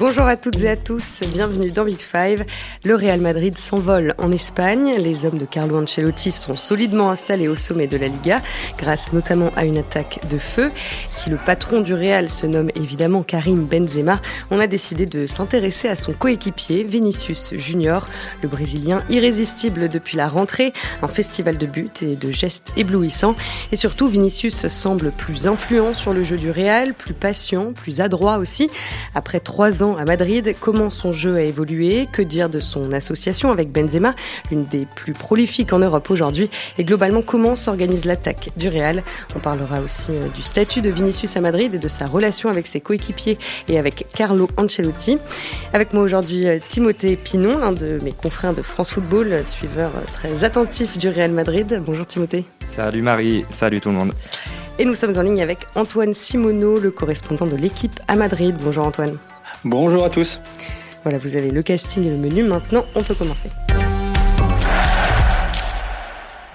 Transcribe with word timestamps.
Bonjour 0.00 0.24
à 0.24 0.38
toutes 0.38 0.58
et 0.62 0.70
à 0.70 0.76
tous, 0.76 1.20
bienvenue 1.34 1.70
dans 1.70 1.84
Big 1.84 2.00
Five. 2.00 2.46
Le 2.86 2.94
Real 2.94 3.20
Madrid 3.20 3.58
s'envole 3.58 4.14
en 4.16 4.32
Espagne. 4.32 4.94
Les 4.96 5.26
hommes 5.26 5.36
de 5.36 5.44
Carlo 5.44 5.76
Ancelotti 5.76 6.32
sont 6.32 6.56
solidement 6.56 7.10
installés 7.10 7.48
au 7.48 7.54
sommet 7.54 7.86
de 7.86 7.98
la 7.98 8.08
Liga, 8.08 8.40
grâce 8.78 9.12
notamment 9.12 9.50
à 9.56 9.66
une 9.66 9.76
attaque 9.76 10.20
de 10.30 10.38
feu. 10.38 10.70
Si 11.10 11.28
le 11.28 11.36
patron 11.36 11.82
du 11.82 11.92
Real 11.92 12.30
se 12.30 12.46
nomme 12.46 12.70
évidemment 12.74 13.22
Karim 13.22 13.66
Benzema, 13.66 14.22
on 14.50 14.58
a 14.58 14.66
décidé 14.66 15.04
de 15.04 15.26
s'intéresser 15.26 15.88
à 15.88 15.94
son 15.94 16.14
coéquipier 16.14 16.82
Vinicius 16.82 17.52
Junior, 17.56 18.08
le 18.40 18.48
Brésilien 18.48 19.02
irrésistible 19.10 19.90
depuis 19.90 20.16
la 20.16 20.30
rentrée, 20.30 20.72
un 21.02 21.08
festival 21.08 21.58
de 21.58 21.66
buts 21.66 21.90
et 22.00 22.16
de 22.16 22.32
gestes 22.32 22.72
éblouissants. 22.78 23.36
Et 23.70 23.76
surtout, 23.76 24.06
Vinicius 24.06 24.66
semble 24.68 25.10
plus 25.10 25.46
influent 25.46 25.92
sur 25.92 26.14
le 26.14 26.24
jeu 26.24 26.38
du 26.38 26.50
Real, 26.50 26.94
plus 26.94 27.12
patient, 27.12 27.74
plus 27.74 28.00
adroit 28.00 28.38
aussi. 28.38 28.70
Après 29.14 29.40
trois 29.40 29.82
ans 29.82 29.89
à 29.96 30.04
Madrid, 30.04 30.54
comment 30.60 30.90
son 30.90 31.12
jeu 31.12 31.36
a 31.36 31.42
évolué, 31.42 32.08
que 32.12 32.22
dire 32.22 32.48
de 32.48 32.60
son 32.60 32.92
association 32.92 33.50
avec 33.50 33.72
Benzema, 33.72 34.14
l'une 34.50 34.64
des 34.64 34.86
plus 34.94 35.12
prolifiques 35.12 35.72
en 35.72 35.78
Europe 35.78 36.10
aujourd'hui, 36.10 36.50
et 36.78 36.84
globalement 36.84 37.22
comment 37.22 37.56
s'organise 37.56 38.04
l'attaque 38.04 38.50
du 38.56 38.68
Real. 38.68 39.02
On 39.34 39.38
parlera 39.38 39.80
aussi 39.80 40.12
euh, 40.12 40.28
du 40.34 40.42
statut 40.42 40.80
de 40.82 40.90
Vinicius 40.90 41.36
à 41.36 41.40
Madrid 41.40 41.74
et 41.74 41.78
de 41.78 41.88
sa 41.88 42.06
relation 42.06 42.48
avec 42.48 42.66
ses 42.66 42.80
coéquipiers 42.80 43.38
et 43.68 43.78
avec 43.78 44.06
Carlo 44.14 44.48
Ancelotti. 44.56 45.18
Avec 45.72 45.92
moi 45.92 46.02
aujourd'hui 46.02 46.46
euh, 46.46 46.58
Timothée 46.66 47.16
Pinon, 47.16 47.58
l'un 47.58 47.72
de 47.72 47.98
mes 48.02 48.12
confrères 48.12 48.54
de 48.54 48.62
France 48.62 48.90
Football, 48.90 49.44
suiveur 49.44 49.90
euh, 49.96 50.00
très 50.12 50.44
attentif 50.44 50.98
du 50.98 51.08
Real 51.08 51.32
Madrid. 51.32 51.82
Bonjour 51.84 52.06
Timothée. 52.06 52.44
Salut 52.66 53.02
Marie, 53.02 53.44
salut 53.50 53.80
tout 53.80 53.88
le 53.88 53.96
monde. 53.96 54.12
Et 54.78 54.84
nous 54.86 54.94
sommes 54.94 55.18
en 55.18 55.22
ligne 55.22 55.42
avec 55.42 55.58
Antoine 55.74 56.14
Simoneau, 56.14 56.78
le 56.78 56.90
correspondant 56.90 57.46
de 57.46 57.54
l'équipe 57.54 58.00
à 58.08 58.16
Madrid. 58.16 58.56
Bonjour 58.62 58.86
Antoine. 58.86 59.18
Bonjour 59.64 60.04
à 60.04 60.10
tous. 60.10 60.40
Voilà, 61.02 61.18
vous 61.18 61.36
avez 61.36 61.50
le 61.50 61.62
casting 61.62 62.04
et 62.06 62.10
le 62.10 62.16
menu. 62.16 62.42
Maintenant, 62.42 62.84
on 62.94 63.02
peut 63.02 63.14
commencer. 63.14 63.50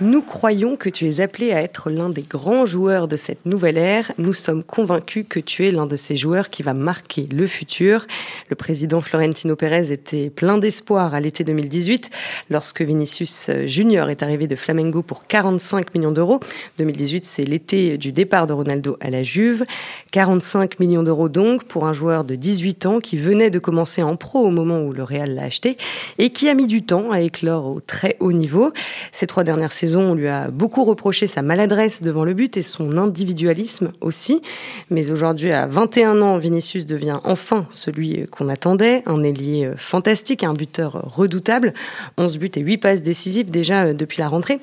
Nous 0.02 0.22
croyons 0.22 0.76
que 0.76 0.90
tu 0.90 1.08
es 1.08 1.22
appelé 1.22 1.54
à 1.54 1.62
être 1.62 1.90
l'un 1.90 2.10
des 2.10 2.24
grands 2.24 2.66
joueurs 2.66 3.08
de 3.08 3.16
cette 3.16 3.46
nouvelle 3.46 3.78
ère. 3.78 4.12
Nous 4.18 4.34
sommes 4.34 4.62
convaincus 4.62 5.26
que 5.30 5.40
tu 5.40 5.66
es 5.66 5.72
l'un 5.72 5.86
de 5.86 5.96
ces 5.96 6.18
joueurs 6.18 6.50
qui 6.50 6.64
va 6.64 6.74
marquer 6.74 7.30
le 7.32 7.48
futur. 7.48 8.06
Le 8.50 8.58
président 8.58 9.00
Florentino 9.00 9.56
Pérez 9.56 9.94
était 9.94 10.30
plein 10.30 10.58
d'espoir 10.58 11.14
à 11.14 11.22
l'été 11.22 11.46
2018 11.46 12.10
lorsque 12.50 12.82
Vinicius 12.82 13.50
Junior 13.68 14.10
est 14.10 14.22
arrivé 14.22 14.48
de 14.48 14.58
Flamengo 14.58 15.02
pour 15.02 15.28
45 15.28 15.96
millions 15.96 16.12
d'euros. 16.12 16.42
2018, 16.78 17.24
c'est 17.24 17.46
l'été 17.46 17.98
du 17.98 18.12
départ 18.12 18.48
de 18.48 18.54
Ronaldo 18.54 18.98
à 19.00 19.10
la 19.10 19.24
Juve. 19.24 19.64
45 20.12 20.78
millions 20.82 21.04
d'euros 21.04 21.30
donc 21.30 21.64
pour 21.64 21.86
un 21.86 21.94
joueur 21.94 22.26
de 22.26 22.36
18 22.36 22.86
ans 22.86 23.00
qui 23.00 23.16
venait 23.16 23.50
de 23.50 23.60
commencer 23.60 24.04
en 24.04 24.18
pro 24.18 24.40
au 24.40 24.50
moment 24.50 24.82
où 24.82 24.92
le 24.92 25.04
Real 25.04 25.36
l'a 25.36 25.44
acheté 25.44 25.78
et 26.18 26.32
qui 26.32 26.50
a 26.50 26.54
mis 26.54 26.68
du 26.68 26.84
temps 26.84 27.12
à 27.12 27.22
éclore 27.22 27.68
au 27.68 27.80
très 27.80 28.18
haut 28.20 28.34
niveau. 28.34 28.74
Ces 29.14 29.26
trois 29.26 29.46
dernières 29.46 29.72
on 29.94 30.16
lui 30.16 30.28
a 30.28 30.50
beaucoup 30.50 30.84
reproché 30.84 31.28
sa 31.28 31.42
maladresse 31.42 32.02
devant 32.02 32.26
le 32.26 32.34
but 32.34 32.58
et 32.58 32.62
son 32.62 32.98
individualisme 32.98 33.92
aussi. 34.02 34.42
Mais 34.90 35.12
aujourd'hui, 35.12 35.52
à 35.52 35.68
21 35.68 36.22
ans, 36.22 36.38
Vinicius 36.38 36.86
devient 36.86 37.20
enfin 37.24 37.68
celui 37.70 38.26
qu'on 38.28 38.50
attendait, 38.50 39.04
un 39.06 39.24
ailier 39.24 39.72
fantastique, 39.78 40.44
un 40.44 40.54
buteur 40.54 40.94
redoutable. 41.16 41.74
11 42.18 42.40
buts 42.40 42.52
et 42.56 42.62
8 42.62 42.78
passes 42.78 43.04
décisives 43.04 43.52
déjà 43.52 43.86
euh, 43.86 43.94
depuis 43.94 44.20
la 44.20 44.28
rentrée. 44.28 44.60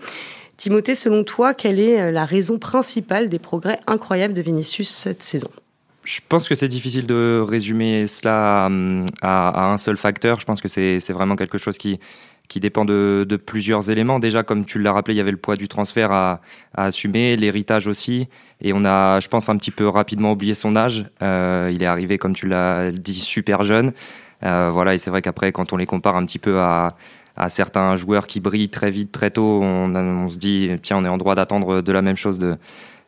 Timothée, 0.57 0.95
selon 0.95 1.25
toi, 1.25 1.55
quelle 1.55 1.81
est 1.81 2.01
euh, 2.01 2.11
la 2.11 2.25
raison 2.25 2.59
principale 2.59 3.29
des 3.29 3.39
progrès 3.39 3.81
incroyables 3.87 4.35
de 4.35 4.43
Vinicius 4.43 4.89
cette 4.89 5.23
saison? 5.23 5.49
Je 6.05 6.21
pense 6.29 6.49
que 6.49 6.55
c'est 6.55 6.69
difficile 6.69 7.07
de 7.07 7.45
résumer 7.47 8.07
cela 8.07 8.67
hum, 8.67 9.07
à, 9.23 9.73
un 9.73 9.79
seul 9.79 9.97
facteur. 9.97 10.41
Je 10.41 10.47
pense 10.47 10.61
que 10.61 10.69
c'est 10.69 10.99
vraiment 11.11 11.37
quelque 11.37 11.59
chose 11.59 11.79
qui, 11.79 12.01
qui 12.49 12.61
dépend 12.61 12.85
de, 12.85 13.27
plusieurs 13.45 13.91
éléments. 13.91 14.19
Déjà, 14.19 14.43
comme 14.43 14.65
tu 14.65 14.79
l'as 14.79 14.93
rappelé, 14.93 15.15
il 15.15 15.19
y 15.19 15.21
avait 15.21 15.31
le 15.31 15.39
poids 15.39 15.57
du 15.57 15.69
transfert 15.69 16.13
à, 16.13 16.41
assumer, 16.75 17.35
l'héritage 17.37 17.87
aussi. 17.87 18.29
Et 18.61 18.73
on 18.75 18.85
a, 18.85 19.21
je 19.21 19.29
pense, 19.29 19.49
un 19.49 19.57
petit 19.57 19.71
peu 19.71 19.89
rapidement 19.89 20.33
oublié 20.33 20.55
son 20.55 20.77
âge. 20.77 21.07
Euh, 21.23 21.71
il 21.73 21.83
est 21.83 21.87
arrivé, 21.87 22.19
comme 22.19 22.35
tu 22.35 22.47
l'as 22.47 22.93
dit, 22.93 23.15
super 23.15 23.63
jeune. 23.63 23.93
Euh, 24.43 24.71
voilà, 24.71 24.95
et 24.95 24.99
c'est 24.99 25.11
vrai 25.11 25.23
qu'après, 25.23 25.51
quand 25.51 25.73
on 25.73 25.77
les 25.77 25.87
compare 25.87 26.17
un 26.17 26.27
petit 26.27 26.39
peu 26.39 26.61
à, 26.61 26.95
certains 27.49 27.97
joueurs 27.97 28.27
qui 28.27 28.41
brillent 28.41 28.69
très 28.69 28.91
vite, 28.91 29.11
très 29.11 29.31
tôt, 29.31 29.63
on, 29.63 30.29
se 30.29 30.37
dit, 30.37 30.71
tiens, 30.83 30.99
on 30.99 31.05
est 31.07 31.09
en 31.09 31.19
droit 31.19 31.35
d'attendre 31.35 31.81
de 31.81 31.93
la 31.93 32.03
même 32.03 32.17
chose 32.17 32.39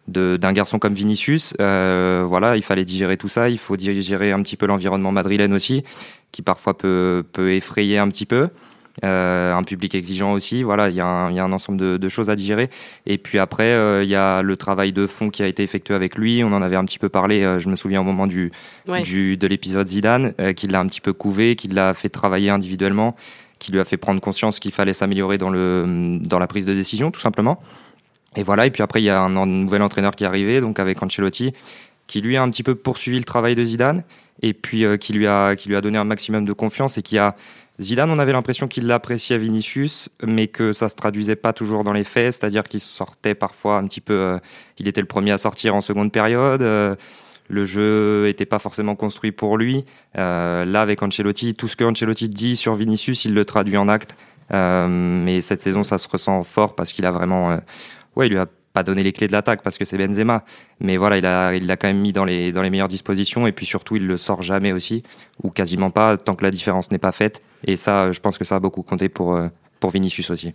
d'un 0.08 0.52
garçon 0.52 0.78
comme 0.78 0.94
Vinicius. 0.94 1.52
Euh, 1.60 2.24
voilà, 2.26 2.56
il 2.56 2.62
fallait 2.62 2.86
digérer 2.86 3.18
tout 3.18 3.28
ça. 3.28 3.50
Il 3.50 3.58
faut 3.58 3.76
digérer 3.76 4.32
un 4.32 4.40
petit 4.40 4.56
peu 4.56 4.64
l'environnement 4.64 5.12
madrilène 5.12 5.52
aussi, 5.52 5.84
qui 6.32 6.40
parfois 6.40 6.74
peut 6.74 7.24
effrayer 7.36 7.98
un 7.98 8.08
petit 8.08 8.24
peu. 8.24 8.48
Euh, 9.02 9.52
un 9.52 9.64
public 9.64 9.94
exigeant 9.94 10.32
aussi. 10.32 10.62
Voilà, 10.62 10.88
il 10.88 10.94
y, 10.94 11.00
a 11.00 11.06
un, 11.06 11.32
y 11.32 11.40
a 11.40 11.44
un 11.44 11.52
ensemble 11.52 11.78
de, 11.78 11.96
de, 11.96 12.08
choses 12.08 12.30
à 12.30 12.36
digérer. 12.36 12.70
Et 13.06 13.18
puis 13.18 13.40
après, 13.40 13.72
euh, 13.72 14.04
il 14.04 14.08
y 14.08 14.14
a 14.14 14.40
le 14.42 14.56
travail 14.56 14.92
de 14.92 15.08
fond 15.08 15.30
qui 15.30 15.42
a 15.42 15.48
été 15.48 15.64
effectué 15.64 15.94
avec 15.94 16.16
lui. 16.16 16.44
On 16.44 16.52
en 16.52 16.62
avait 16.62 16.76
un 16.76 16.84
petit 16.84 17.00
peu 17.00 17.08
parlé. 17.08 17.42
Euh, 17.42 17.58
je 17.58 17.68
me 17.68 17.74
souviens 17.74 18.02
au 18.02 18.04
moment 18.04 18.28
du, 18.28 18.52
du 19.02 19.36
de 19.36 19.46
l'épisode 19.48 19.88
Zidane, 19.88 20.34
qui 20.54 20.68
l'a 20.68 20.78
un 20.78 20.86
petit 20.86 21.00
peu 21.00 21.12
couvé, 21.12 21.56
qui 21.56 21.68
l'a 21.68 21.92
fait 21.92 22.08
travailler 22.08 22.50
individuellement, 22.50 23.16
qui 23.58 23.72
lui 23.72 23.80
a 23.80 23.84
fait 23.84 23.96
prendre 23.96 24.20
conscience 24.20 24.60
qu'il 24.60 24.72
fallait 24.72 24.92
s'améliorer 24.92 25.38
dans 25.38 25.50
le 25.50 26.18
dans 26.20 26.38
la 26.38 26.46
prise 26.46 26.64
de 26.64 26.74
décision, 26.74 27.10
tout 27.10 27.20
simplement. 27.20 27.60
Et 28.36 28.44
voilà. 28.44 28.66
Et 28.66 28.70
puis 28.70 28.82
après, 28.82 29.02
il 29.02 29.06
y 29.06 29.10
a 29.10 29.20
un, 29.20 29.36
un 29.36 29.46
nouvel 29.46 29.82
entraîneur 29.82 30.14
qui 30.14 30.22
est 30.22 30.26
arrivé, 30.28 30.60
donc 30.60 30.78
avec 30.78 31.02
Ancelotti, 31.02 31.52
qui 32.06 32.20
lui 32.20 32.36
a 32.36 32.42
un 32.42 32.50
petit 32.50 32.62
peu 32.62 32.76
poursuivi 32.76 33.18
le 33.18 33.24
travail 33.24 33.56
de 33.56 33.64
Zidane 33.64 34.04
et 34.42 34.52
puis 34.52 34.84
qui 35.00 35.12
lui 35.12 35.26
a 35.26 35.56
qui 35.56 35.68
lui 35.68 35.76
a 35.76 35.80
donné 35.80 35.98
un 35.98 36.04
maximum 36.04 36.44
de 36.44 36.52
confiance 36.52 36.98
et 36.98 37.02
qui 37.02 37.18
a 37.18 37.34
Zidane, 37.80 38.10
on 38.10 38.18
avait 38.18 38.32
l'impression 38.32 38.68
qu'il 38.68 38.86
l'appréciait 38.86 39.36
Vinicius, 39.36 40.08
mais 40.22 40.46
que 40.46 40.72
ça 40.72 40.88
se 40.88 40.94
traduisait 40.94 41.34
pas 41.34 41.52
toujours 41.52 41.82
dans 41.82 41.92
les 41.92 42.04
faits, 42.04 42.34
c'est-à-dire 42.34 42.62
qu'il 42.62 42.80
sortait 42.80 43.34
parfois 43.34 43.78
un 43.78 43.86
petit 43.86 44.00
peu. 44.00 44.14
Euh, 44.14 44.38
il 44.78 44.86
était 44.86 45.00
le 45.00 45.08
premier 45.08 45.32
à 45.32 45.38
sortir 45.38 45.74
en 45.74 45.80
seconde 45.80 46.12
période. 46.12 46.62
Euh, 46.62 46.94
le 47.48 47.66
jeu 47.66 48.28
était 48.28 48.46
pas 48.46 48.60
forcément 48.60 48.94
construit 48.94 49.32
pour 49.32 49.58
lui. 49.58 49.84
Euh, 50.16 50.64
là, 50.64 50.82
avec 50.82 51.02
Ancelotti, 51.02 51.54
tout 51.54 51.66
ce 51.66 51.76
que 51.76 51.84
Ancelotti 51.84 52.28
dit 52.28 52.54
sur 52.56 52.74
Vinicius, 52.74 53.24
il 53.24 53.34
le 53.34 53.44
traduit 53.44 53.76
en 53.76 53.88
acte. 53.88 54.14
mais 54.50 55.40
cette 55.40 55.60
saison, 55.60 55.82
ça 55.82 55.98
se 55.98 56.08
ressent 56.08 56.44
fort 56.44 56.76
parce 56.76 56.92
qu'il 56.92 57.04
a 57.06 57.10
vraiment. 57.10 57.58
ouais, 58.16 58.28
il 58.28 58.30
lui 58.30 58.38
a 58.38 58.46
pas 58.74 58.82
donné 58.82 59.02
les 59.02 59.12
clés 59.12 59.28
de 59.28 59.32
l'attaque 59.32 59.62
parce 59.62 59.78
que 59.78 59.86
c'est 59.86 59.96
Benzema. 59.96 60.44
Mais 60.80 60.98
voilà, 60.98 61.16
il 61.16 61.24
a, 61.24 61.54
il 61.54 61.66
l'a 61.66 61.76
quand 61.76 61.88
même 61.88 62.00
mis 62.00 62.12
dans 62.12 62.26
les, 62.26 62.52
dans 62.52 62.60
les 62.60 62.68
meilleures 62.68 62.88
dispositions 62.88 63.46
et 63.46 63.52
puis 63.52 63.64
surtout, 63.64 63.96
il 63.96 64.06
le 64.06 64.18
sort 64.18 64.42
jamais 64.42 64.72
aussi 64.72 65.02
ou 65.42 65.48
quasiment 65.48 65.90
pas 65.90 66.18
tant 66.18 66.34
que 66.34 66.42
la 66.44 66.50
différence 66.50 66.90
n'est 66.90 66.98
pas 66.98 67.12
faite. 67.12 67.40
Et 67.66 67.76
ça, 67.76 68.12
je 68.12 68.20
pense 68.20 68.36
que 68.36 68.44
ça 68.44 68.56
a 68.56 68.60
beaucoup 68.60 68.82
compté 68.82 69.08
pour, 69.08 69.34
euh, 69.34 69.48
pour 69.80 69.90
Vinicius 69.90 70.28
aussi. 70.28 70.52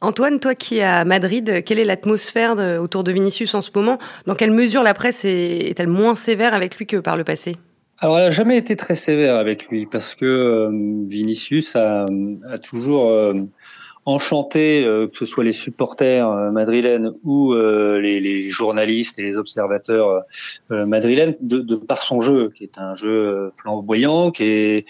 Antoine, 0.00 0.40
toi 0.40 0.54
qui 0.54 0.78
es 0.78 0.82
à 0.82 1.04
Madrid, 1.04 1.62
quelle 1.64 1.78
est 1.78 1.84
l'atmosphère 1.84 2.56
autour 2.80 3.04
de 3.04 3.12
Vinicius 3.12 3.54
en 3.54 3.60
ce 3.60 3.70
moment? 3.74 3.98
Dans 4.26 4.34
quelle 4.34 4.50
mesure 4.50 4.82
la 4.82 4.94
presse 4.94 5.24
est-elle 5.24 5.88
moins 5.88 6.14
sévère 6.14 6.54
avec 6.54 6.76
lui 6.76 6.86
que 6.86 6.96
par 6.96 7.16
le 7.16 7.24
passé? 7.24 7.56
Alors, 7.98 8.18
elle 8.18 8.24
n'a 8.24 8.30
jamais 8.30 8.56
été 8.56 8.74
très 8.74 8.96
sévère 8.96 9.36
avec 9.36 9.68
lui 9.68 9.86
parce 9.86 10.16
que 10.16 10.24
euh, 10.24 11.06
Vinicius 11.06 11.76
a, 11.76 12.06
a 12.48 12.58
toujours 12.58 13.10
euh, 13.10 13.34
enchanté, 14.04 14.84
euh, 14.84 15.06
que 15.06 15.16
ce 15.16 15.26
soit 15.26 15.44
les 15.44 15.52
supporters 15.52 16.28
euh, 16.28 16.50
madrilènes 16.50 17.12
ou 17.24 17.54
euh, 17.54 18.00
les, 18.00 18.42
journalistes 18.42 19.18
et 19.18 19.22
les 19.22 19.36
observateurs 19.36 20.22
madrilènes, 20.68 21.36
de, 21.40 21.76
par 21.76 22.02
son 22.02 22.20
jeu, 22.20 22.50
qui 22.50 22.64
est 22.64 22.78
un 22.78 22.94
jeu 22.94 23.50
flamboyant, 23.56 24.30
qui 24.30 24.44
est 24.44 24.86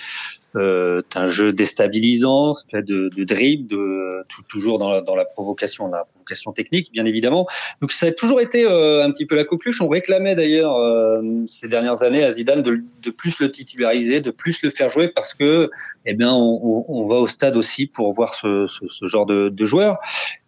euh, 0.57 1.03
un 1.15 1.27
jeu 1.27 1.53
déstabilisant, 1.53 2.53
de, 2.73 3.09
de 3.09 3.25
dribble, 3.25 3.67
de 3.69 4.25
toujours 4.49 4.79
dans 4.79 4.89
la, 4.91 5.01
dans 5.01 5.17
la 5.17 5.25
provocation, 5.25 5.89
la 5.89 6.05
provocation 6.05 6.53
technique, 6.53 6.93
bien 6.93 7.05
évidemment. 7.05 7.47
Donc 7.81 7.93
ça 7.93 8.07
a 8.07 8.11
toujours 8.11 8.41
été 8.41 8.65
euh, 8.65 9.05
un 9.05 9.11
petit 9.11 9.27
peu 9.27 9.35
la 9.35 9.45
coqueluche. 9.45 9.81
On 9.81 9.89
réclamait 9.89 10.35
d'ailleurs 10.35 10.77
euh, 10.77 11.23
ces 11.47 11.69
dernières 11.69 12.03
années 12.03 12.23
à 12.23 12.33
Zidane 12.33 12.63
de, 12.63 12.81
de, 13.03 13.11
plus 13.11 13.41
le 13.41 13.51
titulariser, 13.51 14.21
de 14.21 14.31
plus 14.31 14.63
le 14.63 14.71
faire 14.71 14.89
jouer 14.89 15.09
parce 15.09 15.35
que, 15.35 15.71
eh 16.07 16.15
bien, 16.15 16.33
on, 16.33 16.85
on 16.89 17.07
va 17.07 17.17
au 17.17 17.27
stade 17.27 17.57
aussi 17.57 17.87
pour 17.87 18.13
voir 18.13 18.35
ce, 18.35 18.67
ce, 18.67 18.87
ce 18.87 19.07
genre 19.07 19.27
de, 19.27 19.49
de 19.49 19.65
joueur. 19.65 19.99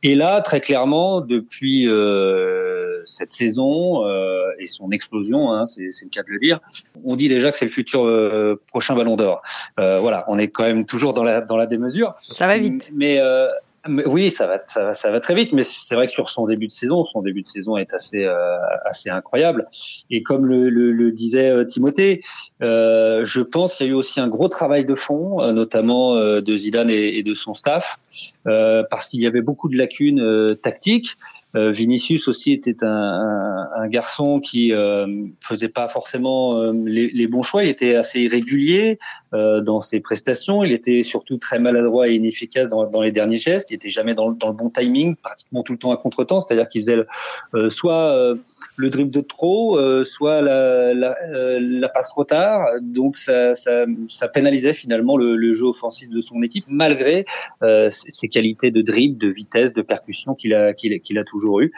Et 0.03 0.15
là, 0.15 0.41
très 0.41 0.61
clairement, 0.61 1.21
depuis 1.21 1.89
euh, 1.89 3.03
cette 3.05 3.33
saison 3.33 4.05
et 4.59 4.67
son 4.67 4.91
explosion, 4.91 5.53
hein, 5.53 5.67
c'est 5.67 5.83
le 5.83 6.11
cas 6.11 6.23
de 6.23 6.31
le 6.31 6.39
dire, 6.39 6.61
on 7.05 7.17
dit 7.17 7.29
déjà 7.29 7.51
que 7.51 7.57
c'est 7.59 7.65
le 7.65 7.71
futur 7.71 8.03
prochain 8.67 8.95
Ballon 8.95 9.17
d'Or. 9.17 9.43
Euh, 9.81 9.94
voilà, 10.01 10.25
on 10.29 10.39
est 10.39 10.49
quand 10.49 10.65
même 10.65 10.85
toujours 10.85 11.13
dans 11.13 11.23
la 11.23 11.41
dans 11.41 11.57
la 11.57 11.67
démesure. 11.67 12.15
Ça 12.19 12.47
va 12.47 12.59
vite. 12.59 12.91
Mais, 12.95 13.19
euh, 13.21 13.49
oui, 14.07 14.31
ça 14.31 14.47
va, 14.47 14.63
ça 14.67 14.85
va, 14.85 14.93
ça 14.95 15.11
va 15.11 15.21
très 15.21 15.35
vite. 15.35 15.53
Mais 15.53 15.63
c'est 15.63 15.95
vrai 15.95 16.07
que 16.07 16.13
sur 16.13 16.31
son 16.31 16.47
début 16.47 16.67
de 16.67 16.73
saison, 16.73 17.05
son 17.05 17.21
début 17.21 17.43
de 17.43 17.47
saison 17.47 17.77
est 17.77 17.93
assez 17.93 18.25
euh, 18.25 18.57
assez 18.87 19.11
incroyable. 19.11 19.67
Et 20.11 20.23
comme 20.23 20.47
le, 20.47 20.71
le, 20.71 21.13
disait 21.13 21.67
Timothée, 21.67 22.23
je 22.61 23.41
pense 23.41 23.75
qu'il 23.75 23.87
y 23.87 23.89
a 23.91 23.93
eu 23.93 23.95
aussi 23.95 24.21
un 24.21 24.29
gros 24.29 24.49
travail 24.49 24.85
de 24.85 24.95
fond, 24.95 25.53
notamment 25.53 26.17
de 26.17 26.57
Zidane 26.57 26.91
et, 26.91 27.19
et, 27.19 27.23
de 27.23 27.35
son 27.35 27.53
staff, 27.53 27.99
parce 28.45 29.09
qu'il 29.11 29.21
y 29.21 29.27
avait 29.27 29.43
beaucoup 29.43 29.69
de 29.69 29.77
lacunes 29.77 30.57
tactiques. 30.63 31.17
Vinicius 31.55 32.29
aussi 32.29 32.53
était 32.53 32.83
un, 32.83 33.69
un, 33.77 33.89
garçon 33.89 34.41
qui 34.41 34.73
faisait 35.41 35.69
pas 35.69 35.89
forcément 35.89 36.73
les, 36.73 37.11
les, 37.11 37.27
bons 37.27 37.43
choix. 37.43 37.65
Il 37.65 37.71
était 37.71 37.95
assez 37.95 38.21
irrégulier 38.23 38.99
dans 39.33 39.81
ses 39.81 40.01
prestations. 40.01 40.65
Il 40.65 40.73
était 40.73 41.03
surtout 41.03 41.39
très 41.39 41.59
maladroit 41.59 42.09
et 42.09 42.15
inefficace 42.15 42.69
dans, 42.69 42.89
dans 42.89 43.03
les 43.03 43.13
derniers 43.13 43.37
gestes. 43.37 43.71
Il 43.71 43.75
était 43.75 43.91
jamais 43.91 44.15
dans, 44.15 44.31
dans, 44.33 44.49
le 44.49 44.55
bon 44.55 44.71
timing, 44.71 45.17
pratiquement 45.17 45.63
tout 45.63 45.73
le 45.73 45.79
temps 45.79 45.93
à 45.93 45.97
contretemps. 45.97 46.41
C'est-à-dire 46.41 46.69
qu'il 46.69 46.83
faisait 46.83 47.71
soit 47.71 48.35
le 48.77 48.91
dribble 48.91 49.11
de 49.11 49.21
trop, 49.21 49.79
soit 50.05 50.43
la, 50.43 50.93
la, 50.95 51.17
la, 51.61 51.89
passe 51.89 52.09
trop 52.09 52.25
tard. 52.25 52.67
Donc 52.83 53.17
ça, 53.17 53.55
ça, 53.55 53.87
ça 54.09 54.29
pénalisait 54.29 54.75
finalement 54.75 55.17
le, 55.17 55.37
le, 55.37 55.53
jeu 55.53 55.67
offensif 55.67 56.11
de 56.11 56.21
son 56.21 56.43
équipe, 56.43 56.65
malgré 56.69 57.25
euh, 57.63 57.89
ses 57.91 58.29
qualités 58.29 58.71
de 58.71 58.83
dribble, 58.83 59.19
de 59.19 59.29
vitesse, 59.29 59.73
de 59.73 59.83
percussion 59.83 60.35
qu'il 60.35 60.55
a, 60.55 60.73
qu'il 60.75 61.19
a 61.19 61.25
toujours 61.25 61.44
eu. 61.61 61.73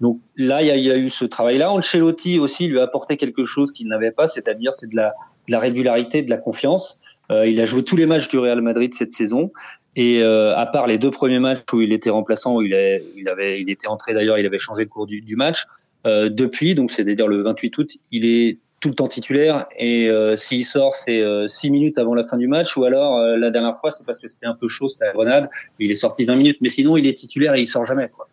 Donc 0.00 0.20
là, 0.36 0.62
il 0.62 0.68
y 0.68 0.90
a, 0.90 0.96
eu 0.96 1.10
ce 1.10 1.24
travail-là. 1.24 1.70
Ancelotti 1.72 2.38
aussi 2.38 2.68
lui 2.68 2.78
a 2.78 2.84
apporté 2.84 3.16
quelque 3.16 3.44
chose 3.44 3.72
qu'il 3.72 3.88
n'avait 3.88 4.12
pas, 4.12 4.28
c'est-à-dire 4.28 4.74
c'est 4.74 4.90
de 4.90 4.96
la, 4.96 5.58
régularité, 5.58 6.22
de 6.22 6.30
la 6.30 6.38
confiance. 6.38 6.98
Euh, 7.30 7.46
il 7.46 7.60
a 7.60 7.66
joué 7.66 7.82
tous 7.82 7.96
les 7.96 8.06
matchs 8.06 8.28
du 8.28 8.38
Real 8.38 8.60
Madrid 8.62 8.94
cette 8.94 9.12
saison. 9.12 9.52
Et 9.98 10.22
euh, 10.22 10.56
à 10.56 10.64
part 10.64 10.86
les 10.86 10.96
deux 10.96 11.10
premiers 11.10 11.40
matchs 11.40 11.64
où 11.72 11.80
il 11.80 11.92
était 11.92 12.08
remplaçant, 12.08 12.54
où 12.54 12.62
il, 12.62 12.72
avait, 12.72 13.60
il 13.60 13.68
était 13.68 13.88
entré 13.88 14.14
d'ailleurs, 14.14 14.38
il 14.38 14.46
avait 14.46 14.58
changé 14.58 14.84
le 14.84 14.88
cours 14.88 15.08
du, 15.08 15.34
match. 15.34 15.64
Euh, 16.06 16.28
depuis, 16.28 16.76
donc 16.76 16.92
c'est-à-dire 16.92 17.26
le 17.26 17.42
28 17.42 17.78
août, 17.78 17.96
il 18.12 18.24
est 18.24 18.58
tout 18.78 18.90
le 18.90 18.94
temps 18.94 19.08
titulaire 19.08 19.66
et 19.76 20.08
s'il 20.36 20.64
sort 20.64 20.94
c'est 20.94 21.20
euh, 21.20 21.48
6 21.48 21.70
minutes 21.72 21.98
avant 21.98 22.14
la 22.14 22.22
fin 22.22 22.36
du 22.36 22.46
match 22.46 22.76
ou 22.76 22.84
alors 22.84 23.18
la 23.36 23.50
dernière 23.50 23.76
fois 23.76 23.90
c'est 23.90 24.06
parce 24.06 24.20
que 24.20 24.28
c'était 24.28 24.46
un 24.46 24.54
peu 24.54 24.68
chaud 24.68 24.86
c'était 24.86 25.06
à 25.06 25.12
Grenade 25.12 25.50
il 25.80 25.90
est 25.90 25.96
sorti 25.96 26.24
20 26.24 26.36
minutes 26.36 26.58
mais 26.60 26.68
sinon 26.68 26.96
il 26.96 27.04
est 27.08 27.14
titulaire 27.14 27.56
et 27.56 27.60
il 27.60 27.66
sort 27.66 27.84
jamais 27.86 28.08
quoi. 28.08 28.27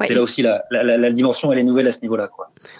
Ouais, 0.00 0.06
c'est 0.06 0.14
là 0.14 0.22
aussi 0.22 0.42
la, 0.42 0.64
la, 0.70 0.96
la, 0.96 1.10
dimension 1.10 1.52
elle 1.52 1.58
est 1.58 1.64
nouvelle 1.64 1.86
à 1.86 1.92
ce 1.92 2.00
niveau-là. 2.02 2.30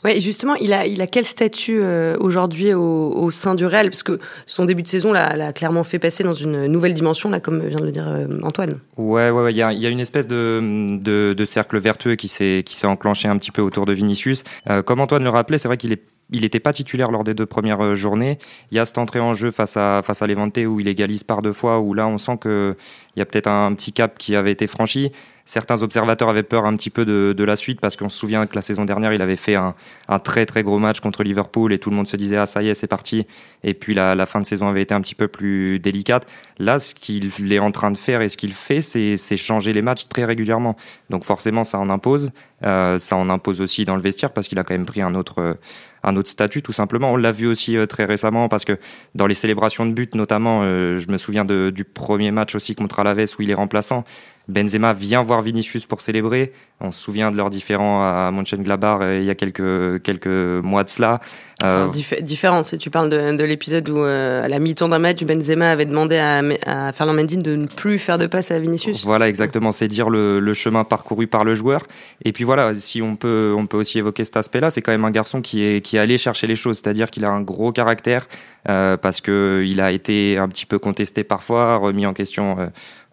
Ouais, 0.04 0.20
justement, 0.20 0.54
il 0.56 0.72
a 0.72 0.86
il 0.86 1.00
a 1.00 1.06
quel 1.06 1.24
statut 1.24 1.80
euh, 1.80 2.16
aujourd'hui 2.20 2.72
au, 2.74 3.12
au, 3.12 3.30
sein 3.30 3.54
du 3.54 3.66
Real? 3.66 3.90
Parce 3.90 4.02
que 4.02 4.18
son 4.46 4.64
début 4.64 4.82
de 4.82 4.88
saison 4.88 5.12
l'a 5.12 5.52
clairement 5.52 5.84
fait 5.84 5.98
passer 5.98 6.24
dans 6.24 6.32
une 6.32 6.66
nouvelle 6.66 6.94
dimension 6.94 7.30
là 7.30 7.40
comme 7.40 7.66
vient 7.66 7.80
de 7.80 7.84
le 7.84 7.92
dire 7.92 8.06
Antoine. 8.42 8.78
Ouais 8.96 9.30
ouais 9.30 9.52
il 9.52 9.56
y 9.56 9.62
a 9.62 9.72
il 9.72 9.80
y 9.80 9.86
a 9.86 9.90
une 9.90 10.00
espèce 10.00 10.26
de 10.26 10.60
de, 11.00 11.34
de 11.36 11.44
cercle 11.44 11.78
vertueux 11.78 12.14
qui 12.16 12.28
s'est 12.28 12.62
qui 12.64 12.76
s'est 12.76 12.86
enclenché 12.86 13.28
un 13.28 13.38
petit 13.38 13.50
peu 13.50 13.62
autour 13.62 13.86
de 13.86 13.92
Vinicius. 13.92 14.44
comme 14.84 15.00
Antoine 15.00 15.24
le 15.24 15.30
rappelait, 15.30 15.58
c'est 15.58 15.68
vrai 15.68 15.76
qu'il 15.76 15.92
est 15.92 16.02
il 16.30 16.42
n'était 16.42 16.60
pas 16.60 16.72
titulaire 16.72 17.10
lors 17.10 17.24
des 17.24 17.34
deux 17.34 17.46
premières 17.46 17.82
euh, 17.82 17.94
journées. 17.94 18.38
Il 18.70 18.76
y 18.76 18.80
a 18.80 18.84
cette 18.84 18.98
entrée 18.98 19.20
en 19.20 19.34
jeu 19.34 19.50
face 19.50 19.76
à, 19.76 20.02
face 20.02 20.22
à 20.22 20.26
Levante 20.26 20.58
où 20.58 20.80
il 20.80 20.88
égalise 20.88 21.22
par 21.22 21.42
deux 21.42 21.52
fois, 21.52 21.80
où 21.80 21.94
là 21.94 22.06
on 22.06 22.18
sent 22.18 22.38
qu'il 22.42 22.74
y 23.16 23.20
a 23.20 23.24
peut-être 23.24 23.48
un 23.48 23.72
petit 23.74 23.92
cap 23.92 24.18
qui 24.18 24.36
avait 24.36 24.52
été 24.52 24.66
franchi. 24.66 25.12
Certains 25.46 25.82
observateurs 25.82 26.30
avaient 26.30 26.42
peur 26.42 26.64
un 26.64 26.74
petit 26.74 26.88
peu 26.88 27.04
de, 27.04 27.44
la 27.44 27.56
suite 27.56 27.80
parce 27.80 27.96
qu'on 27.96 28.08
se 28.08 28.18
souvient 28.18 28.46
que 28.46 28.54
la 28.54 28.62
saison 28.62 28.86
dernière 28.86 29.12
il 29.12 29.20
avait 29.20 29.36
fait 29.36 29.56
un, 29.56 29.74
très 30.20 30.46
très 30.46 30.62
gros 30.62 30.78
match 30.78 31.00
contre 31.00 31.22
Liverpool 31.22 31.72
et 31.72 31.78
tout 31.78 31.90
le 31.90 31.96
monde 31.96 32.06
se 32.06 32.16
disait 32.16 32.38
ah 32.38 32.46
ça 32.46 32.62
y 32.62 32.68
est 32.68 32.74
c'est 32.74 32.86
parti. 32.86 33.26
Et 33.62 33.74
puis 33.74 33.92
la, 33.92 34.14
la, 34.14 34.24
fin 34.24 34.40
de 34.40 34.46
saison 34.46 34.68
avait 34.68 34.82
été 34.82 34.94
un 34.94 35.02
petit 35.02 35.14
peu 35.14 35.28
plus 35.28 35.78
délicate. 35.78 36.26
Là 36.58 36.78
ce 36.78 36.94
qu'il 36.94 37.52
est 37.52 37.58
en 37.58 37.72
train 37.72 37.90
de 37.90 37.98
faire 37.98 38.22
et 38.22 38.30
ce 38.30 38.38
qu'il 38.38 38.54
fait 38.54 38.80
c'est 38.80 39.36
changer 39.36 39.74
les 39.74 39.82
matchs 39.82 40.08
très 40.08 40.24
régulièrement. 40.24 40.76
Donc 41.10 41.24
forcément 41.24 41.64
ça 41.64 41.78
en 41.78 41.90
impose. 41.90 42.32
Euh, 42.64 42.96
ça 42.96 43.16
en 43.16 43.28
impose 43.28 43.60
aussi 43.60 43.84
dans 43.84 43.96
le 43.96 44.02
vestiaire 44.02 44.32
parce 44.32 44.48
qu'il 44.48 44.58
a 44.58 44.64
quand 44.64 44.72
même 44.72 44.86
pris 44.86 45.02
un 45.02 45.14
autre 45.14 45.58
un 46.04 46.16
autre 46.16 46.28
statut 46.28 46.62
tout 46.62 46.72
simplement. 46.72 47.12
On 47.12 47.16
l'a 47.16 47.32
vu 47.32 47.46
aussi 47.46 47.76
euh, 47.76 47.86
très 47.86 48.04
récemment 48.04 48.48
parce 48.48 48.64
que 48.64 48.78
dans 49.14 49.26
les 49.26 49.34
célébrations 49.34 49.86
de 49.86 49.92
but 49.92 50.14
notamment, 50.14 50.60
euh, 50.62 50.98
je 50.98 51.10
me 51.10 51.16
souviens 51.16 51.44
du 51.44 51.84
premier 51.84 52.30
match 52.30 52.54
aussi 52.54 52.74
contre 52.74 53.00
Alaves 53.00 53.34
où 53.38 53.42
il 53.42 53.50
est 53.50 53.54
remplaçant. 53.54 54.04
Benzema 54.48 54.92
vient 54.92 55.22
voir 55.22 55.40
Vinicius 55.40 55.86
pour 55.86 56.00
célébrer. 56.00 56.52
On 56.80 56.92
se 56.92 57.00
souvient 57.00 57.30
de 57.30 57.36
leurs 57.36 57.50
différends 57.50 58.02
à 58.02 58.30
Mönchengladbach 58.30 59.00
euh, 59.00 59.18
il 59.20 59.24
y 59.24 59.30
a 59.30 59.34
quelques, 59.34 60.02
quelques 60.02 60.26
mois 60.26 60.84
de 60.84 60.88
cela. 60.88 61.20
Enfin, 61.62 61.90
euh... 61.94 62.20
différent, 62.20 62.62
si 62.64 62.76
tu 62.78 62.90
parles 62.90 63.08
de, 63.08 63.36
de 63.36 63.44
l'épisode 63.44 63.88
où 63.88 63.98
euh, 63.98 64.42
à 64.42 64.48
la 64.48 64.58
mi-temps 64.58 64.88
d'un 64.88 64.98
match, 64.98 65.22
Benzema 65.22 65.70
avait 65.70 65.86
demandé 65.86 66.16
à, 66.16 66.42
à 66.66 66.92
Fernand 66.92 67.14
Mendy 67.14 67.36
de 67.36 67.54
ne 67.54 67.66
plus 67.66 67.98
faire 67.98 68.18
de 68.18 68.26
passe 68.26 68.50
à 68.50 68.58
Vinicius. 68.58 69.04
Voilà, 69.04 69.28
exactement. 69.28 69.70
C'est 69.70 69.86
dire 69.86 70.10
le, 70.10 70.40
le, 70.40 70.54
chemin 70.54 70.84
parcouru 70.84 71.26
par 71.26 71.44
le 71.44 71.54
joueur. 71.54 71.86
Et 72.24 72.32
puis 72.32 72.44
voilà, 72.44 72.74
si 72.76 73.02
on 73.02 73.14
peut, 73.14 73.54
on 73.56 73.66
peut 73.66 73.76
aussi 73.76 73.98
évoquer 73.98 74.24
cet 74.24 74.36
aspect-là, 74.36 74.70
c'est 74.70 74.82
quand 74.82 74.92
même 74.92 75.04
un 75.04 75.10
garçon 75.12 75.42
qui 75.42 75.62
est, 75.62 75.80
qui 75.80 75.96
est 75.96 76.00
allé 76.00 76.18
chercher 76.18 76.46
les 76.46 76.56
choses. 76.56 76.78
C'est-à-dire 76.78 77.10
qu'il 77.10 77.24
a 77.24 77.30
un 77.30 77.40
gros 77.40 77.70
caractère 77.70 78.26
euh, 78.68 78.96
parce 78.96 79.20
que 79.20 79.62
il 79.64 79.80
a 79.80 79.92
été 79.92 80.38
un 80.38 80.48
petit 80.48 80.66
peu 80.66 80.78
contesté 80.78 81.22
parfois, 81.22 81.76
remis 81.76 82.06
en 82.06 82.14
question 82.14 82.58
euh, 82.58 82.66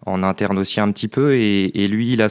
en 0.04 0.24
interne 0.24 0.58
aussi 0.58 0.80
un 0.80 0.90
petit 0.90 1.08
peu. 1.08 1.34
Et, 1.36 1.84
et 1.84 1.86
lui, 1.86 2.12
il 2.14 2.22
a 2.22 2.28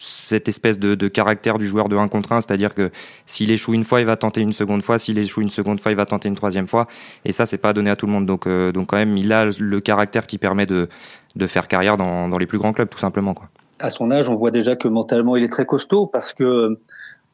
cette 0.00 0.48
espèce 0.48 0.78
de, 0.78 1.08
caractère 1.08 1.58
du 1.58 1.66
joueur 1.66 1.88
de 1.88 1.96
1 1.96 2.08
contre 2.08 2.32
1, 2.32 2.40
c'est-à-dire 2.40 2.74
que 2.74 2.90
s'il 3.26 3.50
échoue 3.50 3.74
une 3.74 3.84
fois, 3.84 4.00
il 4.00 4.06
va 4.06 4.16
tenter 4.16 4.40
une 4.40 4.52
seconde 4.52 4.82
fois, 4.82 4.98
s'il 4.98 5.18
échoue 5.18 5.42
une 5.42 5.48
seconde 5.48 5.80
fois, 5.80 5.92
il 5.92 5.96
va 5.96 6.06
tenter 6.06 6.28
une 6.28 6.36
troisième 6.36 6.66
fois, 6.66 6.86
et 7.24 7.32
ça, 7.32 7.46
c'est 7.46 7.58
pas 7.58 7.72
donné 7.72 7.90
à 7.90 7.96
tout 7.96 8.06
le 8.06 8.12
monde. 8.12 8.26
Donc, 8.26 8.46
euh, 8.46 8.72
donc 8.72 8.88
quand 8.88 8.96
même, 8.96 9.16
il 9.16 9.32
a 9.32 9.46
le 9.58 9.80
caractère 9.80 10.26
qui 10.26 10.38
permet 10.38 10.66
de, 10.66 10.88
de 11.36 11.46
faire 11.46 11.68
carrière 11.68 11.96
dans, 11.96 12.38
les 12.38 12.46
plus 12.46 12.58
grands 12.58 12.72
clubs, 12.72 12.88
tout 12.88 12.98
simplement. 12.98 13.34
Quoi. 13.34 13.48
À 13.78 13.90
son 13.90 14.10
âge, 14.10 14.28
on 14.28 14.34
voit 14.34 14.50
déjà 14.50 14.76
que 14.76 14.88
mentalement, 14.88 15.36
il 15.36 15.44
est 15.44 15.48
très 15.48 15.66
costaud, 15.66 16.06
parce 16.06 16.32
que 16.32 16.78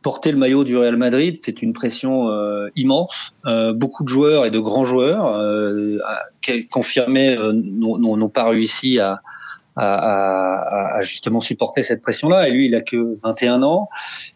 porter 0.02 0.30
le 0.30 0.38
maillot 0.38 0.62
du 0.62 0.76
Real 0.76 0.96
Madrid, 0.96 1.36
c'est 1.40 1.62
une 1.62 1.72
pression 1.72 2.28
euh, 2.28 2.68
immense. 2.76 3.32
Euh, 3.46 3.72
beaucoup 3.72 4.04
de 4.04 4.08
joueurs 4.08 4.46
et 4.46 4.52
de 4.52 4.60
grands 4.60 4.84
joueurs 4.84 5.26
euh, 5.26 5.98
confirmés 6.70 7.36
euh, 7.36 7.52
n'ont 7.52 8.28
pas 8.28 8.48
réussi 8.48 9.00
à, 9.00 9.20
à, 9.76 10.96
à, 10.96 11.02
justement 11.02 11.40
supporter 11.40 11.82
cette 11.82 12.02
pression-là. 12.02 12.48
Et 12.48 12.50
lui, 12.50 12.66
il 12.66 12.74
a 12.74 12.80
que 12.80 13.18
21 13.22 13.62
ans, 13.62 13.88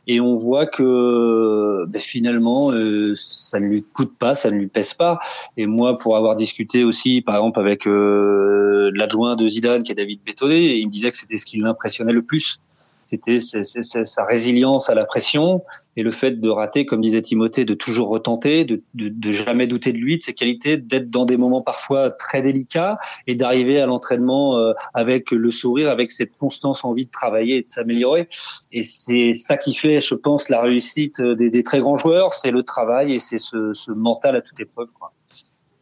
et 0.07 0.21
on 0.21 0.37
voit 0.37 0.67
que 0.67 1.87
ben, 1.89 2.01
finalement, 2.01 2.73
euh, 2.73 3.15
ça 3.17 3.59
ne 3.59 3.67
lui 3.67 3.83
coûte 3.83 4.17
pas, 4.19 4.35
ça 4.35 4.51
ne 4.51 4.57
lui 4.57 4.69
pèse 4.69 4.95
pas. 4.95 5.19
Et 5.57 5.67
moi, 5.67 5.99
pour 5.99 6.17
avoir 6.17 6.35
discuté 6.35 6.85
aussi, 6.85 7.23
par 7.23 7.37
exemple, 7.37 7.61
avec 7.61 7.87
euh, 7.87 8.91
l'adjoint 8.95 9.37
de 9.37 9.47
Zidane, 9.47 9.83
qui 9.83 9.93
est 9.93 9.97
David 9.97 10.21
Bétonnet, 10.25 10.79
il 10.79 10.87
me 10.87 10.93
disait 10.93 11.11
que 11.11 11.17
c'était 11.17 11.39
ce 11.39 11.47
qui 11.47 11.59
l'impressionnait 11.59 12.13
le 12.13 12.23
plus 12.23 12.61
c'était 13.11 13.39
sa 13.41 14.25
résilience 14.25 14.89
à 14.89 14.95
la 14.95 15.05
pression 15.05 15.63
et 15.97 16.03
le 16.03 16.13
fait 16.13 16.41
de 16.41 16.49
rater, 16.49 16.87
comme 16.87 17.01
disait 17.01 17.23
Timothée, 17.23 17.65
de 17.65 17.75
toujours 17.75 18.09
retenter, 18.09 18.65
de, 18.65 18.83
de, 18.95 19.09
de 19.09 19.33
jamais 19.33 19.67
douter 19.67 19.93
de 19.93 19.99
lui, 19.99 20.19
de 20.19 20.23
ses 20.23 20.33
qualités, 20.33 20.77
d'être 20.77 21.11
dans 21.11 21.25
des 21.25 21.37
moments 21.37 21.63
parfois 21.63 22.11
très 22.11 22.41
délicats 22.41 22.99
et 23.27 23.35
d'arriver 23.35 23.81
à 23.81 23.87
l'entraînement 23.87 24.57
euh, 24.57 24.73
avec 24.95 25.33
le 25.33 25.51
sourire, 25.51 25.91
avec 25.91 26.13
cette 26.13 26.37
constance 26.37 26.85
envie 26.85 27.07
de 27.07 27.11
travailler 27.11 27.57
et 27.57 27.63
de 27.63 27.69
s'améliorer. 27.69 28.29
Et 28.71 28.83
c'est 28.83 29.33
ça 29.33 29.57
qui 29.57 29.75
fait, 29.75 30.01
je 30.01 30.15
pense, 30.15 30.49
la 30.49 30.61
réussite 30.61 31.21
des, 31.21 31.51
des 31.51 31.63
très 31.65 31.81
grands 31.81 31.97
joueurs, 31.97 32.33
c'est 32.33 32.53
le 32.53 32.63
travail 32.63 33.13
et 33.13 33.19
c'est 33.19 33.39
ce, 33.39 33.73
ce 33.75 33.91
mental 33.91 34.37
à 34.37 34.41
toute 34.41 34.61
épreuve. 34.61 34.93
Quoi. 34.93 35.13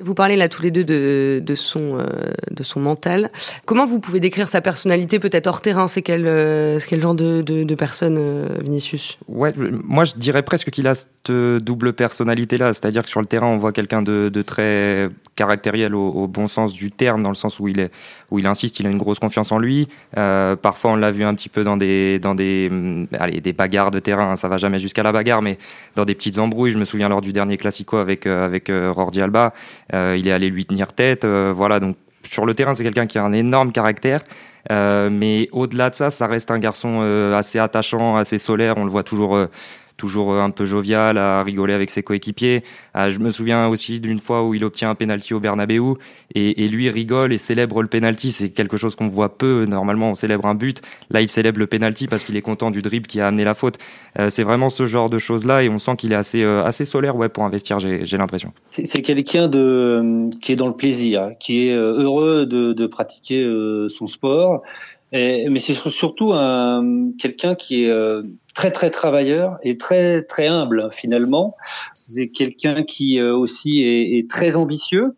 Vous 0.01 0.15
parlez 0.15 0.37
là 0.37 0.49
tous 0.49 0.63
les 0.63 0.71
deux 0.71 0.85
de, 0.85 1.55
son, 1.57 1.99
euh, 1.99 2.07
de 2.53 2.63
son 2.63 2.79
mental. 2.79 3.33
Comment 3.65 3.85
vous 3.85 3.99
pouvez 3.99 4.21
décrire 4.21 4.47
sa 4.47 4.61
personnalité 4.61 5.19
peut-être 5.19 5.49
hors 5.49 5.61
terrain? 5.61 5.89
C'est 5.89 6.03
quel, 6.03 6.25
euh, 6.25 6.79
genre 6.79 7.17
de, 7.17 7.75
personne, 7.75 8.17
euh, 8.17 8.59
Vinicius? 8.63 9.19
Ouais, 9.27 9.53
moi 9.57 10.05
je 10.05 10.15
dirais 10.15 10.45
presque 10.45 10.71
qu'il 10.71 10.87
a 10.87 10.95
cette 10.95 11.33
double 11.33 11.95
personnalité-là. 11.95 12.73
C'est-à-dire 12.75 13.03
que 13.03 13.09
sur 13.09 13.19
le 13.19 13.27
terrain, 13.27 13.49
on 13.49 13.59
voit 13.59 13.73
quelqu'un 13.73 14.01
de, 14.03 14.31
très 14.43 15.09
caractériel 15.35 15.97
au, 15.97 16.29
bon 16.29 16.47
sens 16.47 16.73
du 16.73 16.93
terme, 16.93 17.25
dans 17.25 17.31
le 17.31 17.35
sens 17.35 17.59
où 17.59 17.67
il, 17.67 17.91
où 18.31 18.39
il 18.39 18.47
insiste, 18.47 18.79
il 18.79 18.87
a 18.87 18.91
une 18.91 18.99
grosse 18.99 19.19
confiance 19.19 19.51
en 19.51 19.59
lui. 19.59 19.89
Euh, 20.17 20.55
parfois, 20.55 20.93
on 20.93 20.97
l'a 20.97 21.11
vu 21.11 21.25
un 21.25 21.35
petit 21.35 21.49
peu 21.49 21.65
dans 21.65 21.77
des, 21.77 22.21
dans 22.21 22.37
des, 22.37 22.71
allez, 23.19 23.41
des 23.41 23.53
bagarres 23.53 23.91
de 23.91 23.99
terrain. 23.99 24.37
Ça 24.37 24.47
va 24.47 24.59
jamais 24.59 24.79
jusqu'à 24.79 25.03
la 25.03 25.11
bagarre, 25.11 25.43
mais 25.43 25.59
dans 25.97 26.05
des 26.05 26.15
petites 26.15 26.39
embrouilles. 26.39 26.71
Je 26.71 26.79
me 26.79 26.85
souviens 26.85 27.09
lors 27.09 27.21
du 27.21 27.33
dernier 27.33 27.57
Classico 27.57 27.97
avec, 27.97 28.27
avec 28.27 28.71
Rordi 28.71 29.21
Alba. 29.21 29.53
Euh, 29.95 30.17
il 30.19 30.29
est 30.29 30.33
allé 30.33 30.51
lui 30.51 30.65
tenir 30.65 30.93
tête. 30.93 31.25
Euh, 31.25 31.53
voilà, 31.55 31.81
donc 31.81 31.97
sur 32.23 32.45
le 32.47 32.55
terrain, 32.55 32.75
c'est 32.75 32.85
quelqu'un 32.85 33.07
qui 33.07 33.19
a 33.19 33.25
un 33.25 33.33
énorme 33.33 33.73
caractère. 33.73 34.23
Euh, 34.71 35.09
mais 35.11 35.49
au-delà 35.53 35.91
de 35.91 35.95
ça, 35.95 36.11
ça 36.11 36.27
reste 36.27 36.51
un 36.51 36.59
garçon 36.59 37.01
assez 37.35 37.59
attachant, 37.59 38.17
assez 38.17 38.39
solaire. 38.39 38.75
On 38.77 38.85
le 38.85 38.91
voit 38.91 39.05
toujours 39.05 39.47
toujours 39.99 40.33
un 40.33 40.51
peu 40.51 40.65
jovial, 40.65 41.19
à 41.19 41.43
rigoler 41.43 41.75
avec 41.75 41.91
ses 41.91 42.03
coéquipiers. 42.03 42.63
Ah, 42.95 43.11
je 43.11 43.19
me 43.19 43.31
souviens 43.31 43.69
aussi 43.69 44.01
d'une 44.01 44.21
fois 44.21 44.45
où 44.45 44.55
il 44.55 44.65
obtient 44.65 44.89
un 44.89 44.95
penalty 44.95 45.35
au 45.35 45.41
Bernabeu 45.41 45.95
et, 46.35 46.65
et 46.65 46.69
lui 46.69 46.89
rigole 46.89 47.33
et 47.33 47.39
célèbre 47.39 47.83
le 47.83 47.89
penalty. 47.89 48.31
C'est 48.31 48.51
quelque 48.51 48.77
chose 48.77 48.95
qu'on 48.95 49.09
voit 49.09 49.37
peu. 49.37 49.67
Normalement, 49.67 50.11
on 50.11 50.15
célèbre 50.15 50.47
un 50.47 50.55
but. 50.55 50.81
Là, 51.11 51.21
il 51.21 51.29
célèbre 51.29 51.59
le 51.59 51.67
penalty 51.67 52.07
parce 52.07 52.25
qu'il 52.25 52.37
est 52.37 52.43
content 52.43 52.71
du 52.71 52.81
dribble 52.81 53.07
qui 53.07 53.21
a 53.21 53.27
amené 53.27 53.45
la 53.45 53.55
faute. 53.55 53.79
Euh, 54.19 54.31
c'est 54.31 54.45
vraiment 54.45 54.71
ce 54.71 54.87
genre 54.87 55.11
de 55.11 55.19
choses-là 55.19 55.63
et 55.63 55.69
on 55.69 55.79
sent 55.79 55.97
qu'il 55.97 56.13
est 56.13 56.17
assez 56.17 56.43
euh, 56.43 56.65
assez 56.65 56.85
solaire, 56.85 57.17
ouais, 57.17 57.29
pour 57.29 57.45
investir. 57.45 57.81
J'ai 57.81 58.17
l'impression. 58.17 58.53
C'est 58.71 59.03
quelqu'un 59.03 59.49
de 59.49 60.31
qui 60.41 60.53
est 60.53 60.57
dans 60.57 60.69
le 60.69 60.77
plaisir, 60.77 61.33
qui 61.41 61.69
est 61.69 61.75
euh, 61.75 61.99
heureux 61.99 62.47
de, 62.47 62.73
de 62.73 62.87
pratiquer 62.87 63.45
son 63.89 64.07
sport 64.07 64.63
mais 65.13 65.59
c'est 65.59 65.75
surtout 65.75 66.33
un 66.33 67.11
quelqu'un 67.19 67.55
qui 67.55 67.85
est 67.85 67.93
très 68.59 68.73
très 68.73 68.91
travailleur 68.91 69.57
et 69.63 69.77
très 69.77 70.23
très 70.23 70.49
humble 70.49 70.89
finalement. 70.91 71.57
C'est 71.95 72.29
quelqu'un 72.29 72.83
qui 72.83 73.21
euh, 73.21 73.33
aussi 73.37 73.85
est, 73.85 74.19
est 74.19 74.29
très 74.29 74.57
ambitieux, 74.57 75.15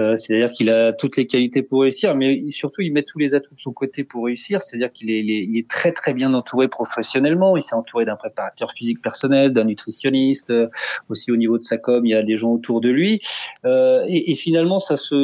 euh, 0.00 0.16
c'est-à-dire 0.16 0.52
qu'il 0.52 0.70
a 0.70 0.92
toutes 0.92 1.16
les 1.16 1.26
qualités 1.26 1.62
pour 1.62 1.82
réussir, 1.82 2.14
mais 2.14 2.50
surtout 2.50 2.80
il 2.80 2.92
met 2.92 3.02
tous 3.02 3.18
les 3.18 3.34
atouts 3.34 3.54
de 3.54 3.60
son 3.60 3.72
côté 3.72 4.02
pour 4.02 4.24
réussir. 4.24 4.62
C'est-à-dire 4.62 4.90
qu'il 4.92 5.10
est, 5.10 5.20
est, 5.20 5.68
très 5.68 5.92
très 5.92 6.14
bien 6.14 6.32
entouré 6.32 6.68
professionnellement. 6.68 7.56
Il 7.56 7.62
s'est 7.62 7.74
entouré 7.74 8.04
d'un 8.06 8.16
préparateur 8.16 8.72
physique 8.72 9.02
personnel, 9.02 9.52
d'un 9.52 9.64
nutritionniste, 9.64 10.50
euh, 10.50 10.68
aussi 11.10 11.30
au 11.30 11.36
niveau 11.36 11.58
de 11.58 11.64
sa 11.64 11.76
com, 11.76 12.04
il 12.06 12.10
y 12.10 12.14
a 12.14 12.22
des 12.22 12.36
gens 12.36 12.52
autour 12.52 12.80
de 12.80 12.88
lui. 12.88 13.20
Euh, 13.66 14.04
et, 14.08 14.30
et, 14.30 14.34
finalement, 14.34 14.78
ça 14.78 14.96
se 14.96 15.14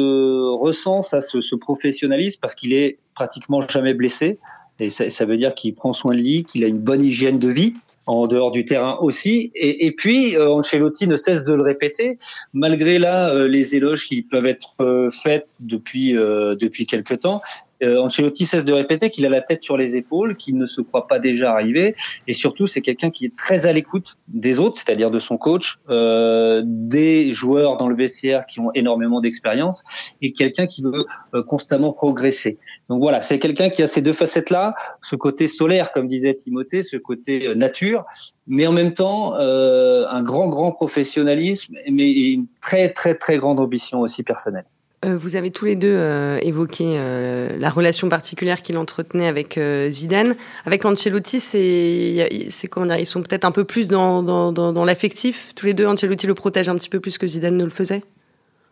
ressent, 0.55 1.01
ça 1.01 1.21
se, 1.21 1.41
se 1.41 1.55
professionnalise 1.55 2.37
parce 2.37 2.53
qu'il 2.53 2.73
est 2.73 2.99
pratiquement 3.15 3.61
jamais 3.61 3.95
blessé. 3.95 4.37
Et 4.79 4.89
ça, 4.89 5.09
ça 5.09 5.25
veut 5.25 5.37
dire 5.37 5.55
qu'il 5.55 5.73
prend 5.73 5.93
soin 5.93 6.13
de 6.13 6.19
lui, 6.19 6.43
qu'il 6.43 6.63
a 6.63 6.67
une 6.67 6.77
bonne 6.77 7.03
hygiène 7.03 7.39
de 7.39 7.49
vie 7.49 7.73
en 8.07 8.25
dehors 8.25 8.51
du 8.51 8.65
terrain 8.65 8.97
aussi. 9.01 9.51
Et, 9.53 9.91
puis, 9.91 10.35
euh, 10.35 10.49
Ancelotti 10.49 11.07
ne 11.07 11.15
cesse 11.15 11.43
de 11.43 11.53
le 11.53 11.61
répéter, 11.61 12.17
malgré 12.53 12.99
là 12.99 13.29
euh, 13.29 13.47
les 13.47 13.75
éloges 13.75 14.07
qui 14.07 14.21
peuvent 14.21 14.45
être 14.45 14.73
euh, 14.79 15.11
faits 15.11 15.47
depuis 15.59 16.17
euh, 16.17 16.55
depuis 16.55 16.85
quelque 16.85 17.13
temps 17.13 17.41
euh, 17.83 18.01
Ancelotti 18.01 18.45
cesse 18.45 18.65
de 18.65 18.73
répéter 18.73 19.09
qu'il 19.09 19.25
a 19.25 19.29
la 19.29 19.41
tête 19.41 19.63
sur 19.63 19.77
les 19.77 19.97
épaules, 19.97 20.35
qu'il 20.35 20.57
ne 20.57 20.65
se 20.65 20.81
croit 20.81 21.07
pas 21.07 21.19
déjà 21.19 21.51
arrivé, 21.51 21.95
et 22.27 22.33
surtout 22.33 22.67
c'est 22.67 22.81
quelqu'un 22.81 23.09
qui 23.09 23.25
est 23.25 23.35
très 23.35 23.65
à 23.65 23.73
l'écoute 23.73 24.17
des 24.27 24.59
autres, 24.59 24.77
c'est-à-dire 24.77 25.11
de 25.11 25.19
son 25.19 25.37
coach, 25.37 25.77
euh, 25.89 26.61
des 26.65 27.31
joueurs 27.31 27.77
dans 27.77 27.87
le 27.87 27.95
vestiaire 27.95 28.45
qui 28.45 28.59
ont 28.59 28.71
énormément 28.73 29.21
d'expérience, 29.21 29.83
et 30.21 30.31
quelqu'un 30.31 30.67
qui 30.67 30.81
veut 30.81 31.05
euh, 31.33 31.43
constamment 31.43 31.93
progresser. 31.93 32.57
Donc 32.89 33.01
voilà, 33.01 33.21
c'est 33.21 33.39
quelqu'un 33.39 33.69
qui 33.69 33.83
a 33.83 33.87
ces 33.87 34.01
deux 34.01 34.13
facettes-là, 34.13 34.75
ce 35.01 35.15
côté 35.15 35.47
solaire, 35.47 35.91
comme 35.91 36.07
disait 36.07 36.33
Timothée, 36.33 36.83
ce 36.83 36.97
côté 36.97 37.47
euh, 37.47 37.55
nature, 37.55 38.05
mais 38.47 38.65
en 38.65 38.71
même 38.71 38.93
temps 38.93 39.35
euh, 39.35 40.05
un 40.09 40.23
grand 40.23 40.47
grand 40.47 40.71
professionnalisme, 40.71 41.75
mais 41.91 42.11
une 42.11 42.47
très 42.61 42.93
très 42.93 43.15
très 43.15 43.37
grande 43.37 43.59
ambition 43.59 44.01
aussi 44.01 44.23
personnelle. 44.23 44.65
Euh, 45.05 45.15
vous 45.15 45.35
avez 45.35 45.51
tous 45.51 45.65
les 45.65 45.75
deux 45.75 45.93
euh, 45.93 46.39
évoqué 46.41 46.95
euh, 46.97 47.55
la 47.59 47.69
relation 47.69 48.09
particulière 48.09 48.63
qu'il 48.63 48.77
entretenait 48.77 49.27
avec 49.27 49.59
euh, 49.59 49.91
Zidane. 49.91 50.35
Avec 50.65 50.85
Ancelotti, 50.85 51.39
c'est, 51.39 52.47
c'est 52.49 52.67
comment 52.67 52.87
dire, 52.87 52.97
ils 52.97 53.05
sont 53.05 53.21
peut-être 53.21 53.45
un 53.45 53.51
peu 53.51 53.63
plus 53.63 53.87
dans, 53.87 54.23
dans, 54.23 54.51
dans, 54.51 54.73
dans 54.73 54.85
l'affectif. 54.85 55.53
Tous 55.55 55.67
les 55.67 55.75
deux, 55.75 55.85
Ancelotti 55.85 56.25
le 56.25 56.33
protège 56.33 56.67
un 56.67 56.75
petit 56.75 56.89
peu 56.89 56.99
plus 56.99 57.19
que 57.19 57.27
Zidane 57.27 57.57
ne 57.57 57.63
le 57.63 57.69
faisait? 57.69 58.01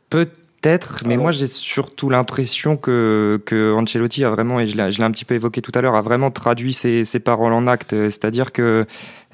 Peut-être, 0.09 1.03
mais 1.05 1.17
moi 1.17 1.29
j'ai 1.29 1.45
surtout 1.45 2.09
l'impression 2.09 2.75
que, 2.75 3.39
que 3.45 3.73
Ancelotti 3.73 4.23
a 4.23 4.31
vraiment, 4.31 4.59
et 4.59 4.65
je 4.65 4.75
l'ai, 4.75 4.91
je 4.91 4.97
l'ai 4.97 5.03
un 5.03 5.11
petit 5.11 5.25
peu 5.25 5.35
évoqué 5.35 5.61
tout 5.61 5.71
à 5.75 5.81
l'heure, 5.81 5.95
a 5.95 6.01
vraiment 6.01 6.31
traduit 6.31 6.73
ses, 6.73 7.03
ses 7.03 7.19
paroles 7.19 7.53
en 7.53 7.67
actes. 7.67 7.91
C'est-à-dire 7.91 8.51
que 8.51 8.85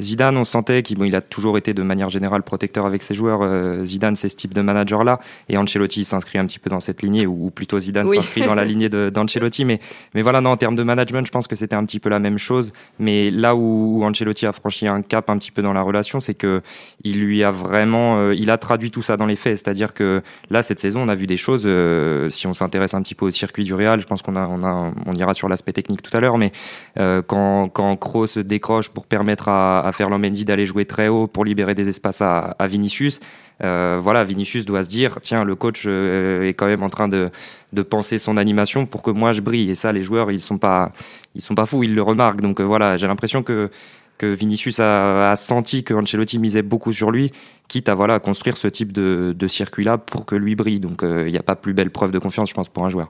Zidane, 0.01 0.38
on 0.38 0.43
sentait 0.43 0.84
qu'il 0.84 0.98
bon, 0.98 1.05
il 1.05 1.15
a 1.15 1.22
toujours 1.22 1.58
été 1.58 1.74
de 1.74 1.84
manière 1.84 2.10
générale 2.10 2.43
protecteur 2.43 2.86
avec 2.86 3.03
ses 3.03 3.13
joueurs. 3.13 3.39
Euh, 3.43 3.84
Zidane, 3.86 4.15
c'est 4.15 4.29
ce 4.29 4.36
type 4.36 4.53
de 4.53 4.62
manager-là. 4.62 5.20
Et 5.50 5.58
Ancelotti 5.58 6.03
s'inscrit 6.05 6.39
un 6.39 6.46
petit 6.46 6.60
peu 6.60 6.70
dans 6.70 6.79
cette 6.79 7.01
lignée, 7.01 7.27
ou, 7.27 7.48
ou 7.48 7.51
plutôt 7.51 7.79
Zidane 7.79 8.08
oui. 8.08 8.17
s'inscrit 8.17 8.41
dans 8.41 8.55
la 8.55 8.65
lignée 8.65 8.89
d'Ancelotti. 8.89 9.65
Mais, 9.65 9.79
mais 10.13 10.22
voilà, 10.22 10.41
non, 10.41 10.51
en 10.51 10.58
termes 10.58 10.75
de 10.75 10.84
management, 10.84 11.25
je 11.25 11.31
pense 11.31 11.48
que 11.48 11.55
c'était 11.55 11.75
un 11.75 11.86
petit 11.86 12.00
peu 12.00 12.10
la 12.10 12.20
même 12.20 12.38
chose. 12.38 12.74
Mais 13.00 13.31
là 13.31 13.55
où, 13.55 14.00
où, 14.00 14.03
Ancelotti 14.03 14.46
a 14.46 14.51
franchi 14.51 14.88
un 14.88 15.01
cap 15.01 15.29
un 15.29 15.38
petit 15.38 15.51
peu 15.51 15.62
dans 15.62 15.74
la 15.74 15.81
relation, 15.81 16.20
c'est 16.20 16.34
que 16.34 16.62
il 17.03 17.22
lui 17.22 17.43
a 17.43 17.51
vraiment, 17.51 18.17
euh, 18.17 18.36
il 18.36 18.50
a 18.50 18.58
traduit 18.58 18.91
tout 18.91 19.01
ça 19.01 19.17
dans 19.17 19.25
les 19.25 19.36
faits. 19.36 19.58
C'est-à-dire 19.58 19.93
que 19.93 20.22
là, 20.50 20.63
cette 20.63 20.79
saison, 20.79 21.01
on 21.01 21.08
a 21.08 21.15
vu 21.15 21.27
des 21.27 21.38
choses. 21.38 21.63
Euh, 21.65 22.29
si 22.29 22.48
on 22.48 22.53
s'intéresse 22.53 22.93
un 22.93 23.01
petit 23.01 23.15
peu 23.15 23.25
au 23.25 23.31
circuit 23.31 23.63
du 23.63 23.74
Real, 23.74 24.00
je 24.00 24.08
pense 24.08 24.22
qu'on 24.22 24.36
a, 24.36 24.48
on 24.48 24.63
a, 24.63 24.91
on 25.05 25.13
ira 25.13 25.34
sur 25.34 25.48
l'aspect 25.48 25.74
technique 25.74 26.01
tout 26.01 26.15
à 26.15 26.20
l'heure. 26.20 26.38
Mais 26.38 26.51
quand, 26.96 27.70
quand 27.70 27.96
Kroos 27.96 28.41
décroche 28.43 28.89
pour 28.89 29.05
permettre 29.05 29.50
à, 29.50 29.79
à 29.79 29.90
faire 29.91 30.10
Mendy 30.10 30.45
d'aller 30.45 30.65
jouer 30.65 30.86
très 30.86 31.07
haut 31.07 31.27
pour 31.27 31.45
libérer 31.45 31.75
des 31.75 31.89
espaces 31.89 32.21
à, 32.21 32.55
à 32.60 32.67
Vinicius. 32.67 33.19
Euh, 33.63 34.00
voilà, 34.01 34.24
Vinicius 34.24 34.65
doit 34.65 34.83
se 34.83 34.89
dire 34.89 35.19
tiens, 35.21 35.43
le 35.43 35.55
coach 35.55 35.83
euh, 35.86 36.48
est 36.48 36.53
quand 36.53 36.65
même 36.65 36.83
en 36.83 36.89
train 36.89 37.07
de, 37.07 37.29
de 37.74 37.81
penser 37.83 38.17
son 38.17 38.38
animation 38.38 38.86
pour 38.86 39.01
que 39.03 39.12
moi 39.12 39.31
je 39.31 39.41
brille. 39.41 39.69
Et 39.69 39.75
ça, 39.75 39.91
les 39.91 40.03
joueurs, 40.03 40.31
ils 40.31 40.39
sont 40.39 40.57
pas, 40.57 40.91
ils 41.36 41.41
sont 41.41 41.55
pas 41.55 41.65
fous, 41.65 41.83
ils 41.83 41.93
le 41.93 42.01
remarquent. 42.01 42.41
Donc 42.41 42.60
euh, 42.60 42.63
voilà, 42.63 42.98
j'ai 42.98 43.07
l'impression 43.07 43.43
que 43.43 43.69
que 44.17 44.27
Vinicius 44.27 44.79
a, 44.79 45.31
a 45.31 45.36
senti 45.36 45.83
que 45.83 45.95
Ancelotti 45.95 46.38
misait 46.38 46.62
beaucoup 46.62 46.93
sur 46.93 47.10
lui, 47.10 47.31
quitte 47.67 47.89
à 47.89 47.95
voilà 47.95 48.19
construire 48.19 48.55
ce 48.55 48.67
type 48.67 48.91
de, 48.91 49.33
de 49.36 49.48
circuit-là 49.48 49.98
pour 49.98 50.27
que 50.27 50.36
lui 50.36 50.55
brille. 50.55 50.79
Donc 50.79 51.01
il 51.03 51.31
n'y 51.31 51.38
a 51.39 51.43
pas 51.43 51.55
plus 51.55 51.74
belle 51.74 51.89
preuve 51.89 52.12
de 52.12 52.19
confiance, 52.19 52.50
je 52.50 52.53
pense, 52.53 52.69
pour 52.69 52.86
un 52.86 52.89
joueur 52.89 53.10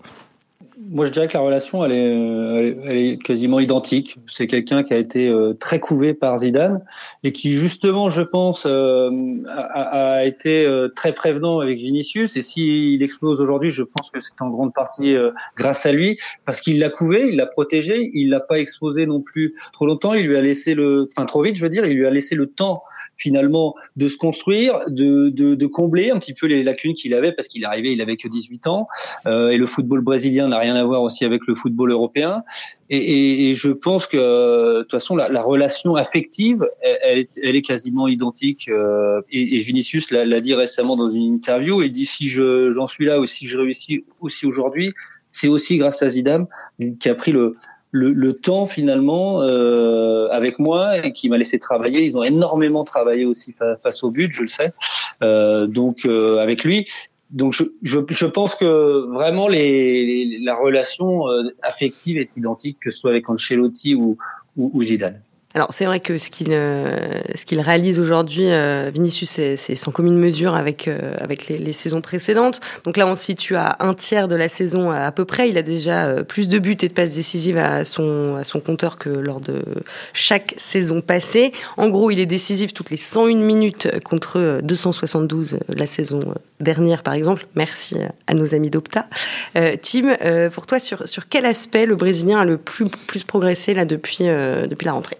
moi, 0.91 1.05
je 1.05 1.12
dirais 1.12 1.29
que 1.29 1.33
la 1.33 1.39
relation, 1.39 1.86
elle 1.86 1.93
est, 1.93 2.77
elle 2.86 2.98
est 2.98 3.17
quasiment 3.17 3.62
identique. 3.62 4.17
C'est 4.27 4.45
quelqu'un 4.45 4.83
qui 4.83 4.93
a 4.93 4.98
été 4.98 5.29
euh, 5.29 5.53
très 5.53 5.79
couvé 5.79 6.13
par 6.13 6.39
Zidane 6.39 6.83
et 7.24 7.31
qui, 7.31 7.53
justement, 7.53 8.10
je 8.10 8.21
pense, 8.21 8.65
euh, 8.65 9.10
a, 9.48 10.17
a, 10.17 10.25
été 10.25 10.65
euh, 10.65 10.89
très 10.89 11.13
prévenant 11.13 11.62
avec 11.62 11.77
Vinicius. 11.77 12.36
Et 12.36 12.41
s'il 12.41 13.01
explose 13.01 13.39
aujourd'hui, 13.39 13.71
je 13.71 13.83
pense 13.83 14.12
que 14.12 14.19
c'est 14.19 14.41
en 14.41 14.50
grande 14.50 14.74
partie 14.74 15.15
grâce 15.55 15.86
à 15.86 15.93
lui, 15.93 16.17
parce 16.45 16.60
qu'il 16.60 16.79
l'a 16.79 16.89
couvé, 16.89 17.29
il 17.29 17.38
l'a 17.38 17.45
protégé, 17.45 18.12
il 18.13 18.29
l'a 18.29 18.41
pas 18.41 18.60
exposé 18.60 19.05
non 19.05 19.21
plus 19.21 19.55
trop 19.71 19.86
longtemps. 19.86 20.13
Il 20.13 20.27
lui 20.27 20.36
a 20.36 20.41
laissé 20.41 20.74
le, 20.74 21.07
enfin 21.15 21.25
trop 21.25 21.41
vite, 21.41 21.55
je 21.55 21.62
veux 21.62 21.69
dire, 21.69 21.86
il 21.86 21.95
lui 21.95 22.05
a 22.05 22.12
laissé 22.12 22.36
le 22.36 22.48
temps 22.48 22.83
finalement 23.15 23.75
de 23.95 24.10
se 24.10 24.17
construire, 24.17 24.81
de, 24.88 25.29
de, 25.29 25.55
de 25.55 25.65
combler 25.67 26.12
un 26.12 26.19
petit 26.19 26.33
peu 26.33 26.48
les 26.48 26.63
lacunes 26.63 26.95
qu'il 26.95 27.13
avait, 27.13 27.31
parce 27.31 27.48
qu'il 27.48 27.63
est 27.63 27.67
arrivé, 27.67 27.93
il 27.93 28.01
avait 28.01 28.17
que 28.17 28.27
18 28.27 28.67
ans, 28.67 28.88
et 29.25 29.57
le 29.57 29.65
football 29.65 30.01
brésilien 30.01 30.50
n'a 30.50 30.57
rien 30.57 30.75
à 30.75 30.80
à 30.81 31.00
aussi 31.00 31.25
avec 31.25 31.45
le 31.47 31.55
football 31.55 31.91
européen. 31.91 32.43
Et, 32.89 33.53
je 33.53 33.69
pense 33.69 34.05
que 34.05 34.17
de 34.17 34.81
toute 34.81 34.91
façon 34.91 35.15
la, 35.15 35.29
la 35.29 35.41
relation 35.41 35.95
affective, 35.95 36.67
elle, 36.81 37.25
est, 37.55 37.61
quasiment 37.61 38.07
identique. 38.07 38.67
Euh, 38.67 39.21
et, 39.31 39.59
Vinicius 39.59 40.11
l'a 40.11 40.41
dit 40.41 40.53
récemment 40.53 40.97
dans 40.97 41.09
une 41.09 41.35
interview. 41.35 41.81
Il 41.81 41.91
dit 41.91 42.05
si 42.05 42.27
je 42.27 42.71
j'en 42.71 42.88
suis 42.88 43.05
là 43.05 43.19
ou 43.19 43.25
si 43.25 43.47
je 43.47 43.57
réussis 43.57 44.03
aussi 44.19 44.45
aujourd'hui, 44.45 44.93
c'est 45.29 45.47
aussi 45.47 45.77
grâce 45.77 46.01
à 46.03 46.09
Zidane 46.09 46.47
qui 47.00 47.09
a 47.09 47.15
pris 47.15 47.31
le 47.91 48.33
temps 48.33 48.65
finalement 48.65 49.41
euh, 49.41 50.27
avec 50.31 50.59
moi 50.59 50.97
et 50.97 51.13
qui 51.13 51.29
m'a 51.29 51.38
laissé 51.38 51.59
travailler. 51.59 52.03
Ils 52.03 52.17
ont 52.17 52.23
énormément 52.23 52.83
travaillé 52.83 53.25
aussi 53.25 53.53
fa 53.53 53.75
face 53.77 54.03
au 54.03 54.11
but, 54.11 54.31
je 54.31 54.41
le 54.41 54.47
sais. 54.47 54.73
Euh, 55.21 55.67
donc 55.67 56.05
euh, 56.05 56.39
avec 56.39 56.63
lui, 56.63 56.88
donc 57.31 57.53
je, 57.53 57.63
je, 57.81 58.00
je, 58.09 58.25
pense 58.25 58.55
que 58.55 59.11
vraiment 59.13 59.47
les, 59.47 60.39
la 60.39 60.53
relation 60.53 61.29
euh, 61.29 61.43
affective 61.63 62.17
est 62.17 62.35
identique 62.35 62.77
que 62.81 62.91
ce 62.91 62.97
soit 62.97 63.11
avec 63.11 63.29
Ancelotti 63.29 63.95
ou, 63.95 64.17
ou, 64.57 64.71
ou 64.73 64.83
Zidane. 64.83 65.21
Alors 65.53 65.67
c'est 65.72 65.86
vrai 65.86 66.00
que 66.00 66.17
ce 66.17 66.29
qu'il 66.29 66.50
euh, 66.51 67.20
ce 67.36 67.46
qu'il 67.46 67.60
réalise 67.60 68.00
aujourd'hui, 68.00 68.50
euh, 68.50 68.89
Vinicius, 68.93 69.29
c'est 69.29 69.75
sans 69.75 69.91
commune 69.91 70.17
mesure 70.17 70.55
avec 70.55 70.88
euh, 70.88 71.12
avec 71.20 71.48
les, 71.48 71.58
les, 71.58 71.74
saisons 71.74 72.01
précédentes. 72.01 72.62
Donc 72.86 72.96
là, 72.96 73.05
on 73.08 73.15
se 73.15 73.24
situe 73.24 73.55
à 73.55 73.75
un 73.79 73.93
tiers 73.93 74.27
de 74.27 74.36
la 74.36 74.48
saison 74.48 74.91
à, 74.91 75.00
à 75.00 75.12
peu 75.12 75.25
près. 75.25 75.50
Il 75.50 75.58
a 75.58 75.62
déjà 75.62 76.24
plus 76.24 76.48
de 76.48 76.58
buts 76.58 76.77
et 76.81 76.88
de 76.88 76.93
passes 76.93 77.15
décisives 77.15 77.58
à 77.58 77.84
son 77.84 78.38
à 78.38 78.43
son 78.43 78.60
compteur 78.62 78.98
que 78.98 79.10
lors 79.10 79.41
de 79.41 79.62
chaque 80.13 80.53
saison 80.58 81.01
passée. 81.01 81.51
En 81.75 81.89
gros, 81.89 82.12
il 82.12 82.20
est 82.20 82.25
décisif 82.25 82.74
toutes 82.74 82.89
les 82.89 82.98
101 82.98 83.36
minutes 83.36 83.89
contre 84.03 84.62
272 84.63 85.60
la 85.67 85.88
saison 85.88 86.20
dernière, 86.62 87.03
par 87.03 87.13
exemple. 87.13 87.48
Merci 87.55 87.98
à 88.27 88.34
nos 88.34 88.55
amis 88.55 88.70
d'Opta. 88.70 89.08
Tim, 89.81 90.15
pour 90.53 90.65
toi, 90.65 90.79
sur 90.79 91.08
sur 91.08 91.27
quel 91.27 91.46
aspect 91.46 91.86
le 91.86 91.96
Brésilien 91.96 92.39
a 92.39 92.46
le 92.46 92.58
plus 92.58 92.86
plus 92.86 93.24
progressé 93.25 93.74
là 93.74 93.84
depuis 93.84 94.25
depuis 94.25 94.86
la 94.86 94.93
rentrée? 94.93 95.17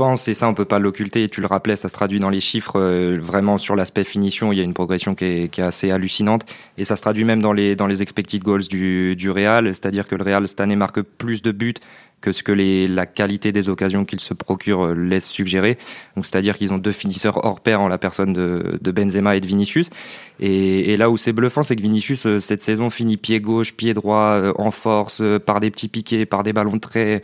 Pense, 0.00 0.28
et 0.28 0.34
ça 0.34 0.48
on 0.48 0.54
peut 0.54 0.64
pas 0.64 0.78
l'occulter, 0.78 1.24
et 1.24 1.28
tu 1.28 1.42
le 1.42 1.46
rappelais, 1.46 1.76
ça 1.76 1.90
se 1.90 1.92
traduit 1.92 2.20
dans 2.20 2.30
les 2.30 2.40
chiffres, 2.40 2.80
euh, 2.80 3.18
vraiment 3.20 3.58
sur 3.58 3.76
l'aspect 3.76 4.02
finition, 4.02 4.50
il 4.50 4.56
y 4.56 4.62
a 4.62 4.64
une 4.64 4.72
progression 4.72 5.14
qui 5.14 5.26
est, 5.26 5.58
assez 5.58 5.90
hallucinante, 5.90 6.46
et 6.78 6.84
ça 6.84 6.96
se 6.96 7.02
traduit 7.02 7.24
même 7.24 7.42
dans 7.42 7.52
les, 7.52 7.76
dans 7.76 7.86
les 7.86 8.00
expected 8.00 8.42
goals 8.42 8.62
du, 8.62 9.14
du 9.14 9.30
Real, 9.30 9.66
c'est-à-dire 9.66 10.08
que 10.08 10.14
le 10.14 10.24
Real 10.24 10.48
cette 10.48 10.62
année 10.62 10.74
marque 10.74 11.02
plus 11.02 11.42
de 11.42 11.52
buts 11.52 11.74
que 12.22 12.32
ce 12.32 12.42
que 12.42 12.52
la 12.52 13.04
qualité 13.04 13.52
des 13.52 13.68
occasions 13.68 14.06
qu'il 14.06 14.20
se 14.20 14.32
procure 14.32 14.86
euh, 14.86 14.94
laisse 14.94 15.28
suggérer. 15.28 15.76
Donc 16.16 16.24
c'est-à-dire 16.24 16.56
qu'ils 16.56 16.72
ont 16.72 16.78
deux 16.78 16.92
finisseurs 16.92 17.44
hors 17.44 17.60
pair 17.60 17.82
en 17.82 17.88
la 17.88 17.98
personne 17.98 18.32
de, 18.32 18.78
de 18.80 18.92
Benzema 18.92 19.36
et 19.36 19.40
de 19.40 19.46
Vinicius. 19.46 19.90
Et, 20.38 20.96
là 20.96 21.10
où 21.10 21.18
c'est 21.18 21.32
bluffant, 21.32 21.62
c'est 21.62 21.76
que 21.76 21.82
Vinicius 21.82 22.26
euh, 22.26 22.38
cette 22.38 22.62
saison 22.62 22.88
finit 22.88 23.18
pied 23.18 23.40
gauche, 23.40 23.74
pied 23.74 23.92
droit, 23.92 24.40
en 24.56 24.70
force, 24.70 25.22
par 25.44 25.60
des 25.60 25.70
petits 25.70 25.88
piquets, 25.88 26.24
par 26.24 26.42
des 26.42 26.54
ballons 26.54 26.78
très 26.78 27.22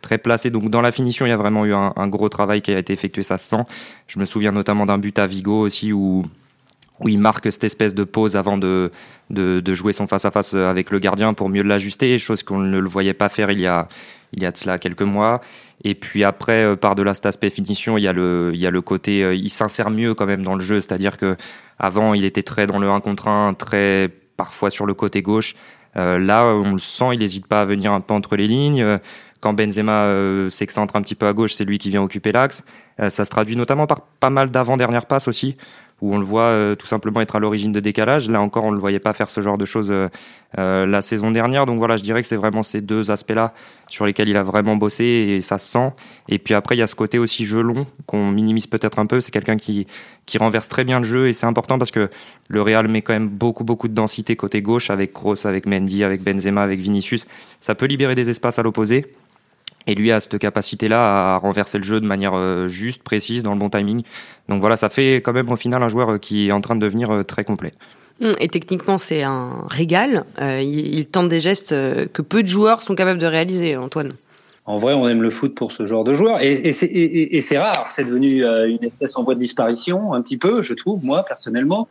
très 0.00 0.18
placé. 0.18 0.50
Donc 0.50 0.70
dans 0.70 0.80
la 0.80 0.92
finition, 0.92 1.26
il 1.26 1.30
y 1.30 1.32
a 1.32 1.36
vraiment 1.36 1.64
eu 1.64 1.74
un, 1.74 2.08
gros 2.08 2.28
travail 2.28 2.62
qui 2.62 2.72
a 2.72 2.78
été 2.78 2.92
effectué, 2.92 3.22
ça 3.22 3.38
se 3.38 3.48
sent. 3.48 3.62
Je 4.06 4.18
me 4.18 4.24
souviens 4.24 4.52
notamment 4.52 4.86
d'un 4.86 4.98
but 4.98 5.18
à 5.18 5.26
Vigo 5.26 5.60
aussi 5.60 5.92
où 5.92 6.24
où 7.00 7.08
il 7.08 7.20
marque 7.20 7.52
cette 7.52 7.62
espèce 7.62 7.94
de 7.94 8.02
pause 8.02 8.34
avant 8.34 8.58
de, 8.58 8.90
de, 9.30 9.74
jouer 9.74 9.92
son 9.92 10.08
face-à-face 10.08 10.54
-face 10.54 10.58
avec 10.58 10.90
le 10.90 10.98
gardien 10.98 11.32
pour 11.32 11.48
mieux 11.48 11.62
l'ajuster, 11.62 12.18
chose 12.18 12.42
qu'on 12.42 12.58
ne 12.58 12.78
le 12.78 12.88
voyait 12.88 13.14
pas 13.14 13.28
faire 13.28 13.52
il 13.52 13.60
y 13.60 13.68
a, 13.68 13.86
il 14.32 14.42
y 14.42 14.46
a 14.46 14.50
de 14.50 14.56
cela 14.56 14.78
quelques 14.78 15.02
mois. 15.02 15.40
Et 15.84 15.94
puis 15.94 16.24
après, 16.24 16.64
euh, 16.64 16.76
par-delà 16.76 17.14
cet 17.14 17.26
aspect 17.26 17.50
finition, 17.50 17.96
il 17.98 18.02
y 18.02 18.08
a 18.08 18.12
le, 18.12 18.50
il 18.52 18.60
y 18.60 18.66
a 18.66 18.70
le 18.70 18.80
côté, 18.80 19.22
euh, 19.22 19.34
il 19.34 19.50
s'insère 19.50 19.90
mieux 19.90 20.14
quand 20.14 20.26
même 20.26 20.42
dans 20.42 20.56
le 20.56 20.60
jeu, 20.60 20.80
c'est-à-dire 20.80 21.16
que 21.16 21.36
avant 21.78 22.14
il 22.14 22.24
était 22.24 22.42
très 22.42 22.66
dans 22.66 22.80
le 22.80 22.88
1 22.90 23.00
contre 23.00 23.28
1, 23.28 23.54
très 23.54 24.10
parfois 24.36 24.70
sur 24.70 24.86
le 24.86 24.94
côté 24.94 25.22
gauche. 25.22 25.54
là, 25.94 26.46
on 26.46 26.72
le 26.72 26.78
sent, 26.78 27.10
il 27.14 27.18
n'hésite 27.18 27.46
pas 27.48 27.62
à 27.62 27.64
venir 27.64 27.92
un 27.92 28.00
peu 28.00 28.14
entre 28.14 28.36
les 28.36 28.46
lignes. 28.46 29.00
Quand 29.40 29.52
Benzema 29.52 30.08
s'excentre 30.50 30.96
un 30.96 31.02
petit 31.02 31.14
peu 31.14 31.26
à 31.26 31.32
gauche, 31.32 31.54
c'est 31.54 31.64
lui 31.64 31.78
qui 31.78 31.90
vient 31.90 32.02
occuper 32.02 32.32
l'axe. 32.32 32.64
ça 32.98 33.24
se 33.24 33.30
traduit 33.30 33.56
notamment 33.56 33.86
par 33.86 34.00
pas 34.00 34.30
mal 34.30 34.50
d'avant-dernière 34.50 35.06
passes 35.06 35.28
aussi 35.28 35.56
où 36.00 36.14
on 36.14 36.18
le 36.18 36.24
voit 36.24 36.42
euh, 36.42 36.76
tout 36.76 36.86
simplement 36.86 37.20
être 37.20 37.34
à 37.34 37.40
l'origine 37.40 37.72
de 37.72 37.80
décalage. 37.80 38.30
Là 38.30 38.40
encore, 38.40 38.64
on 38.64 38.70
ne 38.70 38.76
le 38.76 38.80
voyait 38.80 39.00
pas 39.00 39.12
faire 39.12 39.30
ce 39.30 39.40
genre 39.40 39.58
de 39.58 39.64
choses 39.64 39.90
euh, 39.90 40.08
euh, 40.58 40.86
la 40.86 41.02
saison 41.02 41.30
dernière. 41.30 41.66
Donc 41.66 41.78
voilà, 41.78 41.96
je 41.96 42.04
dirais 42.04 42.22
que 42.22 42.28
c'est 42.28 42.36
vraiment 42.36 42.62
ces 42.62 42.80
deux 42.80 43.10
aspects-là 43.10 43.52
sur 43.88 44.06
lesquels 44.06 44.28
il 44.28 44.36
a 44.36 44.44
vraiment 44.44 44.76
bossé 44.76 45.04
et 45.04 45.40
ça 45.40 45.58
se 45.58 45.70
sent. 45.70 45.92
Et 46.28 46.38
puis 46.38 46.54
après, 46.54 46.76
il 46.76 46.78
y 46.78 46.82
a 46.82 46.86
ce 46.86 46.94
côté 46.94 47.18
aussi 47.18 47.44
jeu 47.44 47.62
long 47.62 47.84
qu'on 48.06 48.30
minimise 48.30 48.68
peut-être 48.68 49.00
un 49.00 49.06
peu. 49.06 49.20
C'est 49.20 49.32
quelqu'un 49.32 49.56
qui, 49.56 49.88
qui 50.26 50.38
renverse 50.38 50.68
très 50.68 50.84
bien 50.84 50.98
le 50.98 51.04
jeu 51.04 51.28
et 51.28 51.32
c'est 51.32 51.46
important 51.46 51.78
parce 51.78 51.90
que 51.90 52.10
le 52.48 52.62
Real 52.62 52.86
met 52.86 53.02
quand 53.02 53.14
même 53.14 53.28
beaucoup, 53.28 53.64
beaucoup 53.64 53.88
de 53.88 53.94
densité 53.94 54.36
côté 54.36 54.62
gauche 54.62 54.90
avec 54.90 55.12
Kroos, 55.12 55.46
avec 55.46 55.66
Mendy, 55.66 56.04
avec 56.04 56.22
Benzema, 56.22 56.62
avec 56.62 56.78
Vinicius. 56.78 57.26
Ça 57.58 57.74
peut 57.74 57.86
libérer 57.86 58.14
des 58.14 58.30
espaces 58.30 58.60
à 58.60 58.62
l'opposé. 58.62 59.06
Et 59.88 59.94
lui 59.94 60.12
a 60.12 60.20
cette 60.20 60.38
capacité-là 60.38 61.34
à 61.34 61.38
renverser 61.38 61.78
le 61.78 61.84
jeu 61.84 61.98
de 61.98 62.06
manière 62.06 62.34
euh, 62.34 62.68
juste, 62.68 63.02
précise, 63.02 63.42
dans 63.42 63.54
le 63.54 63.58
bon 63.58 63.70
timing. 63.70 64.02
Donc 64.50 64.60
voilà, 64.60 64.76
ça 64.76 64.90
fait 64.90 65.16
quand 65.16 65.32
même 65.32 65.50
au 65.50 65.56
final 65.56 65.82
un 65.82 65.88
joueur 65.88 66.10
euh, 66.10 66.18
qui 66.18 66.48
est 66.48 66.52
en 66.52 66.60
train 66.60 66.76
de 66.76 66.80
devenir 66.80 67.10
euh, 67.10 67.22
très 67.24 67.42
complet. 67.42 67.72
Hum, 68.22 68.32
et 68.38 68.48
techniquement, 68.48 68.98
c'est 68.98 69.22
un 69.22 69.64
régal. 69.68 70.24
il, 70.38 71.06
tente 71.06 71.30
des 71.30 71.40
gestes 71.40 71.70
que 71.70 72.20
peu 72.20 72.42
de 72.42 72.48
joueurs 72.48 72.82
sont 72.82 72.94
capables 72.94 73.18
de 73.18 73.26
réaliser, 73.26 73.76
Antoine 73.76 74.10
en 74.66 74.76
vrai, 74.76 74.92
on 74.92 75.08
aime 75.08 75.22
le 75.22 75.30
foot 75.30 75.54
pour 75.54 75.72
ce 75.72 75.86
genre 75.86 76.04
de 76.04 76.12
joueur. 76.12 76.42
Et, 76.42 76.52
et 76.52 77.40
c'est 77.40 77.56
rare. 77.56 77.86
C'est 77.88 78.04
devenu 78.04 78.44
une 78.44 78.84
espèce 78.84 79.16
en 79.16 79.24
voie 79.24 79.34
de 79.34 79.40
disparition, 79.40 80.12
un 80.12 80.20
petit 80.20 80.36
peu, 80.36 80.60
je 80.60 80.74
trouve, 80.74 81.02
moi, 81.02 81.24
personnellement. 81.26 81.88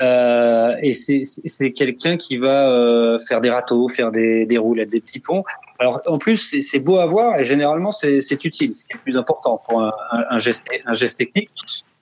Euh, 0.00 0.72
et 0.80 0.94
c'est 0.94 1.72
quelqu'un 1.72 2.16
qui 2.16 2.38
va 2.38 3.18
faire 3.28 3.42
des 3.42 3.50
râteaux, 3.50 3.88
faire 3.88 4.10
des, 4.10 4.46
des 4.46 4.56
roulettes, 4.56 4.88
des 4.88 5.02
petits 5.02 5.20
ponts. 5.20 5.44
Alors, 5.84 6.00
en 6.06 6.16
plus, 6.16 6.62
c'est 6.62 6.80
beau 6.80 6.96
à 6.96 7.04
voir 7.04 7.38
et 7.38 7.44
généralement, 7.44 7.90
c'est 7.90 8.18
utile. 8.42 8.74
Ce 8.74 8.86
qui 8.86 8.92
est 8.92 8.94
le 8.94 9.00
plus 9.00 9.18
important 9.18 9.60
pour 9.68 9.82
un, 9.82 10.38
geste, 10.38 10.66
un 10.86 10.94
geste 10.94 11.18
technique. 11.18 11.50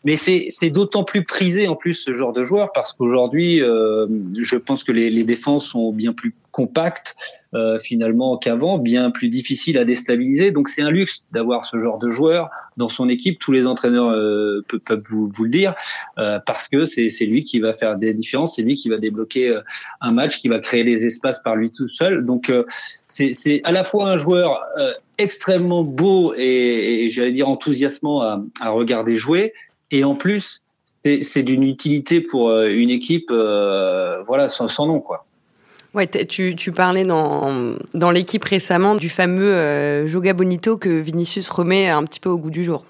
Mais 0.05 0.17
c'est 0.17 0.71
d'autant 0.71 1.05
plus 1.05 1.25
prisé 1.25 1.69
en 1.69 1.77
plus 1.77 1.95
ce 1.95 2.13
genre 2.13 2.33
de 2.33 2.43
joueur 2.43 2.73
parce 2.73 2.93
qu'aujourd'hui, 2.93 3.63
euh, 3.63 4.07
je 4.41 4.57
pense 4.57 4.83
que 4.83 4.91
les, 4.91 5.23
défenses 5.23 5.67
sont 5.67 5.93
bien 5.93 6.13
plus 6.13 6.35
compactes 6.51 7.15
euh, 7.55 7.79
finalement 7.79 8.37
qu'avant, 8.37 8.79
bien 8.79 9.11
plus 9.11 9.29
difficiles 9.29 9.79
à 9.79 9.85
déstabiliser. 9.85 10.51
Donc 10.51 10.69
c'est 10.69 10.83
un 10.83 10.91
luxe 10.91 11.25
d'avoir 11.31 11.65
ce 11.65 11.79
genre 11.79 11.99
de 11.99 12.09
joueur 12.09 12.51
dans 12.77 12.89
son 12.89 13.09
équipe. 13.09 13.39
Tous 13.39 13.53
les 13.53 13.67
entraîneurs 13.67 14.11
euh, 14.11 14.65
peuvent, 14.85 15.03
vous, 15.09 15.31
le 15.45 15.51
dire 15.51 15.75
parce 16.17 16.67
que 16.67 16.85
c'est 16.85 17.27
lui 17.27 17.45
qui 17.45 17.61
va 17.61 17.73
faire 17.73 17.97
des 17.97 18.13
différences, 18.13 18.57
c'est 18.57 18.63
lui 18.63 18.75
qui 18.75 18.89
va 18.89 18.99
débloquer 18.99 19.57
un 20.01 20.11
match, 20.11 20.39
qui 20.39 20.49
va 20.49 20.59
créer 20.59 20.83
les 20.83 21.07
espaces 21.07 21.41
par 21.41 21.55
lui 21.55 21.71
tout 21.71 21.89
seul. 21.89 22.27
Donc 22.27 22.53
c'est 23.07 23.61
à 23.63 23.72
la 23.73 23.85
fois 23.85 24.09
un 24.09 24.19
joueur 24.19 24.63
extrêmement 25.19 25.83
beau 25.83 26.35
et, 26.37 27.09
j'allais 27.11 27.33
dire 27.33 27.49
enthousiasmant 27.49 28.23
à, 28.23 28.41
à 28.61 28.71
regarder 28.71 29.17
jouer 29.17 29.53
et 29.93 30.05
en 30.05 30.15
plus, 30.15 30.63
c'est 31.05 31.43
d'une 31.43 31.63
utilité 31.63 32.21
pour 32.21 32.49
euh, 32.49 32.69
une 32.69 32.91
équipe, 32.91 33.31
euh, 33.31 34.23
voilà, 34.23 34.49
sans, 34.49 34.87
nom, 34.87 35.01
quoi. 35.01 35.27
Ouais, 35.95 36.07
tu, 36.07 36.57
tu, 36.57 36.73
parlais 36.73 37.05
dans, 37.05 37.77
dans 37.93 38.11
l'équipe 38.11 38.45
récemment 38.45 38.95
du 38.95 39.11
fameux 39.11 39.53
euh, 39.53 40.07
Joga 40.07 40.33
Bonito 40.33 40.79
que 40.79 40.89
Vinicius 40.89 41.51
remet 41.51 41.89
un 41.89 42.03
petit 42.05 42.19
peu 42.19 42.31
au 42.31 42.39
goût 42.39 42.51
du 42.51 42.65
jour. 42.65 42.87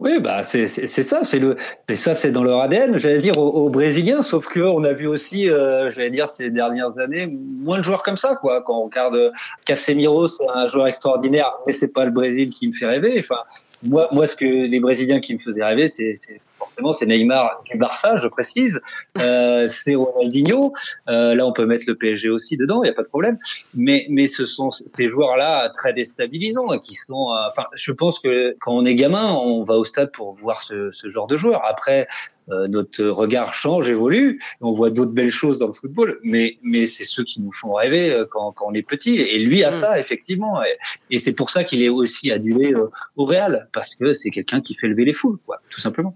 Oui, 0.00 0.20
bah 0.20 0.42
c'est 0.42 0.66
ça, 0.66 1.22
c'est 1.24 1.38
le 1.38 1.56
et 1.88 1.94
ça 1.94 2.14
c'est 2.14 2.30
dans 2.30 2.44
leur 2.44 2.60
ADN, 2.60 2.98
j'allais 2.98 3.18
dire 3.18 3.36
aux, 3.38 3.68
Brésiliens, 3.68 4.22
sauf 4.22 4.46
que 4.46 4.60
on 4.60 4.84
a 4.84 4.92
vu 4.92 5.06
aussi, 5.06 5.48
euh, 5.48 5.90
j'allais 5.90 6.10
dire 6.10 6.28
ces 6.28 6.50
dernières 6.50 6.98
années, 6.98 7.26
moins 7.26 7.78
de 7.78 7.84
joueurs 7.84 8.02
comme 8.02 8.16
ça 8.16 8.36
quoi. 8.36 8.62
Quand 8.62 8.78
on 8.78 8.84
regarde 8.84 9.32
Casemiro, 9.64 10.28
c'est 10.28 10.44
un 10.54 10.68
joueur 10.68 10.86
extraordinaire, 10.86 11.52
mais 11.66 11.72
c'est 11.72 11.92
pas 11.92 12.04
le 12.04 12.10
Brésil 12.10 12.50
qui 12.50 12.68
me 12.68 12.72
fait 12.72 12.86
rêver. 12.86 13.16
Enfin, 13.18 13.38
moi, 13.82 14.08
moi, 14.12 14.26
ce 14.26 14.36
que 14.36 14.44
les 14.44 14.78
Brésiliens 14.78 15.20
qui 15.20 15.34
me 15.34 15.38
faisaient 15.38 15.64
rêver, 15.64 15.88
c'est 15.88 16.14
forcément 16.62 16.92
c'est 16.92 17.06
Neymar 17.06 17.62
du 17.70 17.78
Barça, 17.78 18.16
je 18.16 18.28
précise, 18.28 18.80
euh, 19.18 19.66
c'est 19.68 19.94
Ronaldinho. 19.94 20.72
Euh, 21.08 21.34
là, 21.34 21.46
on 21.46 21.52
peut 21.52 21.66
mettre 21.66 21.84
le 21.86 21.96
PSG 21.96 22.28
aussi 22.30 22.56
dedans, 22.56 22.82
il 22.82 22.86
n'y 22.86 22.90
a 22.90 22.94
pas 22.94 23.02
de 23.02 23.08
problème. 23.08 23.38
Mais, 23.74 24.06
mais 24.08 24.26
ce 24.26 24.46
sont 24.46 24.70
ces 24.70 25.08
joueurs-là 25.08 25.70
très 25.70 25.92
déstabilisants, 25.92 26.78
qui 26.78 26.94
sont. 26.94 27.30
Euh, 27.32 27.48
enfin, 27.48 27.66
je 27.74 27.92
pense 27.92 28.18
que 28.18 28.56
quand 28.60 28.72
on 28.72 28.84
est 28.84 28.94
gamin, 28.94 29.32
on 29.32 29.62
va 29.62 29.74
au 29.74 29.84
stade 29.84 30.12
pour 30.12 30.32
voir 30.32 30.62
ce, 30.62 30.90
ce 30.92 31.08
genre 31.08 31.26
de 31.26 31.36
joueurs. 31.36 31.62
Après, 31.64 32.08
euh, 32.50 32.66
notre 32.66 33.04
regard 33.04 33.54
change, 33.54 33.88
évolue, 33.88 34.42
on 34.60 34.72
voit 34.72 34.90
d'autres 34.90 35.12
belles 35.12 35.30
choses 35.30 35.58
dans 35.58 35.68
le 35.68 35.72
football, 35.72 36.18
mais, 36.24 36.58
mais 36.62 36.86
c'est 36.86 37.04
ceux 37.04 37.22
qui 37.22 37.40
nous 37.40 37.52
font 37.52 37.74
rêver 37.74 38.10
euh, 38.10 38.26
quand, 38.28 38.50
quand 38.52 38.66
on 38.68 38.74
est 38.74 38.82
petit. 38.82 39.20
Et 39.20 39.38
lui 39.38 39.62
a 39.62 39.68
mm. 39.68 39.72
ça, 39.72 40.00
effectivement. 40.00 40.60
Et, 41.10 41.18
c'est 41.18 41.32
pour 41.32 41.50
ça 41.50 41.62
qu'il 41.62 41.82
est 41.82 41.88
aussi 41.88 42.32
adulé 42.32 42.72
euh, 42.72 42.90
au 43.16 43.24
Real, 43.24 43.68
parce 43.72 43.94
que 43.94 44.12
c'est 44.12 44.30
quelqu'un 44.30 44.60
qui 44.60 44.74
fait 44.74 44.88
lever 44.88 45.04
les 45.04 45.12
foules, 45.12 45.38
quoi, 45.46 45.60
tout 45.70 45.80
simplement. 45.80 46.14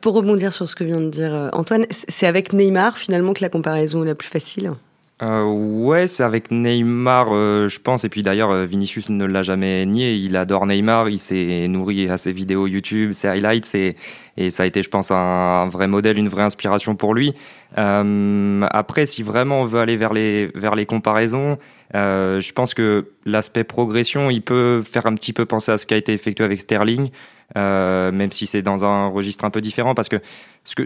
Pour 0.00 0.14
rebondir 0.14 0.52
sur 0.52 0.68
ce 0.68 0.76
que 0.76 0.84
vient 0.84 1.00
de 1.00 1.08
dire 1.08 1.50
Antoine, 1.52 1.86
c'est 1.90 2.26
avec 2.26 2.52
Neymar 2.52 2.98
finalement 2.98 3.32
que 3.32 3.42
la 3.42 3.48
comparaison 3.48 4.02
est 4.04 4.06
la 4.06 4.14
plus 4.14 4.28
facile 4.28 4.72
euh, 5.22 5.44
ouais, 5.44 6.08
c'est 6.08 6.24
avec 6.24 6.50
Neymar, 6.50 7.28
euh, 7.30 7.68
je 7.68 7.78
pense. 7.78 8.04
Et 8.04 8.08
puis 8.08 8.22
d'ailleurs, 8.22 8.50
euh, 8.50 8.64
Vinicius 8.64 9.10
ne 9.10 9.24
l'a 9.24 9.42
jamais 9.42 9.86
nié. 9.86 10.14
Il 10.14 10.36
adore 10.36 10.66
Neymar. 10.66 11.08
Il 11.08 11.18
s'est 11.18 11.68
nourri 11.68 12.08
à 12.08 12.16
ses 12.16 12.32
vidéos 12.32 12.66
YouTube, 12.66 13.12
ses 13.12 13.28
highlights. 13.28 13.74
Et, 13.74 13.96
ça 14.50 14.64
a 14.64 14.66
été, 14.66 14.82
je 14.82 14.88
pense, 14.88 15.12
un, 15.12 15.68
vrai 15.68 15.86
modèle, 15.86 16.18
une 16.18 16.28
vraie 16.28 16.42
inspiration 16.42 16.96
pour 16.96 17.14
lui. 17.14 17.34
Euh, 17.78 18.66
après, 18.70 19.06
si 19.06 19.22
vraiment 19.22 19.60
on 19.60 19.64
veut 19.64 19.78
aller 19.78 19.96
vers 19.96 20.12
les 20.74 20.86
comparaisons, 20.86 21.58
euh, 21.94 22.40
je 22.40 22.52
pense 22.52 22.74
que 22.74 23.10
l'aspect 23.24 23.64
progression, 23.64 24.30
il 24.30 24.42
peut 24.42 24.82
faire 24.82 25.06
un 25.06 25.14
petit 25.14 25.32
peu 25.32 25.46
penser 25.46 25.72
à 25.72 25.78
ce 25.78 25.86
qui 25.86 25.94
a 25.94 25.96
été 25.96 26.12
effectué 26.12 26.44
avec 26.44 26.60
Sterling. 26.60 27.10
Euh, 27.58 28.10
même 28.10 28.32
si 28.32 28.46
c'est 28.46 28.62
dans 28.62 28.86
un 28.86 29.06
registre 29.08 29.44
un 29.44 29.50
peu 29.50 29.60
différent, 29.60 29.94
parce 29.94 30.08
que, 30.08 30.16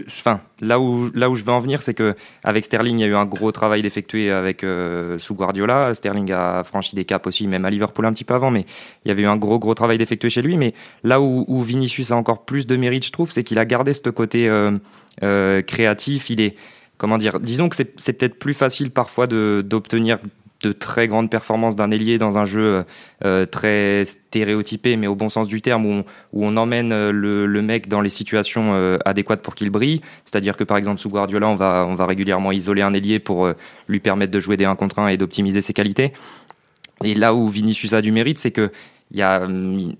enfin, 0.07 0.41
là 0.59 0.77
où 0.77 1.09
là 1.13 1.29
où 1.29 1.35
je 1.35 1.43
veux 1.43 1.53
en 1.53 1.61
venir, 1.61 1.81
c'est 1.81 1.93
que 1.93 2.15
avec 2.43 2.65
Sterling, 2.65 2.99
il 2.99 3.01
y 3.01 3.05
a 3.05 3.07
eu 3.07 3.15
un 3.15 3.25
gros 3.25 3.53
travail 3.53 3.81
d'effectuer 3.81 4.29
avec 4.29 4.65
euh, 4.65 5.17
sous 5.17 5.35
Guardiola. 5.35 5.93
Sterling 5.93 6.31
a 6.33 6.65
franchi 6.65 6.97
des 6.97 7.05
caps 7.05 7.25
aussi, 7.25 7.47
même 7.47 7.63
à 7.63 7.69
Liverpool 7.69 8.05
un 8.05 8.11
petit 8.11 8.25
peu 8.25 8.33
avant, 8.33 8.51
mais 8.51 8.65
il 9.05 9.07
y 9.07 9.11
avait 9.11 9.23
eu 9.23 9.27
un 9.27 9.37
gros 9.37 9.57
gros 9.57 9.73
travail 9.73 9.97
d'effectuer 9.97 10.29
chez 10.29 10.41
lui. 10.41 10.57
Mais 10.57 10.73
là 11.03 11.21
où, 11.21 11.45
où, 11.47 11.63
Vinicius 11.63 12.11
a 12.11 12.17
encore 12.17 12.43
plus 12.43 12.67
de 12.67 12.75
mérite, 12.75 13.05
je 13.05 13.11
trouve, 13.13 13.31
c'est 13.31 13.45
qu'il 13.45 13.57
a 13.57 13.65
gardé 13.65 13.93
ce 13.93 14.09
côté 14.09 14.51
créatif. 15.21 16.29
Il 16.29 16.41
est 16.41 16.55
comment 16.99 17.17
dire, 17.17 17.39
disons 17.39 17.69
que 17.69 17.77
c'est 17.77 18.13
peut-être 18.13 18.37
plus 18.37 18.53
facile 18.53 18.91
parfois 18.91 19.25
d'obtenir 19.25 20.19
de 20.61 20.71
très 20.71 21.07
grandes 21.07 21.29
performances 21.29 21.75
d'un 21.75 21.91
ailier 21.91 22.17
dans 22.17 22.37
un 22.37 22.45
jeu 22.45 22.83
euh, 23.23 23.45
très 23.45 24.03
stéréotypé, 24.05 24.97
mais 24.97 25.07
au 25.07 25.15
bon 25.15 25.29
sens 25.29 25.47
du 25.47 25.61
terme, 25.61 25.85
où 25.85 26.03
on, 26.33 26.57
emmène 26.57 26.91
euh, 26.91 27.11
le, 27.11 27.61
mec 27.61 27.87
dans 27.87 28.01
les 28.01 28.09
situations 28.09 28.73
euh, 28.73 28.97
adéquates 29.05 29.41
pour 29.41 29.55
qu'il 29.55 29.69
brille. 29.69 30.01
C'est-à-dire 30.25 30.57
que 30.57 30.63
par 30.63 30.77
exemple 30.77 30.99
sous 30.99 31.09
Guardiola, 31.09 31.47
on 31.47 31.55
va, 31.55 32.05
régulièrement 32.05 32.51
isoler 32.51 32.81
un 32.81 32.93
ailier 32.93 33.19
pour 33.19 33.51
lui 33.87 33.99
permettre 33.99 34.31
de 34.31 34.39
jouer 34.39 34.57
des 34.57 34.65
1 34.65 34.75
contre 34.75 34.99
1 34.99 35.09
et 35.09 35.17
d'optimiser 35.17 35.61
ses 35.61 35.73
qualités. 35.73 36.13
Et 37.03 37.15
là 37.15 37.33
où 37.33 37.47
Vinicius 37.47 37.93
a 37.93 38.01
du 38.01 38.11
mérite, 38.11 38.39
c'est 38.39 38.51
que 38.51 38.71
a, 39.19 39.41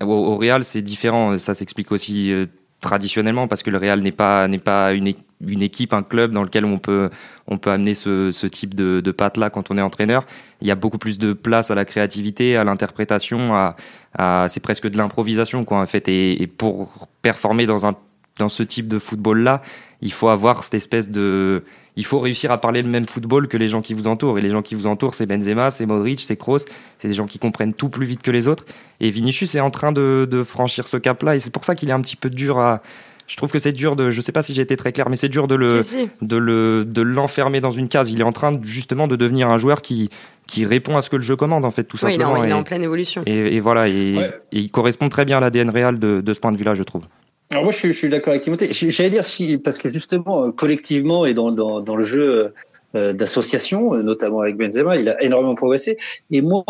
au, 0.04 0.36
Real, 0.36 0.64
c'est 0.64 0.82
différent. 0.82 1.38
Ça 1.38 1.54
s'explique 1.54 1.92
aussi 1.92 2.32
traditionnellement 2.80 3.48
parce 3.48 3.62
que 3.62 3.70
le 3.70 3.78
Real 3.78 4.00
n'est 4.00 4.12
pas 4.12 4.48
n'est 4.48 4.58
pas 4.58 4.92
une, 4.92 5.14
une 5.46 5.62
équipe, 5.62 5.92
un 5.92 6.02
club 6.02 6.32
dans 6.32 6.42
lequel 6.42 6.64
on 6.64 6.78
peut 6.78 7.10
on 7.46 7.56
peut 7.56 7.70
amener 7.70 7.94
ce, 7.94 8.46
type 8.46 8.74
de, 8.74 9.00
de 9.00 9.10
patte 9.10 9.36
là 9.36 9.50
quand 9.50 9.70
on 9.70 9.76
est 9.76 9.82
entraîneur. 9.82 10.24
Il 10.60 10.68
y 10.68 10.70
a 10.70 10.74
beaucoup 10.74 10.98
plus 10.98 11.18
de 11.18 11.32
place 11.32 11.70
à 11.70 11.74
la 11.74 11.84
créativité, 11.84 12.56
à 12.56 12.64
l'interprétation, 12.64 13.74
c'est 14.48 14.62
presque 14.62 14.88
de 14.88 14.96
l'improvisation 14.96 15.64
quoi 15.64 15.80
en 15.80 15.86
fait. 15.86 16.08
Et, 16.08 16.46
pour 16.46 17.08
performer 17.22 17.66
dans 17.66 17.86
un 17.86 17.94
dans 18.38 18.48
ce 18.48 18.62
type 18.62 18.88
de 18.88 18.98
football 18.98 19.40
là, 19.40 19.60
il 20.00 20.12
faut 20.12 20.28
avoir 20.28 20.64
cette 20.64 20.74
espèce 20.74 21.10
de 21.10 21.62
il 21.96 22.06
faut 22.06 22.20
réussir 22.20 22.50
à 22.50 22.58
parler 22.58 22.80
le 22.80 22.88
même 22.88 23.06
football 23.06 23.48
que 23.48 23.58
les 23.58 23.68
gens 23.68 23.82
qui 23.82 23.92
vous 23.92 24.06
entourent. 24.06 24.38
Et 24.38 24.40
les 24.40 24.48
gens 24.48 24.62
qui 24.62 24.74
vous 24.74 24.86
entourent, 24.86 25.12
c'est 25.12 25.26
Benzema, 25.26 25.70
c'est 25.70 25.84
Modric, 25.84 26.20
c'est 26.20 26.36
Kroos. 26.36 26.60
C'est 26.96 27.08
des 27.08 27.14
gens 27.14 27.26
qui 27.26 27.38
comprennent 27.38 27.74
tout 27.74 27.90
plus 27.90 28.06
vite 28.06 28.22
que 28.22 28.30
les 28.30 28.48
autres. 28.48 28.64
Et 29.00 29.10
Vinicius 29.10 29.54
est 29.54 29.60
en 29.60 29.70
train 29.70 29.92
de 29.92 30.42
franchir 30.46 30.88
ce 30.88 30.96
cap-là. 30.96 31.34
Et 31.34 31.40
c'est 31.40 31.52
pour 31.52 31.64
ça 31.64 31.74
qu'il 31.74 31.90
est 31.90 31.92
un 31.92 32.00
petit 32.00 32.16
peu 32.16 32.30
dur 32.30 32.58
à. 32.58 32.80
Je 33.30 33.36
trouve 33.36 33.52
que 33.52 33.60
c'est 33.60 33.70
dur 33.70 33.94
de. 33.94 34.10
Je 34.10 34.20
sais 34.20 34.32
pas 34.32 34.42
si 34.42 34.54
j'ai 34.54 34.62
été 34.62 34.76
très 34.76 34.90
clair, 34.90 35.08
mais 35.08 35.14
c'est 35.14 35.28
dur 35.28 35.46
de 35.46 35.54
le, 35.54 35.82
de 36.20 36.36
le, 36.36 36.84
de 36.84 37.00
l'enfermer 37.00 37.60
dans 37.60 37.70
une 37.70 37.86
case. 37.86 38.10
Il 38.10 38.20
est 38.20 38.24
en 38.24 38.32
train 38.32 38.58
justement 38.60 39.06
de 39.06 39.14
devenir 39.14 39.48
un 39.50 39.56
joueur 39.56 39.82
qui, 39.82 40.10
qui 40.48 40.64
répond 40.64 40.96
à 40.96 41.02
ce 41.02 41.10
que 41.10 41.14
le 41.14 41.22
jeu 41.22 41.36
commande 41.36 41.64
en 41.64 41.70
fait 41.70 41.84
tout 41.84 41.96
oui, 42.02 42.14
simplement. 42.14 42.42
Il, 42.42 42.50
est 42.50 42.52
en, 42.52 42.64
pleine 42.64 42.82
évolution. 42.82 43.22
Et, 43.26 43.60
voilà, 43.60 43.86
et, 43.86 44.16
il 44.50 44.72
correspond 44.72 45.08
très 45.08 45.24
bien 45.24 45.36
à 45.36 45.40
l'ADN 45.40 45.70
réel 45.70 46.00
de, 46.00 46.20
de 46.20 46.34
ce 46.34 46.40
point 46.40 46.50
de 46.50 46.56
vue-là, 46.56 46.74
je 46.74 46.82
trouve. 46.82 47.04
Alors 47.52 47.62
moi, 47.62 47.72
je 47.72 47.78
suis, 47.78 47.92
je 47.92 47.98
suis 47.98 48.08
d'accord 48.08 48.32
avec 48.32 48.42
Timothée. 48.42 48.68
J'allais 48.72 49.10
dire 49.10 49.22
si, 49.22 49.58
parce 49.58 49.78
que 49.78 49.88
justement, 49.88 50.50
collectivement 50.50 51.24
et 51.24 51.32
dans, 51.32 51.52
dans, 51.52 51.80
dans 51.80 51.94
le 51.94 52.02
jeu 52.02 52.52
d'association, 52.94 53.94
euh, 53.94 54.02
notamment 54.02 54.40
avec 54.40 54.56
Benzema. 54.56 54.96
Il 54.96 55.08
a 55.08 55.22
énormément 55.22 55.54
progressé. 55.54 55.98
Et 56.30 56.42
moi, 56.42 56.64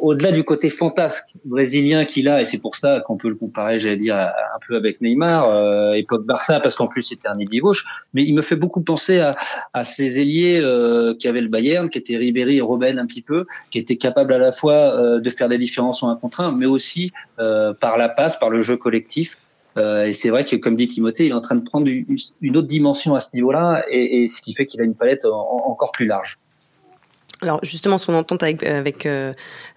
au-delà 0.00 0.32
du 0.32 0.44
côté 0.44 0.70
fantasque 0.70 1.24
brésilien 1.44 2.04
qu'il 2.04 2.28
a, 2.28 2.40
et 2.40 2.44
c'est 2.44 2.58
pour 2.58 2.76
ça 2.76 3.00
qu'on 3.06 3.16
peut 3.16 3.28
le 3.28 3.34
comparer, 3.34 3.78
j'allais 3.78 3.96
dire, 3.96 4.16
un 4.16 4.58
peu 4.66 4.76
avec 4.76 5.00
Neymar, 5.00 5.48
euh, 5.48 5.92
époque 5.92 6.24
Barça, 6.24 6.60
parce 6.60 6.74
qu'en 6.74 6.86
plus 6.86 7.02
c'était 7.02 7.28
un 7.28 7.38
ailier 7.38 7.60
gauche, 7.60 7.84
mais 8.14 8.24
il 8.24 8.34
me 8.34 8.42
fait 8.42 8.56
beaucoup 8.56 8.82
penser 8.82 9.20
à, 9.20 9.34
à 9.72 9.84
ces 9.84 10.20
ailiers 10.20 10.60
euh, 10.62 11.14
qui 11.14 11.28
avaient 11.28 11.40
le 11.40 11.48
Bayern, 11.48 11.88
qui 11.88 11.98
étaient 11.98 12.16
Ribéry 12.16 12.58
et 12.58 12.60
Robben 12.60 12.98
un 12.98 13.06
petit 13.06 13.22
peu, 13.22 13.46
qui 13.70 13.78
étaient 13.78 13.96
capables 13.96 14.32
à 14.32 14.38
la 14.38 14.52
fois 14.52 14.74
euh, 14.74 15.20
de 15.20 15.30
faire 15.30 15.48
des 15.48 15.58
différences 15.58 16.02
en 16.02 16.08
un 16.08 16.16
contre 16.16 16.40
un, 16.40 16.52
mais 16.52 16.66
aussi 16.66 17.12
par 17.36 17.96
la 17.96 18.08
passe, 18.08 18.38
par 18.38 18.50
le 18.50 18.60
jeu 18.60 18.76
collectif. 18.76 19.36
Euh, 19.76 20.06
et 20.06 20.12
c'est 20.12 20.30
vrai 20.30 20.44
que, 20.44 20.56
comme 20.56 20.76
dit 20.76 20.88
Timothée, 20.88 21.26
il 21.26 21.30
est 21.30 21.34
en 21.34 21.40
train 21.40 21.54
de 21.54 21.64
prendre 21.64 21.88
une 21.88 22.56
autre 22.56 22.66
dimension 22.66 23.14
à 23.14 23.20
ce 23.20 23.30
niveau-là, 23.34 23.84
et, 23.90 24.28
ce 24.28 24.40
qui 24.42 24.54
fait 24.54 24.66
qu'il 24.66 24.80
a 24.80 24.84
une 24.84 24.94
palette 24.94 25.24
encore 25.24 25.92
plus 25.92 26.06
large. 26.06 26.38
Alors 27.42 27.58
justement, 27.64 27.98
son 27.98 28.14
entente 28.14 28.42
avec, 28.44 28.62
avec 28.62 29.04
euh, 29.04 29.30
euh, 29.30 29.32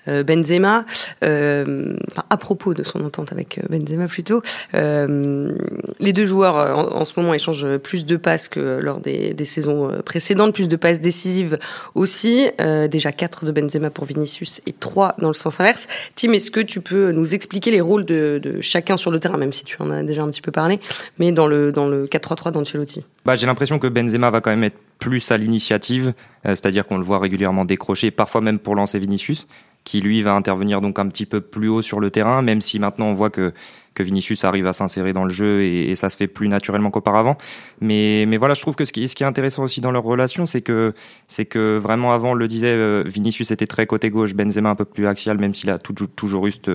Benzema, 0.08 0.86
euh, 1.24 1.96
à 2.30 2.38
propos 2.38 2.74
de 2.74 2.84
son 2.84 3.04
entente 3.04 3.32
avec 3.32 3.58
euh, 3.58 3.62
Benzema 3.70 4.08
plutôt, 4.08 4.42
les 4.74 6.14
deux 6.14 6.26
joueurs 6.26 6.56
en, 6.96 7.06
ce 7.06 7.20
moment 7.20 7.34
échangent 7.34 7.78
plus 7.78 8.06
de 8.06 8.18
passes 8.18 8.50
que 8.50 8.80
lors 8.80 9.00
des, 9.00 9.36
saisons 9.46 10.02
précédentes, 10.04 10.54
plus 10.54 10.68
de 10.68 10.76
passes 10.76 11.00
décisives 11.00 11.60
aussi. 11.94 12.50
déjà 12.90 13.12
quatre 13.12 13.46
de 13.46 13.52
Benzema 13.52 13.90
pour 13.90 14.06
Vinicius 14.06 14.62
et 14.66 14.74
trois 14.74 15.16
dans 15.20 15.30
le 15.30 15.34
sens 15.34 15.60
inverse. 15.60 15.88
Tim, 16.16 16.34
est-ce 16.34 16.52
que 16.52 16.60
tu 16.60 16.82
peux 16.82 17.12
nous 17.12 17.34
expliquer 17.34 17.72
les 17.72 17.82
rôles 17.82 18.06
de, 18.06 18.40
de, 18.42 18.62
chacun 18.62 18.98
sur 18.98 19.12
le 19.12 19.20
terrain, 19.20 19.38
même 19.38 19.54
si 19.54 19.64
tu 19.64 19.78
en 19.82 19.90
as 19.92 20.04
déjà 20.04 20.24
un 20.24 20.30
petit 20.30 20.42
peu 20.42 20.52
parlé, 20.52 20.80
mais 21.20 21.32
dans 21.32 21.48
le, 21.48 21.72
dans 21.72 21.88
le 21.88 22.06
4-3-3 22.06 22.52
d'Ancelotti? 22.52 23.06
Bah, 23.26 23.36
J'ai 23.36 23.48
l'impression 23.48 23.80
que 23.80 23.88
Benzema 23.88 24.30
va 24.30 24.42
quand 24.42 24.52
même 24.52 24.64
être 24.64 24.78
plus 25.00 25.32
à 25.32 25.38
l'initiative, 25.38 26.14
c'est-à-dire 26.44 26.88
qu'on 26.88 26.98
le 26.98 27.04
voit 27.04 27.20
régulièrement 27.20 27.66
décrocher, 27.66 28.12
parfois 28.12 28.42
même 28.42 28.60
pour 28.60 28.76
lancer 28.76 28.98
Vinicius 29.00 29.48
qui 29.86 30.02
lui 30.02 30.22
va 30.22 30.34
intervenir 30.34 30.82
donc 30.82 31.00
un 31.00 31.08
petit 31.08 31.26
peu 31.26 31.40
plus 31.40 31.70
haut 31.70 31.82
sur 31.82 32.02
le 32.02 32.12
terrain, 32.12 32.42
même 32.42 32.60
si 32.60 32.80
maintenant 32.80 33.06
on 33.06 33.14
voit 33.14 33.30
que 33.30 33.54
que 33.96 34.04
Vinicius 34.04 34.44
arrive 34.44 34.68
à 34.68 34.74
s'insérer 34.74 35.14
dans 35.14 35.24
le 35.24 35.32
jeu 35.32 35.64
et, 35.64 35.96
ça 35.96 36.10
se 36.10 36.18
fait 36.18 36.28
plus 36.28 36.50
naturellement 36.50 36.92
qu'auparavant. 36.92 37.38
Mais, 37.80 38.26
mais 38.28 38.36
voilà, 38.36 38.54
je 38.54 38.62
trouve 38.62 38.76
que 38.76 38.84
ce 38.84 38.92
qui, 38.92 39.04
est 39.04 39.24
intéressant 39.24 39.64
aussi 39.64 39.80
dans 39.80 39.92
leur 39.92 40.04
relation, 40.04 40.46
c'est 40.46 40.62
que, 40.62 40.94
c'est 41.30 41.46
que 41.46 41.78
vraiment 41.78 42.12
avant, 42.12 42.32
on 42.32 42.34
le 42.34 42.48
disait, 42.48 42.74
euh, 42.74 43.04
Vinicius 43.06 43.52
était 43.52 43.68
très 43.68 43.88
côté 43.88 44.10
gauche, 44.10 44.36
Benzema 44.36 44.70
un 44.70 44.76
peu 44.76 44.84
plus 44.84 45.08
axial, 45.08 45.38
même 45.38 45.54
s'il 45.54 45.70
a 45.70 45.80
toujours 45.80 46.46
eu 46.46 46.52
cette, 46.52 46.70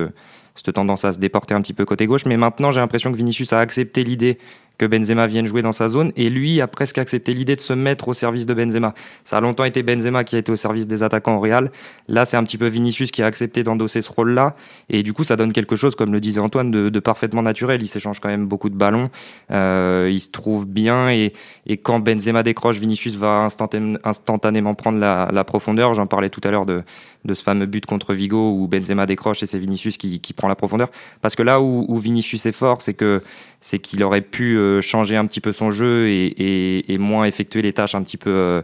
cette 0.54 0.74
tendance 0.74 1.04
à 1.04 1.12
se 1.12 1.18
déporter 1.18 1.54
un 1.54 1.60
petit 1.60 1.74
peu 1.74 1.84
côté 1.84 2.06
gauche. 2.06 2.24
Mais 2.24 2.38
maintenant, 2.38 2.70
j'ai 2.70 2.80
l'impression 2.80 3.12
que 3.12 3.16
Vinicius 3.18 3.52
a 3.52 3.58
accepté 3.58 4.02
l'idée 4.02 4.38
que 4.80 4.86
Benzema 4.86 5.26
vienne 5.26 5.44
jouer 5.44 5.60
dans 5.60 5.72
sa 5.72 5.88
zone 5.88 6.10
et 6.16 6.30
lui 6.30 6.62
a 6.62 6.66
presque 6.66 6.96
accepté 6.96 7.34
l'idée 7.34 7.54
de 7.54 7.60
se 7.60 7.74
mettre 7.74 8.08
au 8.08 8.14
service 8.14 8.46
de 8.46 8.54
Benzema. 8.54 8.94
Ça 9.24 9.36
a 9.36 9.40
longtemps 9.42 9.64
été 9.64 9.82
Benzema 9.82 10.24
qui 10.24 10.36
a 10.36 10.38
été 10.38 10.50
au 10.50 10.56
service 10.56 10.86
des 10.86 11.02
attaquants 11.02 11.36
au 11.36 11.40
Real. 11.40 11.70
Là, 12.08 12.24
c'est 12.24 12.38
un 12.38 12.44
petit 12.44 12.56
peu 12.56 12.66
Vinicius 12.66 13.10
qui 13.10 13.22
a 13.22 13.26
accepté 13.26 13.62
d'endosser 13.62 14.00
ce 14.00 14.10
rôle-là 14.10 14.56
et 14.88 15.02
du 15.02 15.12
coup, 15.12 15.22
ça 15.22 15.36
donne 15.36 15.52
quelque 15.52 15.76
chose, 15.76 15.94
comme 15.94 16.14
le 16.14 16.20
disait 16.20 16.40
Antoine, 16.40 16.70
de, 16.70 16.98
parfaitement 16.98 17.42
naturel. 17.42 17.82
Il 17.82 17.88
s'échange 17.88 18.20
quand 18.20 18.30
même 18.30 18.46
beaucoup 18.46 18.70
de 18.70 18.74
ballons, 18.74 19.10
euh, 19.50 20.08
il 20.10 20.20
se 20.20 20.30
trouve 20.30 20.64
bien 20.64 21.10
et, 21.10 21.34
quand 21.82 22.00
Benzema 22.00 22.42
décroche, 22.42 22.78
Vinicius 22.78 23.16
va 23.16 23.46
instantanément 24.04 24.74
prendre 24.74 24.98
la 24.98 25.44
profondeur. 25.44 25.92
J'en 25.92 26.06
parlais 26.06 26.30
tout 26.30 26.40
à 26.42 26.50
l'heure 26.50 26.64
de, 26.64 26.82
de 27.24 27.34
ce 27.34 27.42
fameux 27.42 27.66
but 27.66 27.86
contre 27.86 28.14
Vigo 28.14 28.52
où 28.52 28.66
Benzema 28.66 29.06
décroche 29.06 29.42
et 29.42 29.46
c'est 29.46 29.58
Vinicius 29.58 29.96
qui, 29.96 30.20
qui, 30.20 30.32
prend 30.32 30.48
la 30.48 30.54
profondeur. 30.54 30.90
Parce 31.20 31.36
que 31.36 31.42
là 31.42 31.60
où, 31.60 31.96
Vinicius 31.98 32.46
est 32.46 32.52
fort, 32.52 32.82
c'est 32.82 32.94
que 32.94 33.22
c'est 33.60 33.78
qu'il 33.78 34.02
aurait 34.02 34.22
pu 34.22 34.56
euh, 34.56 34.80
changer 34.80 35.16
un 35.16 35.26
petit 35.26 35.40
peu 35.40 35.52
son 35.52 35.70
jeu 35.70 36.08
et, 36.08 36.98
moins 36.98 37.24
effectuer 37.24 37.62
les 37.62 37.72
tâches 37.72 37.94
un 37.94 38.02
petit 38.02 38.16
peu 38.16 38.30
euh, 38.30 38.62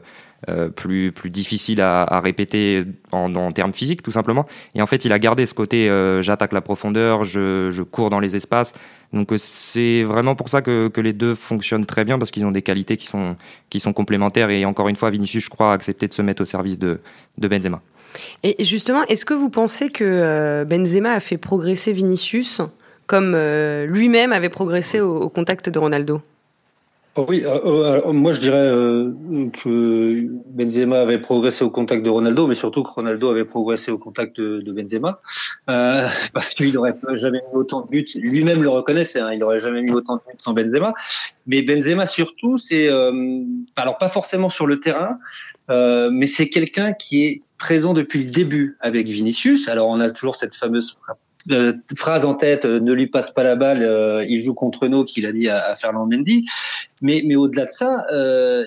euh, 0.48 0.68
plus 0.68 1.10
plus 1.10 1.30
difficiles 1.30 1.80
à, 1.80 2.20
répéter 2.20 2.84
en, 3.12 3.52
termes 3.52 3.72
physiques 3.72 4.02
tout 4.02 4.10
simplement. 4.10 4.46
Et 4.74 4.80
en 4.80 4.86
fait, 4.86 5.04
il 5.04 5.12
a 5.12 5.18
gardé 5.18 5.44
ce 5.44 5.54
côté 5.54 5.88
j'attaque 6.20 6.52
la 6.52 6.60
profondeur, 6.60 7.24
je, 7.24 7.70
je, 7.70 7.82
cours 7.82 8.08
dans 8.10 8.20
les 8.20 8.36
espaces. 8.36 8.74
Donc 9.12 9.32
c'est 9.36 10.02
vraiment 10.02 10.34
pour 10.34 10.48
ça 10.48 10.62
que, 10.62 10.88
que 10.88 11.00
les 11.00 11.12
deux 11.12 11.34
fonctionnent 11.34 11.86
très 11.86 12.04
bien 12.04 12.18
parce 12.18 12.30
qu'ils 12.30 12.44
ont 12.46 12.50
des 12.50 12.62
qualités 12.62 12.96
qui 12.96 13.06
sont 13.06 13.36
qui 13.70 13.80
sont 13.80 13.92
complémentaires. 13.92 14.50
Et 14.50 14.64
encore 14.64 14.88
une 14.88 14.96
fois, 14.96 15.10
Vinicius, 15.10 15.44
je 15.44 15.50
crois, 15.50 15.72
a 15.72 15.74
accepté 15.74 16.08
de 16.08 16.14
se 16.14 16.22
mettre 16.22 16.42
au 16.42 16.46
service 16.46 16.78
de, 16.78 17.00
de 17.38 17.48
Benzema. 17.48 17.82
Et 18.42 18.64
justement, 18.64 19.02
est-ce 19.05 19.24
que 19.24 19.35
vous 19.35 19.50
pensez 19.50 19.88
que 19.88 20.05
euh, 20.05 20.64
Benzema 20.64 21.12
a 21.12 21.20
fait 21.20 21.38
progresser 21.38 21.92
Vinicius 21.92 22.62
comme 23.07 23.35
euh, 23.35 23.87
lui-même 23.87 24.33
avait 24.33 24.48
progressé 24.48 25.00
au, 25.00 25.29
contact 25.29 25.70
de 25.70 25.79
Ronaldo? 25.79 26.20
Oh 27.18 27.24
oui, 27.29 27.44
euh, 27.46 28.12
moi 28.12 28.33
je 28.33 28.40
dirais 28.40 28.66
que 29.62 30.26
Benzema 30.50 31.00
avait 31.00 31.18
progressé 31.18 31.64
au 31.64 31.70
contact 31.70 32.05
de 32.05 32.11
Ronaldo, 32.11 32.46
mais 32.46 32.55
surtout 32.55 32.83
que 32.83 32.90
Ronaldo 32.90 33.31
avait 33.31 33.46
progressé 33.46 33.90
au 33.90 33.96
contact 33.96 34.38
de, 34.38 34.72
Benzema, 34.72 35.20
parce 35.66 36.52
qu'il 36.55 36.74
n'aurait 36.74 36.94
jamais 37.14 37.40
mis 37.50 37.59
autant 37.59 37.83
de 37.83 37.88
buts. 37.88 38.05
Lui-même 38.16 38.62
le 38.62 38.68
reconnaissait, 38.68 39.20
hein, 39.20 39.33
il 39.33 39.38
n'aurait 39.38 39.61
jamais 39.61 39.81
mis 39.81 39.92
autant 39.92 40.16
de 40.16 40.20
buts 40.29 40.37
sans 40.38 40.52
Benzema. 40.52 40.92
Mais 41.46 41.62
Benzema 41.62 42.05
surtout, 42.05 42.59
c'est 42.59 42.90
alors 43.76 43.96
pas 43.96 44.09
forcément 44.09 44.50
sur 44.50 44.66
le 44.66 44.79
terrain, 44.79 45.18
mais 45.70 46.26
c'est 46.26 46.50
quelqu'un 46.50 46.92
qui 46.92 47.24
est 47.24 47.42
présent 47.58 47.94
depuis 47.94 48.24
le 48.24 48.30
début 48.30 48.76
avec 48.80 49.08
Vinicius. 49.08 49.68
Alors 49.68 49.88
on 49.88 50.00
a 50.00 50.10
toujours 50.10 50.36
cette 50.36 50.54
fameuse 50.54 50.96
euh, 51.52 51.72
phrase 51.96 52.24
en 52.24 52.34
tête, 52.34 52.64
euh, 52.64 52.80
ne 52.80 52.92
lui 52.92 53.06
passe 53.06 53.30
pas 53.30 53.44
la 53.44 53.54
balle, 53.54 53.82
euh, 53.82 54.24
il 54.28 54.38
joue 54.38 54.54
contre 54.54 54.88
nous, 54.88 55.04
qu'il 55.04 55.26
a 55.26 55.32
dit 55.32 55.48
à, 55.48 55.74
Fernand 55.76 56.06
Mendy. 56.06 56.44
Mais, 57.02 57.22
mais 57.24 57.36
au-delà 57.36 57.66
de 57.66 57.70
ça, 57.70 58.04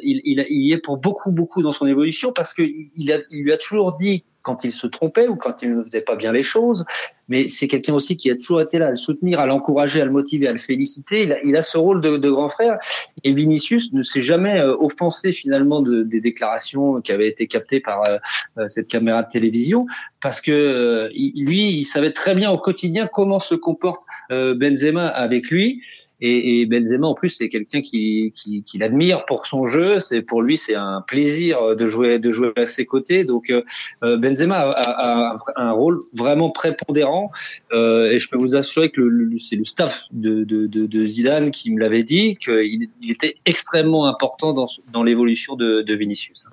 il, 0.04 0.22
il, 0.24 0.46
il, 0.50 0.68
y 0.68 0.72
est 0.72 0.78
pour 0.78 0.98
beaucoup, 0.98 1.32
beaucoup 1.32 1.64
dans 1.64 1.72
son 1.72 1.88
évolution 1.88 2.32
parce 2.32 2.54
qu'il 2.54 2.90
il, 2.96 3.26
il 3.32 3.44
lui 3.44 3.52
a 3.52 3.58
toujours 3.58 3.98
dit 3.98 4.24
quand 4.50 4.64
il 4.64 4.72
se 4.72 4.88
trompait 4.88 5.28
ou 5.28 5.36
quand 5.36 5.62
il 5.62 5.78
ne 5.78 5.84
faisait 5.84 6.02
pas 6.02 6.16
bien 6.16 6.32
les 6.32 6.42
choses. 6.42 6.84
Mais 7.28 7.48
c'est 7.48 7.68
quelqu'un 7.68 7.94
aussi 7.94 8.18
qui 8.18 8.32
a 8.32 8.36
toujours 8.36 8.62
été 8.62 8.80
là 8.80 8.88
à 8.88 8.90
le 8.90 8.96
soutenir, 8.96 9.40
à 9.40 9.46
l'encourager, 9.46 10.02
à 10.02 10.06
le 10.06 10.12
motiver, 10.12 10.48
à 10.48 10.52
le 10.52 10.58
féliciter. 10.58 11.32
Il 11.46 11.56
a, 11.56 11.62
ce 11.62 11.78
rôle 11.78 12.02
de, 12.02 12.30
grand 12.32 12.50
frère. 12.50 12.80
Et 13.24 13.32
Vinicius 13.32 13.94
ne 13.94 14.02
s'est 14.02 14.24
jamais 14.24 14.60
euh, 14.60 14.76
offensé 14.80 15.32
finalement 15.32 15.84
de, 15.84 16.02
des 16.02 16.20
déclarations 16.20 17.00
qui 17.02 17.12
avaient 17.12 17.28
été 17.28 17.46
captées 17.46 17.80
par 17.80 18.02
euh, 18.08 18.18
euh, 18.58 18.68
cette 18.68 18.88
caméra 18.88 19.22
de 19.22 19.30
télévision, 19.30 19.86
parce 20.20 20.42
que 20.42 21.10
lui, 21.14 21.70
il 21.70 21.84
savait 21.86 22.12
très 22.12 22.34
bien 22.34 22.50
au 22.50 22.58
quotidien 22.58 23.06
comment 23.06 23.40
se 23.40 23.54
comporte 23.54 24.02
Benzema 24.32 25.08
avec 25.08 25.52
lui. 25.52 25.82
Et, 26.22 26.62
et 26.62 26.66
Benzema, 26.66 27.08
en 27.08 27.14
plus, 27.14 27.30
c'est 27.30 27.50
quelqu'un 27.50 27.82
qui, 27.82 28.34
qui, 28.36 28.64
qui 28.64 28.78
l'admire 28.78 29.26
pour 29.26 29.48
son 29.48 29.66
jeu. 29.66 30.00
C'est 30.00 30.22
pour 30.22 30.42
lui, 30.42 30.58
c'est 30.58 30.76
un 30.76 31.02
plaisir 31.02 31.76
de 31.76 31.86
jouer, 31.86 32.20
de 32.20 32.32
jouer 32.32 32.52
à 32.56 32.68
ses 32.68 32.86
côtés. 32.86 33.24
Donc, 33.24 33.52
euh, 33.52 34.18
Benzema 34.18 34.58
a, 34.60 35.34
a, 35.36 35.38
un 35.56 35.72
rôle 35.72 36.00
vraiment 36.14 36.50
prépondérant. 36.50 37.32
Euh, 37.72 38.12
et 38.12 38.20
je 38.20 38.30
peux 38.30 38.38
vous 38.38 38.56
assurer 38.56 38.90
que 38.90 39.02
c'est 39.38 39.56
le 39.56 39.64
staff 39.64 40.08
de, 40.12 40.44
de, 40.44 40.68
de, 40.68 40.86
de, 40.86 41.06
Zidane 41.06 41.52
qui 41.52 41.72
me 41.72 41.80
l'avait 41.80 42.04
dit 42.04 42.36
qu'il 42.36 42.90
il 43.02 43.12
était 43.12 43.36
extrêmement 43.46 44.06
important 44.08 44.54
dans, 44.54 44.68
dans 44.92 45.04
l'évolution 45.04 45.56
de, 45.56 45.82
de 45.82 45.96
Vinicius. 45.96 46.46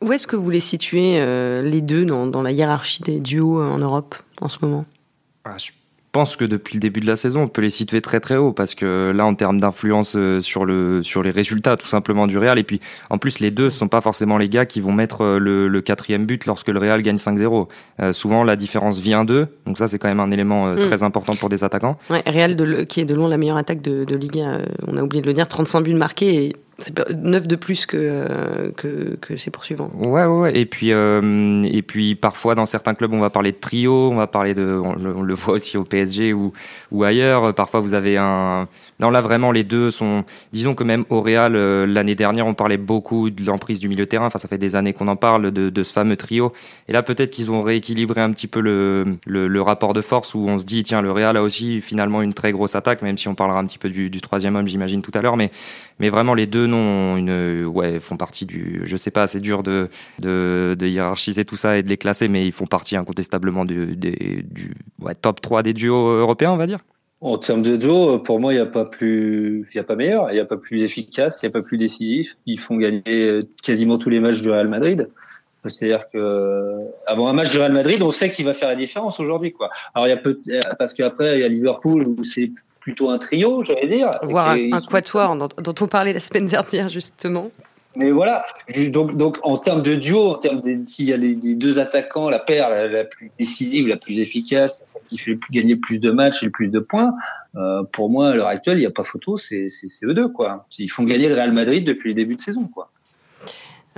Où 0.00 0.12
est-ce 0.12 0.26
que 0.26 0.36
vous 0.36 0.50
les 0.50 0.60
situez 0.60 1.20
euh, 1.20 1.62
les 1.62 1.80
deux 1.80 2.04
dans, 2.04 2.26
dans, 2.26 2.42
la 2.42 2.52
hiérarchie 2.52 3.02
des 3.02 3.18
duos 3.18 3.60
en 3.60 3.78
Europe 3.78 4.14
en 4.40 4.48
ce 4.48 4.58
moment? 4.62 4.84
Ah, 5.44 5.56
pense 6.12 6.36
que 6.36 6.44
depuis 6.44 6.74
le 6.74 6.80
début 6.80 7.00
de 7.00 7.06
la 7.06 7.16
saison, 7.16 7.42
on 7.42 7.48
peut 7.48 7.62
les 7.62 7.70
situer 7.70 8.00
très 8.00 8.20
très 8.20 8.36
haut 8.36 8.52
parce 8.52 8.74
que 8.74 9.12
là, 9.14 9.26
en 9.26 9.34
termes 9.34 9.60
d'influence 9.60 10.14
euh, 10.16 10.40
sur 10.40 10.64
le 10.64 11.02
sur 11.02 11.22
les 11.22 11.30
résultats, 11.30 11.76
tout 11.76 11.86
simplement 11.86 12.26
du 12.26 12.38
Real, 12.38 12.58
et 12.58 12.62
puis 12.62 12.80
en 13.10 13.18
plus 13.18 13.40
les 13.40 13.50
deux 13.50 13.70
sont 13.70 13.88
pas 13.88 14.00
forcément 14.00 14.38
les 14.38 14.48
gars 14.48 14.66
qui 14.66 14.80
vont 14.80 14.92
mettre 14.92 15.22
euh, 15.22 15.38
le, 15.38 15.68
le 15.68 15.80
quatrième 15.80 16.26
but 16.26 16.46
lorsque 16.46 16.68
le 16.68 16.78
Real 16.78 17.02
gagne 17.02 17.16
5-0. 17.16 17.68
Euh, 18.00 18.12
souvent, 18.12 18.44
la 18.44 18.56
différence 18.56 18.98
vient 18.98 19.24
d'eux, 19.24 19.48
donc 19.66 19.78
ça 19.78 19.88
c'est 19.88 19.98
quand 19.98 20.08
même 20.08 20.20
un 20.20 20.30
élément 20.30 20.72
mm. 20.72 20.82
très 20.82 21.02
important 21.02 21.34
pour 21.34 21.48
des 21.48 21.64
attaquants. 21.64 21.96
Ouais, 22.10 22.22
Real 22.26 22.56
de, 22.56 22.84
qui 22.84 23.00
est 23.00 23.04
de 23.04 23.14
loin 23.14 23.28
la 23.28 23.38
meilleure 23.38 23.56
attaque 23.56 23.82
de, 23.82 24.04
de 24.04 24.16
Liga, 24.16 24.60
on 24.86 24.96
a 24.96 25.02
oublié 25.02 25.22
de 25.22 25.26
le 25.26 25.34
dire, 25.34 25.48
35 25.48 25.82
buts 25.82 25.94
marqués 25.94 26.46
et 26.46 26.56
c'est 26.78 27.10
neuf 27.10 27.48
de 27.48 27.56
plus 27.56 27.86
que, 27.86 27.96
euh, 27.96 28.70
que, 28.70 29.16
que, 29.20 29.36
ses 29.36 29.50
poursuivants. 29.50 29.90
Ouais, 29.94 30.24
ouais, 30.24 30.56
Et 30.56 30.64
puis, 30.64 30.92
euh, 30.92 31.64
et 31.64 31.82
puis 31.82 32.14
parfois 32.14 32.54
dans 32.54 32.66
certains 32.66 32.94
clubs, 32.94 33.12
on 33.12 33.18
va 33.18 33.30
parler 33.30 33.50
de 33.50 33.56
trio, 33.56 34.10
on 34.10 34.14
va 34.14 34.28
parler 34.28 34.54
de, 34.54 34.72
on 34.72 34.94
le, 34.94 35.34
voit 35.34 35.54
aussi 35.54 35.76
au 35.76 35.82
PSG 35.82 36.32
ou, 36.32 36.52
ou 36.92 37.02
ailleurs. 37.02 37.52
Parfois, 37.54 37.80
vous 37.80 37.94
avez 37.94 38.16
un. 38.16 38.68
Non, 39.00 39.10
là 39.10 39.20
vraiment, 39.20 39.52
les 39.52 39.62
deux 39.62 39.90
sont. 39.92 40.24
Disons 40.52 40.74
que 40.74 40.82
même 40.82 41.04
au 41.08 41.20
Real, 41.20 41.54
euh, 41.54 41.86
l'année 41.86 42.16
dernière, 42.16 42.46
on 42.46 42.54
parlait 42.54 42.78
beaucoup 42.78 43.30
de 43.30 43.44
l'emprise 43.44 43.78
du 43.78 43.88
milieu 43.88 44.06
terrain. 44.06 44.26
Enfin, 44.26 44.40
ça 44.40 44.48
fait 44.48 44.58
des 44.58 44.74
années 44.74 44.92
qu'on 44.92 45.06
en 45.06 45.14
parle 45.14 45.52
de, 45.52 45.70
de 45.70 45.82
ce 45.84 45.92
fameux 45.92 46.16
trio. 46.16 46.52
Et 46.88 46.92
là, 46.92 47.02
peut-être 47.02 47.30
qu'ils 47.30 47.52
ont 47.52 47.62
rééquilibré 47.62 48.20
un 48.20 48.32
petit 48.32 48.48
peu 48.48 48.60
le, 48.60 49.18
le, 49.24 49.62
rapport 49.62 49.94
de 49.94 50.00
force 50.00 50.34
où 50.34 50.40
on 50.48 50.58
se 50.58 50.64
dit, 50.64 50.82
tiens, 50.82 51.00
le 51.00 51.12
Real 51.12 51.36
a 51.36 51.42
aussi 51.42 51.80
finalement 51.80 52.22
une 52.22 52.34
très 52.34 52.50
grosse 52.50 52.74
attaque, 52.74 53.02
même 53.02 53.16
si 53.16 53.28
on 53.28 53.36
parlera 53.36 53.60
un 53.60 53.66
petit 53.66 53.78
peu 53.78 53.88
du, 53.88 54.10
du 54.10 54.20
troisième 54.20 54.56
homme, 54.56 54.66
j'imagine 54.66 55.00
tout 55.00 55.12
à 55.14 55.22
l'heure. 55.22 55.36
Mais, 55.36 55.52
mais 56.00 56.08
vraiment, 56.10 56.34
les 56.34 56.46
deux 56.46 56.66
non 56.66 57.16
une, 57.16 57.66
ouais, 57.66 58.00
font 58.00 58.16
partie 58.16 58.46
du, 58.46 58.82
je 58.84 58.96
sais 58.96 59.12
pas, 59.12 59.28
c'est 59.28 59.40
dur 59.40 59.62
de, 59.62 59.88
de, 60.18 60.74
de, 60.76 60.86
hiérarchiser 60.86 61.44
tout 61.44 61.56
ça 61.56 61.78
et 61.78 61.84
de 61.84 61.88
les 61.88 61.96
classer, 61.98 62.26
mais 62.26 62.46
ils 62.46 62.52
font 62.52 62.66
partie 62.66 62.96
incontestablement 62.96 63.64
du, 63.64 63.96
du, 63.96 64.44
du 64.50 64.74
ouais, 65.00 65.14
top 65.14 65.40
3 65.40 65.62
des 65.62 65.72
duos 65.72 66.18
européens, 66.18 66.50
on 66.52 66.56
va 66.56 66.66
dire. 66.66 66.78
En 67.20 67.36
termes 67.36 67.62
de 67.62 67.76
duo, 67.76 68.20
pour 68.20 68.38
moi, 68.38 68.52
il 68.52 68.56
n'y 68.56 68.62
a 68.62 68.66
pas 68.66 68.84
plus, 68.84 69.68
il 69.72 69.76
y 69.76 69.80
a 69.80 69.84
pas 69.84 69.96
meilleur, 69.96 70.30
il 70.30 70.34
n'y 70.34 70.40
a 70.40 70.44
pas 70.44 70.56
plus 70.56 70.82
efficace, 70.82 71.40
il 71.42 71.46
n'y 71.46 71.48
a 71.48 71.52
pas 71.52 71.62
plus 71.62 71.76
décisif. 71.76 72.36
Ils 72.46 72.60
font 72.60 72.76
gagner 72.76 73.40
quasiment 73.60 73.98
tous 73.98 74.08
les 74.08 74.20
matchs 74.20 74.40
du 74.40 74.50
Real 74.50 74.68
Madrid. 74.68 75.08
C'est-à-dire 75.66 76.08
que 76.10 76.76
avant 77.06 77.28
un 77.28 77.32
match 77.32 77.50
du 77.50 77.58
Real 77.58 77.72
Madrid, 77.72 78.00
on 78.02 78.12
sait 78.12 78.30
qu'il 78.30 78.44
va 78.44 78.54
faire 78.54 78.68
la 78.68 78.76
différence 78.76 79.18
aujourd'hui, 79.18 79.52
quoi. 79.52 79.68
Alors 79.94 80.06
il 80.06 80.10
y 80.10 80.12
a 80.12 80.16
peu, 80.16 80.40
parce 80.78 80.94
qu'après 80.94 81.38
il 81.38 81.40
y 81.42 81.44
a 81.44 81.48
Liverpool 81.48 82.06
où 82.06 82.22
c'est 82.22 82.50
plutôt 82.80 83.10
un 83.10 83.18
trio, 83.18 83.64
j'allais 83.64 83.88
dire. 83.88 84.10
Voire 84.22 84.50
un, 84.50 84.80
quatuor 84.80 85.36
dont, 85.36 85.48
dont, 85.58 85.74
on 85.80 85.88
parlait 85.88 86.12
la 86.12 86.20
semaine 86.20 86.46
dernière 86.48 86.88
justement. 86.88 87.50
Mais 87.96 88.10
voilà, 88.10 88.44
donc, 88.90 89.16
donc 89.16 89.38
en 89.42 89.56
termes 89.58 89.82
de 89.82 89.94
duo, 89.94 90.30
en 90.30 90.34
termes 90.34 90.62
s'il 90.86 91.06
y 91.06 91.12
a 91.12 91.16
les, 91.16 91.34
deux 91.34 91.78
attaquants, 91.78 92.28
la 92.28 92.38
paire 92.38 92.70
la, 92.70 93.04
plus 93.04 93.30
décisive, 93.38 93.88
la 93.88 93.96
plus 93.96 94.20
efficace, 94.20 94.84
qui 95.08 95.16
fait 95.16 95.38
gagner 95.50 95.74
plus 95.74 95.98
de 95.98 96.10
matchs 96.10 96.42
et 96.42 96.46
le 96.46 96.52
plus 96.52 96.68
de 96.68 96.80
points, 96.80 97.14
euh, 97.56 97.82
pour 97.84 98.10
moi 98.10 98.30
à 98.30 98.34
l'heure 98.34 98.46
actuelle, 98.46 98.76
il 98.76 98.80
n'y 98.80 98.86
a 98.86 98.90
pas 98.90 99.04
photo, 99.04 99.36
c'est 99.38 99.68
eux 100.04 100.14
deux 100.14 100.28
quoi. 100.28 100.66
Ils 100.78 100.90
font 100.90 101.04
gagner 101.04 101.28
le 101.28 101.34
Real 101.34 101.52
Madrid 101.52 101.84
depuis 101.84 102.08
le 102.08 102.14
début 102.14 102.36
de 102.36 102.40
saison 102.40 102.68
quoi. 102.68 102.90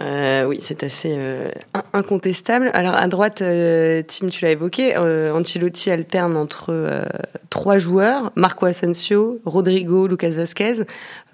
Euh, 0.00 0.44
oui, 0.44 0.58
c'est 0.60 0.82
assez 0.82 1.14
euh, 1.16 1.50
incontestable. 1.92 2.70
Alors 2.72 2.94
à 2.94 3.06
droite, 3.06 3.42
euh, 3.42 4.02
Tim, 4.06 4.28
tu 4.28 4.44
l'as 4.44 4.52
évoqué, 4.52 4.96
Ancelotti 4.96 5.90
alterne 5.90 6.36
entre 6.36 7.04
trois 7.50 7.78
joueurs, 7.78 8.32
Marco 8.36 8.66
Asensio, 8.66 9.40
Rodrigo, 9.44 10.06
Lucas 10.06 10.30
Vasquez. 10.30 10.84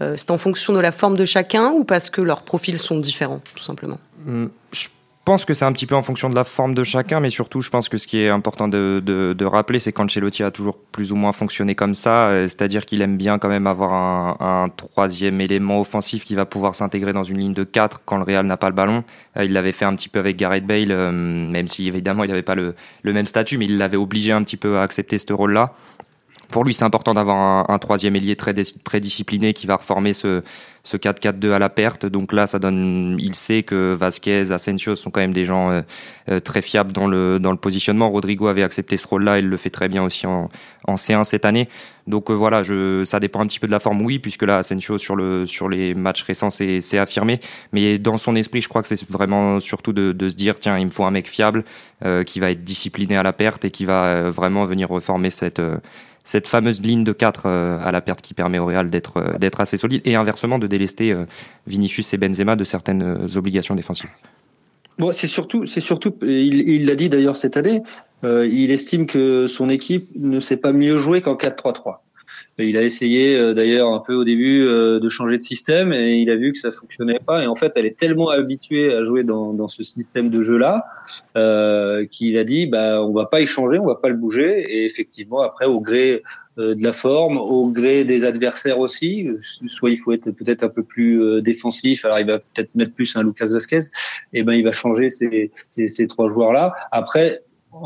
c'est 0.00 0.30
en 0.30 0.38
fonction 0.38 0.72
de 0.72 0.80
la 0.80 0.92
forme 0.92 1.16
de 1.16 1.24
chacun 1.24 1.70
ou 1.70 1.84
parce 1.84 2.10
que 2.10 2.20
leurs 2.20 2.42
profils 2.42 2.78
sont 2.78 2.98
différents, 2.98 3.40
tout 3.54 3.62
simplement? 3.62 3.98
Hum, 4.26 4.50
pense 5.26 5.44
que 5.44 5.54
c'est 5.54 5.64
un 5.64 5.72
petit 5.72 5.86
peu 5.86 5.96
en 5.96 6.02
fonction 6.02 6.30
de 6.30 6.36
la 6.36 6.44
forme 6.44 6.72
de 6.72 6.84
chacun, 6.84 7.18
mais 7.18 7.30
surtout, 7.30 7.60
je 7.60 7.68
pense 7.68 7.88
que 7.88 7.98
ce 7.98 8.06
qui 8.06 8.20
est 8.20 8.28
important 8.28 8.68
de, 8.68 9.02
de, 9.04 9.44
rappeler, 9.44 9.80
c'est 9.80 9.90
qu'Ancelotti 9.90 10.44
a 10.44 10.52
toujours 10.52 10.78
plus 10.78 11.10
ou 11.10 11.16
moins 11.16 11.32
fonctionné 11.32 11.74
comme 11.74 11.94
ça, 11.94 12.28
euh, 12.28 12.42
c'est-à-dire 12.44 12.86
qu'il 12.86 13.02
aime 13.02 13.16
bien 13.16 13.40
quand 13.40 13.48
même 13.48 13.66
avoir 13.66 13.92
un, 14.40 14.68
troisième 14.68 15.40
élément 15.40 15.80
offensif 15.80 16.24
qui 16.24 16.36
va 16.36 16.46
pouvoir 16.46 16.76
s'intégrer 16.76 17.12
dans 17.12 17.24
une 17.24 17.38
ligne 17.38 17.54
de 17.54 17.64
4 17.64 18.02
quand 18.04 18.18
le 18.18 18.22
Real 18.22 18.46
n'a 18.46 18.56
pas 18.56 18.68
le 18.68 18.76
ballon. 18.76 19.02
Euh, 19.36 19.44
il 19.44 19.52
l'avait 19.52 19.72
fait 19.72 19.84
un 19.84 19.96
petit 19.96 20.08
peu 20.08 20.20
avec 20.20 20.36
Gareth 20.36 20.64
Bale, 20.64 20.92
euh, 20.92 21.10
même 21.10 21.66
si 21.66 21.88
évidemment 21.88 22.22
il 22.22 22.28
n'avait 22.28 22.42
pas 22.42 22.54
le, 22.54 22.76
le, 23.02 23.12
même 23.12 23.26
statut, 23.26 23.58
mais 23.58 23.64
il 23.64 23.78
l'avait 23.78 23.96
obligé 23.96 24.30
un 24.30 24.44
petit 24.44 24.56
peu 24.56 24.78
à 24.78 24.82
accepter 24.82 25.18
ce 25.18 25.32
rôle-là. 25.32 25.72
Pour 26.48 26.64
lui, 26.64 26.72
c'est 26.72 26.84
important 26.84 27.14
d'avoir 27.14 27.68
un, 27.70 27.78
troisième 27.78 28.16
ailier 28.16 28.36
très, 28.36 28.54
très 28.84 29.00
discipliné 29.00 29.52
qui 29.52 29.66
va 29.66 29.76
reformer 29.76 30.12
ce, 30.12 30.42
ce 30.86 30.96
4-4-2 30.96 31.52
à 31.52 31.58
la 31.58 31.68
perte. 31.68 32.06
Donc 32.06 32.32
là, 32.32 32.46
ça 32.46 32.58
donne, 32.58 33.16
il 33.20 33.34
sait 33.34 33.64
que 33.64 33.92
Vasquez, 33.92 34.52
Asensio 34.52 34.94
sont 34.94 35.10
quand 35.10 35.20
même 35.20 35.32
des 35.32 35.44
gens 35.44 35.70
euh, 35.70 35.82
euh, 36.30 36.40
très 36.40 36.62
fiables 36.62 36.92
dans 36.92 37.08
le, 37.08 37.38
dans 37.40 37.50
le 37.50 37.56
positionnement. 37.56 38.08
Rodrigo 38.08 38.46
avait 38.46 38.62
accepté 38.62 38.96
ce 38.96 39.06
rôle-là, 39.06 39.40
il 39.40 39.48
le 39.48 39.56
fait 39.56 39.70
très 39.70 39.88
bien 39.88 40.04
aussi 40.04 40.26
en, 40.26 40.48
en 40.86 40.94
C1 40.94 41.24
cette 41.24 41.44
année. 41.44 41.68
Donc 42.06 42.30
euh, 42.30 42.34
voilà, 42.34 42.62
ça 43.04 43.18
dépend 43.18 43.40
un 43.40 43.46
petit 43.46 43.58
peu 43.58 43.66
de 43.66 43.72
la 43.72 43.80
forme, 43.80 44.00
oui, 44.02 44.20
puisque 44.20 44.44
là, 44.44 44.58
Asensio 44.58 44.96
sur, 44.96 45.16
le, 45.16 45.44
sur 45.46 45.68
les 45.68 45.94
matchs 45.94 46.22
récents, 46.22 46.50
c'est 46.50 46.98
affirmé. 46.98 47.40
Mais 47.72 47.98
dans 47.98 48.16
son 48.16 48.36
esprit, 48.36 48.60
je 48.60 48.68
crois 48.68 48.82
que 48.82 48.88
c'est 48.88 49.10
vraiment 49.10 49.58
surtout 49.58 49.92
de, 49.92 50.28
se 50.28 50.36
dire, 50.36 50.60
tiens, 50.60 50.78
il 50.78 50.86
me 50.86 50.90
faut 50.90 51.04
un 51.04 51.10
mec 51.10 51.28
fiable 51.28 51.64
qui 52.26 52.40
va 52.40 52.50
être 52.50 52.62
discipliné 52.62 53.16
à 53.16 53.22
la 53.22 53.32
perte 53.32 53.64
et 53.64 53.70
qui 53.70 53.86
va 53.86 54.30
vraiment 54.30 54.66
venir 54.66 54.88
reformer 54.88 55.30
cette 55.30 55.60
cette 56.26 56.48
fameuse 56.48 56.82
ligne 56.82 57.04
de 57.04 57.12
4 57.12 57.42
euh, 57.46 57.78
à 57.82 57.92
la 57.92 58.02
perte 58.02 58.20
qui 58.20 58.34
permet 58.34 58.58
au 58.58 58.66
Real 58.66 58.90
d'être 58.90 59.16
euh, 59.18 59.48
assez 59.58 59.76
solide 59.78 60.02
et 60.04 60.16
inversement 60.16 60.58
de 60.58 60.66
délester 60.66 61.12
euh, 61.12 61.24
Vinicius 61.66 62.12
et 62.12 62.18
Benzema 62.18 62.56
de 62.56 62.64
certaines 62.64 63.28
obligations 63.36 63.74
défensives. 63.74 64.10
Bon, 64.98 65.12
c'est 65.12 65.28
surtout, 65.28 65.66
c'est 65.66 65.80
surtout, 65.80 66.14
il 66.22 66.86
l'a 66.86 66.94
dit 66.94 67.08
d'ailleurs 67.08 67.36
cette 67.36 67.56
année, 67.56 67.82
il 68.22 68.70
estime 68.70 69.04
que 69.04 69.46
son 69.46 69.68
équipe 69.68 70.08
ne 70.16 70.40
sait 70.40 70.56
pas 70.56 70.72
mieux 70.72 70.96
jouer 70.96 71.20
qu'en 71.20 71.34
4-3-3. 71.34 71.98
Il 72.58 72.78
a 72.78 72.82
essayé 72.82 73.36
euh, 73.36 73.52
d'ailleurs 73.52 73.92
un 73.92 74.00
peu 74.00 74.14
au 74.14 74.24
début 74.24 74.62
euh, 74.62 74.98
de 74.98 75.08
changer 75.10 75.36
de 75.36 75.42
système 75.42 75.92
et 75.92 76.14
il 76.14 76.30
a 76.30 76.36
vu 76.36 76.52
que 76.52 76.58
ça 76.58 76.72
fonctionnait 76.72 77.18
pas. 77.18 77.42
Et 77.42 77.46
en 77.46 77.54
fait, 77.54 77.72
elle 77.76 77.84
est 77.84 77.98
tellement 77.98 78.30
habituée 78.30 78.94
à 78.94 79.04
jouer 79.04 79.24
dans, 79.24 79.52
dans 79.52 79.68
ce 79.68 79.82
système 79.82 80.30
de 80.30 80.40
jeu-là 80.40 80.86
euh, 81.36 82.06
qu'il 82.06 82.38
a 82.38 82.44
dit 82.44 82.66
bah 82.66 83.02
on 83.02 83.12
va 83.12 83.26
pas 83.26 83.40
y 83.40 83.46
changer, 83.46 83.78
on 83.78 83.86
va 83.86 83.96
pas 83.96 84.08
le 84.08 84.16
bouger. 84.16 84.64
Et 84.70 84.86
effectivement, 84.86 85.42
après 85.42 85.66
au 85.66 85.80
gré 85.80 86.22
euh, 86.58 86.74
de 86.74 86.82
la 86.82 86.94
forme, 86.94 87.36
au 87.36 87.68
gré 87.68 88.04
des 88.04 88.24
adversaires 88.24 88.78
aussi. 88.78 89.28
Soit 89.66 89.90
il 89.90 89.98
faut 89.98 90.12
être 90.12 90.30
peut-être 90.30 90.62
un 90.62 90.70
peu 90.70 90.82
plus 90.82 91.42
défensif, 91.42 92.06
alors 92.06 92.20
il 92.20 92.26
va 92.26 92.38
peut-être 92.38 92.74
mettre 92.74 92.94
plus 92.94 93.14
un 93.16 93.22
Lucas 93.22 93.48
Vasquez, 93.52 93.80
et 94.32 94.42
ben 94.42 94.54
il 94.54 94.64
va 94.64 94.72
changer 94.72 95.10
ces, 95.10 95.50
ces, 95.66 95.88
ces 95.88 96.06
trois 96.06 96.30
joueurs-là. 96.30 96.72
Après, 96.90 97.42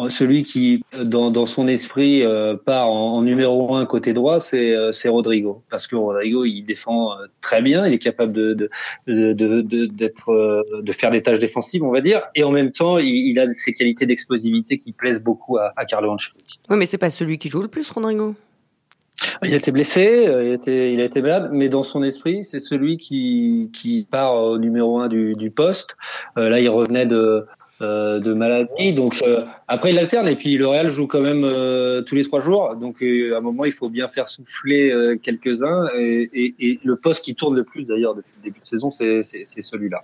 celui 0.08 0.44
qui, 0.44 0.82
dans, 0.96 1.30
dans 1.30 1.46
son 1.46 1.66
esprit, 1.66 2.22
euh, 2.22 2.56
part 2.56 2.90
en, 2.90 3.22
numéro 3.22 3.74
un 3.74 3.86
côté 3.86 4.12
droit, 4.12 4.40
c'est 4.40 4.72
euh, 4.72 4.90
Rodrigo. 5.06 5.62
Parce 5.70 5.86
que 5.86 5.96
Rodrigo, 5.96 6.44
il 6.44 6.62
défend 6.62 7.12
euh, 7.12 7.26
très 7.40 7.62
bien, 7.62 7.86
il 7.86 7.94
est 7.94 7.98
capable 7.98 8.32
de, 8.32 8.54
de, 9.06 9.32
de, 9.32 9.62
de, 9.62 10.92
faire 10.92 11.10
des 11.10 11.22
tâches 11.22 11.38
défensives, 11.38 11.82
on 11.82 11.90
va 11.90 12.00
dire. 12.00 12.22
Et 12.34 12.44
en 12.44 12.50
même 12.50 12.72
temps, 12.72 12.98
il, 12.98 13.30
il 13.30 13.38
a 13.38 13.48
ses 13.50 13.72
qualités 13.72 14.06
d'explosivité 14.06 14.78
qui 14.78 14.92
plaisent 14.92 15.22
beaucoup 15.22 15.58
à, 15.58 15.72
à 15.76 15.84
Carlo 15.84 16.10
Ancelotti. 16.10 16.60
Oui, 16.68 16.76
mais 16.76 16.86
c'est 16.86 16.98
pas 16.98 17.10
celui 17.10 17.38
qui 17.38 17.48
joue 17.48 17.62
le 17.62 17.68
plus, 17.68 17.90
Rodrigo. 17.90 18.34
Il 19.42 19.52
a 19.52 19.56
été 19.56 19.70
blessé, 19.70 20.24
il 20.24 20.30
a 20.30 20.54
été, 20.54 20.92
il 20.92 21.00
a 21.00 21.04
été 21.04 21.20
malade, 21.20 21.50
mais 21.52 21.68
dans 21.68 21.82
son 21.82 22.02
esprit, 22.02 22.42
c'est 22.42 22.60
celui 22.60 22.96
qui, 22.96 23.70
qui 23.72 24.06
part 24.10 24.34
au 24.34 24.58
numéro 24.58 24.98
un 24.98 25.08
du, 25.08 25.34
du 25.34 25.50
poste. 25.50 25.96
là, 26.36 26.58
il 26.58 26.68
revenait 26.70 27.04
de, 27.04 27.46
euh, 27.82 28.20
de 28.20 28.34
maladie. 28.34 28.92
Donc 28.92 29.22
euh, 29.22 29.44
après 29.66 29.92
il 29.92 29.98
alterne 29.98 30.28
et 30.28 30.36
puis 30.36 30.58
le 30.58 30.66
Real 30.66 30.90
joue 30.90 31.06
quand 31.06 31.22
même 31.22 31.44
euh, 31.44 32.02
tous 32.02 32.14
les 32.14 32.24
trois 32.24 32.40
jours. 32.40 32.76
Donc 32.76 33.02
à 33.02 33.38
un 33.38 33.40
moment 33.40 33.64
il 33.64 33.72
faut 33.72 33.88
bien 33.88 34.06
faire 34.06 34.28
souffler 34.28 34.92
quelques-uns 35.22 35.88
et, 35.94 36.78
le 36.84 36.96
poste 36.96 37.24
qui 37.24 37.34
tourne 37.34 37.56
le 37.56 37.64
plus 37.64 37.86
d'ailleurs 37.86 38.14
depuis 38.14 38.32
le 38.38 38.42
début 38.44 38.60
de 38.60 38.66
saison 38.66 38.90
c'est 38.90 39.22
celui-là. 39.22 40.02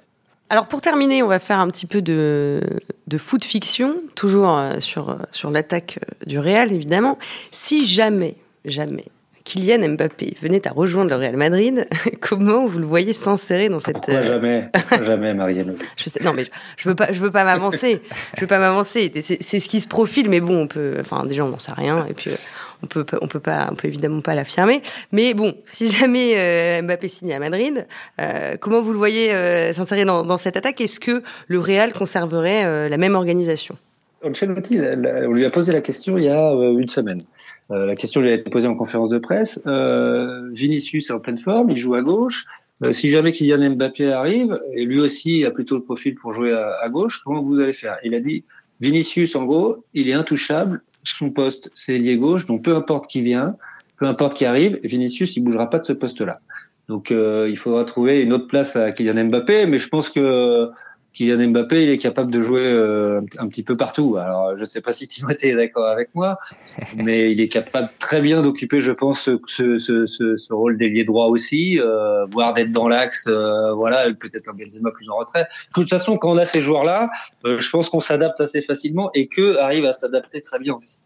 Alors 0.48 0.68
pour 0.68 0.80
terminer, 0.80 1.22
on 1.22 1.26
va 1.26 1.38
faire 1.38 1.60
un 1.60 1.68
petit 1.68 1.86
peu 1.86 2.00
de, 2.00 2.60
de 3.08 3.18
foot 3.18 3.44
fiction, 3.44 3.96
toujours 4.14 4.58
sur, 4.78 5.18
sur 5.32 5.50
l'attaque 5.50 5.98
du 6.26 6.38
Real 6.38 6.72
évidemment. 6.72 7.18
Si 7.50 7.84
jamais, 7.84 8.36
jamais, 8.64 9.06
Kylian 9.46 9.90
Mbappé 9.90 10.34
venait 10.42 10.66
à 10.66 10.72
rejoindre 10.72 11.10
le 11.10 11.16
Real 11.16 11.36
Madrid, 11.36 11.86
comment 12.20 12.66
vous 12.66 12.80
le 12.80 12.84
voyez 12.84 13.12
s'insérer 13.12 13.68
dans 13.68 13.78
cette 13.78 13.94
Pourquoi 13.94 14.20
jamais, 14.20 14.68
jamais 15.02 15.34
Marielle. 15.34 15.76
je 15.96 16.10
sais, 16.10 16.22
non 16.22 16.34
mais 16.34 16.46
je 16.76 16.88
veux 16.88 16.96
pas, 16.96 17.12
je 17.12 17.20
veux 17.20 17.30
pas 17.30 17.44
m'avancer, 17.44 18.02
je 18.34 18.40
veux 18.40 18.48
pas 18.48 18.58
m'avancer. 18.58 19.12
C'est 19.22 19.60
ce 19.60 19.68
qui 19.68 19.80
se 19.80 19.86
profile, 19.86 20.28
mais 20.28 20.40
bon, 20.40 20.62
on 20.62 20.66
peut, 20.66 20.96
enfin 21.00 21.24
déjà 21.24 21.44
on 21.44 21.48
n'en 21.48 21.60
sait 21.60 21.72
rien 21.72 22.04
et 22.06 22.12
puis 22.12 22.32
euh, 22.32 22.36
on 22.82 22.88
peut, 22.88 23.06
on 23.22 23.28
peut 23.28 23.38
pas, 23.38 23.68
on 23.70 23.76
peut 23.76 23.86
évidemment 23.86 24.20
pas 24.20 24.34
l'affirmer. 24.34 24.82
Mais 25.12 25.32
bon, 25.32 25.54
si 25.64 25.90
jamais 25.90 26.34
euh, 26.36 26.82
Mbappé 26.82 27.06
signe 27.06 27.32
à 27.32 27.38
Madrid, 27.38 27.86
euh, 28.20 28.56
comment 28.60 28.82
vous 28.82 28.90
le 28.90 28.98
voyez 28.98 29.28
s'insérer 29.72 30.04
dans, 30.04 30.24
dans, 30.24 30.36
cette 30.36 30.56
attaque? 30.56 30.80
Est-ce 30.80 30.98
que 30.98 31.22
le 31.46 31.60
Real 31.60 31.92
conserverait 31.92 32.88
la 32.88 32.96
même 32.96 33.14
organisation? 33.14 33.76
Ancelotti, 34.24 34.80
on 34.80 35.32
lui 35.32 35.44
a 35.44 35.50
posé 35.50 35.72
la 35.72 35.82
question 35.82 36.18
il 36.18 36.24
y 36.24 36.28
a 36.28 36.50
une 36.50 36.88
semaine. 36.88 37.22
Euh, 37.70 37.86
la 37.86 37.96
question 37.96 38.20
lui 38.20 38.30
a 38.30 38.34
été 38.34 38.48
posée 38.48 38.68
en 38.68 38.76
conférence 38.76 39.08
de 39.08 39.18
presse. 39.18 39.60
Euh, 39.66 40.48
Vinicius 40.52 41.10
est 41.10 41.12
en 41.12 41.20
pleine 41.20 41.38
forme, 41.38 41.70
il 41.70 41.76
joue 41.76 41.94
à 41.94 42.02
gauche. 42.02 42.46
Euh, 42.82 42.92
si 42.92 43.08
jamais 43.08 43.32
Kylian 43.32 43.70
Mbappé 43.70 44.12
arrive, 44.12 44.60
et 44.74 44.84
lui 44.84 45.00
aussi 45.00 45.44
a 45.44 45.50
plutôt 45.50 45.76
le 45.76 45.82
profil 45.82 46.14
pour 46.14 46.32
jouer 46.32 46.52
à, 46.52 46.88
gauche, 46.88 47.22
comment 47.24 47.42
vous 47.42 47.58
allez 47.58 47.72
faire? 47.72 47.96
Il 48.04 48.14
a 48.14 48.20
dit 48.20 48.44
Vinicius, 48.80 49.34
en 49.34 49.44
gros, 49.44 49.84
il 49.94 50.08
est 50.08 50.12
intouchable. 50.12 50.82
Son 51.02 51.30
poste, 51.30 51.70
c'est 51.74 51.98
lié 51.98 52.16
gauche, 52.16 52.44
donc 52.44 52.62
peu 52.62 52.74
importe 52.74 53.08
qui 53.08 53.20
vient, 53.20 53.56
peu 53.98 54.06
importe 54.06 54.36
qui 54.36 54.44
arrive, 54.44 54.78
Vinicius, 54.82 55.36
il 55.36 55.40
bougera 55.40 55.70
pas 55.70 55.78
de 55.78 55.84
ce 55.84 55.92
poste-là. 55.92 56.40
Donc 56.88 57.10
il 57.10 57.56
faudra 57.56 57.84
trouver 57.84 58.20
une 58.20 58.32
autre 58.32 58.46
place 58.46 58.76
à 58.76 58.92
Kylian 58.92 59.24
Mbappé, 59.24 59.66
mais 59.66 59.78
je 59.78 59.88
pense 59.88 60.10
que 60.10 60.68
Kylian 61.16 61.48
Mbappé, 61.48 61.82
il 61.82 61.88
est 61.88 61.96
capable 61.96 62.30
de 62.30 62.42
jouer 62.42 62.60
euh, 62.60 63.22
un 63.38 63.48
petit 63.48 63.62
peu 63.62 63.74
partout. 63.74 64.18
Alors, 64.18 64.54
je 64.54 64.60
ne 64.60 64.66
sais 64.66 64.82
pas 64.82 64.92
si 64.92 65.08
Timothée 65.08 65.48
est 65.48 65.54
d'accord 65.54 65.86
avec 65.86 66.10
moi, 66.14 66.38
mais 66.96 67.32
il 67.32 67.40
est 67.40 67.48
capable 67.48 67.88
très 67.98 68.20
bien 68.20 68.42
d'occuper, 68.42 68.80
je 68.80 68.92
pense, 68.92 69.22
ce, 69.22 69.38
ce, 69.78 69.78
ce, 70.06 70.36
ce 70.36 70.52
rôle 70.52 70.76
d'ailier 70.76 71.04
droit 71.04 71.28
aussi, 71.28 71.80
euh, 71.80 72.26
voire 72.26 72.52
d'être 72.52 72.70
dans 72.70 72.86
l'axe, 72.86 73.24
euh, 73.28 73.72
voilà, 73.72 74.12
peut-être 74.12 74.50
un 74.50 74.52
Benzema 74.52 74.90
plus 74.90 75.08
en 75.08 75.16
retrait. 75.16 75.44
De 75.44 75.80
toute 75.80 75.88
façon, 75.88 76.18
quand 76.18 76.32
on 76.32 76.36
a 76.36 76.44
ces 76.44 76.60
joueurs-là, 76.60 77.08
euh, 77.46 77.58
je 77.58 77.70
pense 77.70 77.88
qu'on 77.88 78.00
s'adapte 78.00 78.38
assez 78.42 78.60
facilement 78.60 79.10
et 79.14 79.26
que 79.26 79.56
arrive 79.56 79.86
à 79.86 79.94
s'adapter 79.94 80.42
très 80.42 80.58
bien 80.58 80.74
aussi. 80.74 80.98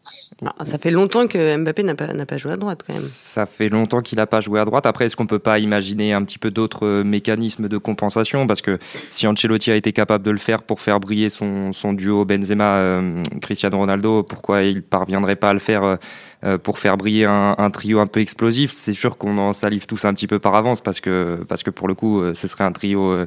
Ah, 0.44 0.64
ça 0.64 0.78
fait 0.78 0.90
longtemps 0.90 1.28
que 1.28 1.56
Mbappé 1.56 1.84
n'a 1.84 1.94
pas, 1.94 2.12
n'a 2.12 2.26
pas 2.26 2.36
joué 2.36 2.52
à 2.52 2.56
droite 2.56 2.80
quand 2.84 2.92
même. 2.92 3.02
Ça 3.02 3.46
fait 3.46 3.68
longtemps 3.68 4.00
qu'il 4.00 4.16
n'a 4.16 4.26
pas 4.26 4.40
joué 4.40 4.58
à 4.58 4.64
droite. 4.64 4.86
Après, 4.86 5.04
est-ce 5.04 5.14
qu'on 5.14 5.28
peut 5.28 5.38
pas 5.38 5.60
imaginer 5.60 6.12
un 6.12 6.24
petit 6.24 6.38
peu 6.38 6.50
d'autres 6.50 7.02
mécanismes 7.04 7.68
de 7.68 7.78
compensation? 7.78 8.48
Parce 8.48 8.60
que 8.60 8.80
si 9.12 9.28
Ancelotti 9.28 9.70
a 9.70 9.76
été 9.76 9.92
capable 10.00 10.24
de 10.24 10.30
le 10.30 10.38
faire 10.38 10.62
pour 10.62 10.80
faire 10.80 10.98
briller 10.98 11.28
son, 11.28 11.92
duo 11.92 12.24
Benzema-Cristiano 12.24 13.76
euh, 13.76 13.80
Ronaldo, 13.80 14.22
pourquoi 14.22 14.62
il 14.62 14.82
parviendrait 14.82 15.36
pas 15.36 15.50
à 15.50 15.52
le 15.52 15.58
faire 15.58 15.84
euh, 15.84 15.96
euh, 16.44 16.56
pour 16.56 16.78
faire 16.78 16.96
briller 16.96 17.26
un, 17.26 17.54
un 17.58 17.70
trio 17.70 18.00
un 18.00 18.06
peu 18.06 18.20
explosif? 18.20 18.70
C'est 18.70 18.94
sûr 18.94 19.18
qu'on 19.18 19.36
en 19.36 19.52
salive 19.52 19.84
tous 19.84 20.06
un 20.06 20.14
petit 20.14 20.26
peu 20.26 20.38
par 20.38 20.54
avance 20.54 20.80
parce 20.80 21.00
que, 21.00 21.44
parce 21.48 21.62
que 21.62 21.68
pour 21.68 21.86
le 21.86 21.94
coup, 21.94 22.22
ce 22.32 22.48
serait 22.48 22.64
un 22.64 22.72
trio 22.72 23.26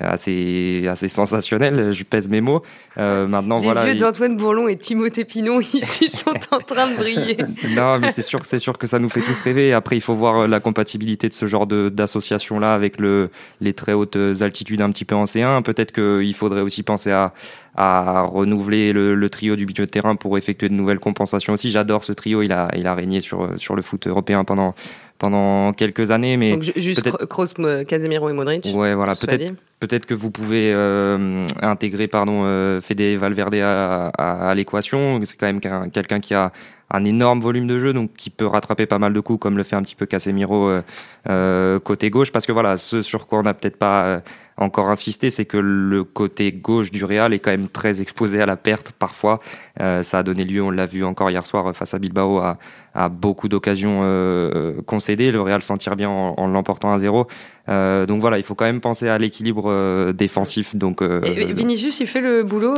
assez, 0.00 0.86
assez 0.88 1.08
sensationnel. 1.08 1.92
Je 1.92 2.04
pèse 2.04 2.28
mes 2.28 2.40
mots. 2.40 2.62
maintenant, 2.96 3.58
Les 3.58 3.64
voilà. 3.64 3.86
yeux 3.86 3.96
d'Antoine 3.98 4.36
Bourlon 4.36 4.68
et 4.68 4.76
Timothée 4.76 5.24
Pinon 5.24 5.60
ici 5.74 6.08
sont 6.08 6.34
en 6.50 6.58
train 6.58 6.90
de 6.90 6.96
briller. 6.96 7.36
non, 7.76 7.98
mais 7.98 8.10
c'est 8.10 8.22
sûr, 8.22 8.40
c'est 8.44 8.58
sûr 8.58 8.78
que 8.78 8.86
ça 8.86 8.98
nous 8.98 9.08
fait 9.08 9.20
tous 9.20 9.40
rêver. 9.40 9.72
Après, 9.72 9.96
il 9.96 10.00
faut 10.00 10.14
voir 10.14 10.48
la 10.48 10.60
compatibilité 10.60 11.28
de 11.28 11.34
ce 11.34 11.46
genre 11.46 11.66
d'association 11.66 12.58
là 12.58 12.74
avec 12.74 13.00
le, 13.00 13.30
les 13.60 13.72
très 13.72 13.92
hautes 13.92 14.18
altitudes 14.40 14.80
un 14.80 14.90
petit 14.90 15.04
peu 15.04 15.14
en 15.14 15.24
C1. 15.24 15.62
Peut-être 15.62 15.92
qu'il 15.92 16.34
faudrait 16.34 16.60
aussi 16.60 16.82
penser 16.82 17.10
à, 17.10 17.32
à 17.76 18.22
renouveler 18.22 18.92
le, 18.92 19.14
le, 19.14 19.30
trio 19.30 19.56
du 19.56 19.66
milieu 19.66 19.84
de 19.84 19.90
terrain 19.90 20.16
pour 20.16 20.38
effectuer 20.38 20.68
de 20.68 20.74
nouvelles 20.74 21.00
compensations 21.00 21.52
aussi. 21.54 21.70
J'adore 21.70 22.04
ce 22.04 22.12
trio, 22.12 22.42
il 22.42 22.52
a, 22.52 22.70
il 22.76 22.86
a 22.86 22.94
régné 22.94 23.20
sur, 23.20 23.50
sur 23.56 23.74
le 23.74 23.82
foot 23.82 24.06
européen 24.06 24.44
pendant, 24.44 24.74
pendant 25.18 25.72
quelques 25.72 26.10
années. 26.10 26.36
Mais 26.36 26.52
Donc 26.52 26.62
juste 26.76 27.10
Kroos, 27.26 27.46
Casemiro 27.88 28.28
et 28.30 28.32
Modric. 28.32 28.70
Ouais, 28.74 28.94
voilà, 28.94 29.14
peut-être 29.14 29.54
peut-être 29.86 30.06
que 30.06 30.14
vous 30.14 30.30
pouvez 30.30 30.72
euh, 30.72 31.44
intégrer 31.60 32.08
pardon 32.08 32.42
euh, 32.44 32.80
Fede 32.80 33.18
Valverde 33.18 33.54
à, 33.54 34.52
l'équation. 34.56 35.20
C'est 35.24 35.36
quand 35.36 35.46
même 35.46 35.60
quelqu'un 35.90 36.20
qui 36.20 36.32
a 36.32 36.52
un 36.90 37.04
énorme 37.04 37.40
volume 37.40 37.66
de 37.66 37.78
jeu, 37.78 37.92
donc 37.92 38.14
qui 38.14 38.30
peut 38.30 38.46
rattraper 38.46 38.86
pas 38.86 38.98
mal 38.98 39.12
de 39.12 39.20
coups, 39.20 39.40
comme 39.40 39.58
le 39.58 39.62
fait 39.62 39.76
un 39.76 39.82
petit 39.82 39.96
peu 39.96 40.06
Casemiro 40.06 40.70
euh, 41.28 41.78
côté 41.80 42.08
gauche. 42.08 42.32
Parce 42.32 42.46
que 42.46 42.52
voilà, 42.52 42.78
ce 42.78 43.02
sur 43.02 43.26
quoi 43.26 43.40
on 43.40 43.42
n'a 43.42 43.52
peut-être 43.52 43.76
pas 43.76 44.22
encore 44.56 44.88
insisté, 44.88 45.28
c'est 45.28 45.44
que 45.44 45.58
le 45.58 46.04
côté 46.04 46.52
gauche 46.52 46.90
du 46.90 47.04
Real 47.04 47.34
est 47.34 47.40
quand 47.40 47.50
même 47.50 47.68
très 47.68 48.00
exposé 48.00 48.40
à 48.40 48.46
la 48.46 48.56
perte 48.56 48.92
parfois. 48.92 49.40
Ça 49.78 50.18
a 50.18 50.22
donné 50.22 50.44
lieu, 50.44 50.62
on 50.62 50.70
l'a 50.70 50.86
vu 50.86 51.04
encore 51.04 51.30
hier 51.30 51.44
soir 51.44 51.74
face 51.74 51.92
à 51.92 51.98
Bilbao, 51.98 52.38
à, 52.38 53.08
beaucoup 53.08 53.48
d'occasions 53.48 54.02
concédées. 54.86 55.32
Le 55.32 55.40
Real 55.40 55.60
s'en 55.60 55.76
tire 55.76 55.96
bien 55.96 56.08
en, 56.08 56.34
en 56.36 56.46
l'emportant 56.46 56.92
à 56.92 56.98
zéro. 56.98 57.26
Euh, 57.68 58.04
donc 58.06 58.20
voilà, 58.20 58.38
il 58.38 58.42
faut 58.42 58.54
quand 58.54 58.64
même 58.64 58.80
penser 58.80 59.08
à 59.08 59.18
l'équilibre 59.18 59.70
euh, 59.70 60.12
défensif. 60.12 60.76
Donc, 60.76 61.02
Et 61.02 61.52
Vinicius, 61.52 62.00
il 62.00 62.06
fait 62.06 62.20
le 62.20 62.42
boulot 62.42 62.74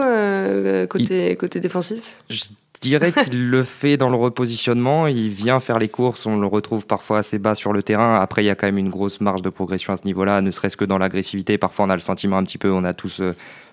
côté, 0.89 1.31
il... 1.31 1.37
côté 1.37 1.61
défensif? 1.61 2.17
Je 2.31 2.45
dirais 2.81 3.13
qu'il 3.13 3.51
le 3.51 3.63
fait 3.63 3.97
dans 3.97 4.11
le 4.11 4.17
repositionnement. 4.17 5.07
Il 5.07 5.31
vient 5.31 5.61
faire 5.61 5.79
les 5.79 5.89
courses. 5.89 6.27
On 6.27 6.37
le 6.39 6.47
retrouve 6.47 6.87
parfois 6.87 7.19
assez 7.19 7.39
bas 7.39 7.55
sur 7.55 7.73
le 7.73 7.83
terrain. 7.83 8.21
Après, 8.21 8.43
il 8.45 8.47
y 8.47 8.51
a 8.51 8.55
quand 8.55 8.67
même 8.67 8.79
une 8.79 8.91
grosse 8.91 9.21
marge 9.21 9.43
de 9.43 9.51
progression 9.51 9.93
à 9.93 9.97
ce 9.97 10.05
niveau-là, 10.05 10.41
ne 10.41 10.51
serait-ce 10.51 10.77
que 10.77 10.85
dans 10.85 10.99
l'agressivité. 10.99 11.59
Parfois, 11.59 11.87
on 11.87 11.91
a 11.91 11.97
le 11.97 12.01
sentiment 12.01 12.37
un 12.37 12.45
petit 12.45 12.59
peu, 12.59 12.71
on 12.71 12.85
a 12.85 12.95
tous, 12.95 13.23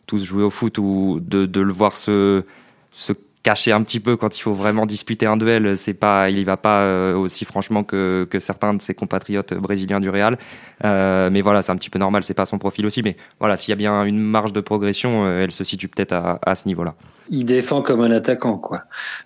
tous 0.08 0.24
joué 0.24 0.44
au 0.44 0.50
foot 0.50 0.78
ou 0.78 1.20
de, 1.22 1.46
de 1.46 1.62
le 1.62 1.74
voir 1.74 1.98
se, 1.98 2.44
se 2.92 3.14
cacher 3.44 3.74
un 3.74 3.84
petit 3.84 4.00
peu 4.00 4.16
quand 4.16 4.38
il 4.38 4.42
faut 4.42 4.54
vraiment 4.54 4.86
disputer 4.86 5.26
un 5.26 5.38
duel. 5.38 5.78
C'est 5.78 5.94
pas, 5.94 6.30
il 6.30 6.40
y 6.40 6.44
va 6.44 6.58
pas 6.58 7.14
aussi 7.14 7.46
franchement 7.46 7.84
que, 7.84 8.26
que 8.30 8.40
certains 8.40 8.74
de 8.74 8.82
ses 8.82 8.96
compatriotes 8.96 9.54
brésiliens 9.54 10.00
du 10.00 10.10
Real. 10.10 10.38
Euh, 10.84 11.30
mais 11.30 11.42
voilà, 11.42 11.62
c'est 11.62 11.72
un 11.72 11.76
petit 11.76 11.90
peu 11.90 12.00
normal, 12.00 12.24
c'est 12.24 12.34
pas 12.34 12.46
son 12.46 12.58
profil 12.58 12.86
aussi. 12.86 13.02
Mais 13.04 13.16
voilà, 13.40 13.58
s'il 13.58 13.70
y 13.70 13.74
a 13.74 13.76
bien 13.76 14.04
une 14.06 14.20
marge 14.20 14.54
de 14.54 14.62
progression, 14.62 15.28
elle 15.28 15.52
se 15.52 15.64
situe 15.64 15.88
peut-être 15.88 16.14
à, 16.14 16.40
à, 16.46 16.56
ce 16.56 16.68
niveau-là. 16.68 16.96
Il 17.30 17.46
défend 17.46 17.82
comme 17.82 18.02
un 18.02 18.12
attaquant, 18.12 18.58
quoi. 18.58 18.84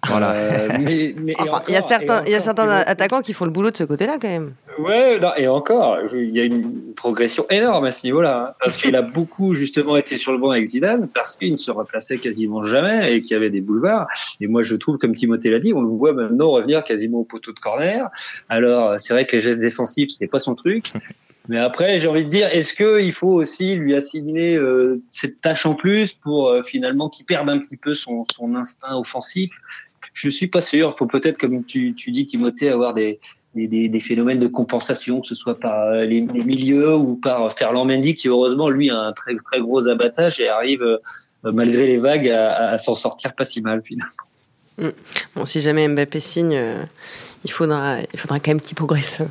Voilà. 0.08 0.32
Euh, 0.32 0.70
mais, 0.80 1.16
mais 1.18 1.34
enfin, 1.40 1.50
encore, 1.50 1.64
il 1.68 1.74
y 1.74 1.78
a 1.78 1.82
certains, 1.82 2.24
il 2.26 2.32
y 2.32 2.36
a 2.36 2.40
certains 2.40 2.70
attaquants 2.70 3.22
qui 3.22 3.34
font 3.34 3.46
le 3.46 3.52
boulot 3.52 3.72
de 3.72 3.78
ce 3.78 3.84
côté-là, 3.84 4.18
quand 4.22 4.28
même. 4.28 4.54
Ouais, 4.80 5.20
non, 5.20 5.32
et 5.38 5.48
encore, 5.48 6.00
il 6.14 6.36
y 6.36 6.40
a 6.40 6.44
une 6.44 6.94
progression 6.94 7.46
énorme 7.50 7.86
à 7.86 7.92
ce 7.92 8.06
niveau-là, 8.06 8.50
hein, 8.50 8.56
parce 8.60 8.78
qu'il 8.78 8.96
a 8.96 9.02
beaucoup 9.02 9.54
justement 9.54 9.98
été 9.98 10.18
sur 10.18 10.32
le 10.32 10.38
banc 10.38 10.52
avec 10.52 10.66
Zidane, 10.66 11.08
parce 11.08 11.36
qu'il 11.36 11.52
ne 11.52 11.58
se 11.58 11.72
replaçait 11.72 12.18
quasiment 12.18 12.62
jamais 12.64 13.16
et 13.16 13.22
qu'il 13.22 13.32
y 13.32 13.36
avait 13.36 13.50
des 13.50 13.62
boulevards. 13.62 14.08
Et 14.40 14.48
moi, 14.48 14.62
je 14.62 14.76
trouve, 14.76 14.98
comme 14.98 15.16
Timothée 15.16 15.50
l'a 15.50 15.60
dit, 15.60 15.74
on 15.74 15.82
le 15.82 15.90
voit 15.90 16.14
maintenant 16.14 16.52
revenir 16.52 16.84
quasiment 16.84 17.20
au 17.20 17.24
poteau 17.24 17.54
de 17.54 17.60
corner. 17.60 18.10
Alors, 18.50 19.00
c'est 19.00 19.14
vrai 19.14 19.26
que 19.26 19.36
les 19.36 19.42
gestes 19.42 19.60
défensifs, 19.60 20.10
c'est 20.18 20.28
pas 20.28 20.40
son 20.40 20.54
truc. 20.54 20.92
Mais 21.50 21.60
après, 21.60 21.98
j'ai 22.00 22.08
envie 22.08 22.26
de 22.26 22.30
dire, 22.30 22.50
est-ce 22.52 22.74
que 22.74 23.02
il 23.02 23.14
faut 23.14 23.32
aussi 23.32 23.76
lui 23.76 23.96
assigner 23.96 24.58
euh, 24.58 25.02
cette 25.08 25.40
tâche 25.40 25.66
en 25.66 25.76
plus 25.76 26.12
pour 26.12 26.50
euh, 26.50 26.62
finalement 26.62 27.08
qu'il 27.08 27.26
perde 27.26 27.50
un 27.50 27.58
petit 27.58 27.78
peu 27.78 27.96
son, 27.96 28.26
son 28.36 28.54
instinct 28.56 28.98
offensif? 28.98 29.58
Je 30.14 30.30
suis 30.30 30.48
pas 30.48 30.62
sûr. 30.62 30.92
Il 30.94 30.98
faut 30.98 31.06
peut-être, 31.06 31.38
comme 31.38 31.64
tu, 31.64 31.94
tu 31.94 32.12
dis, 32.12 32.26
Timothée, 32.26 32.70
avoir 32.70 32.94
des, 32.94 33.20
des, 33.66 34.00
phénomènes 34.00 34.38
de 34.38 34.48
compensation, 34.48 35.22
que 35.22 35.28
ce 35.28 35.36
soit 35.36 35.60
par 35.60 35.92
les, 35.92 36.22
les 36.22 36.44
milieux 36.44 36.96
ou 36.96 37.16
par 37.16 37.52
Ferland 37.54 37.86
Mendy, 37.86 38.14
qui 38.14 38.28
heureusement, 38.28 38.70
lui, 38.70 38.92
a 38.92 39.00
un 39.00 39.14
très, 39.14 39.34
très 39.36 39.60
gros 39.60 39.88
abattage 39.88 40.40
et 40.40 40.48
arrive, 40.48 40.84
euh, 40.84 40.98
malgré 41.44 41.88
les 41.88 41.98
vagues, 41.98 42.30
à, 42.30 42.78
s'en 42.78 42.94
sortir 42.94 43.34
pas 43.34 43.46
si 43.46 43.62
mal, 43.62 43.82
finalement. 43.82 44.94
Bon, 45.36 45.46
si 45.46 45.60
jamais 45.62 45.88
Mbappé 45.88 46.20
signe, 46.20 46.56
euh, 46.56 46.84
il, 47.44 47.52
faudra, 47.52 47.98
il 48.14 48.20
faudra 48.20 48.40
quand 48.40 48.52
même 48.52 48.62
qu'il 48.62 48.76
progresse. 48.76 49.22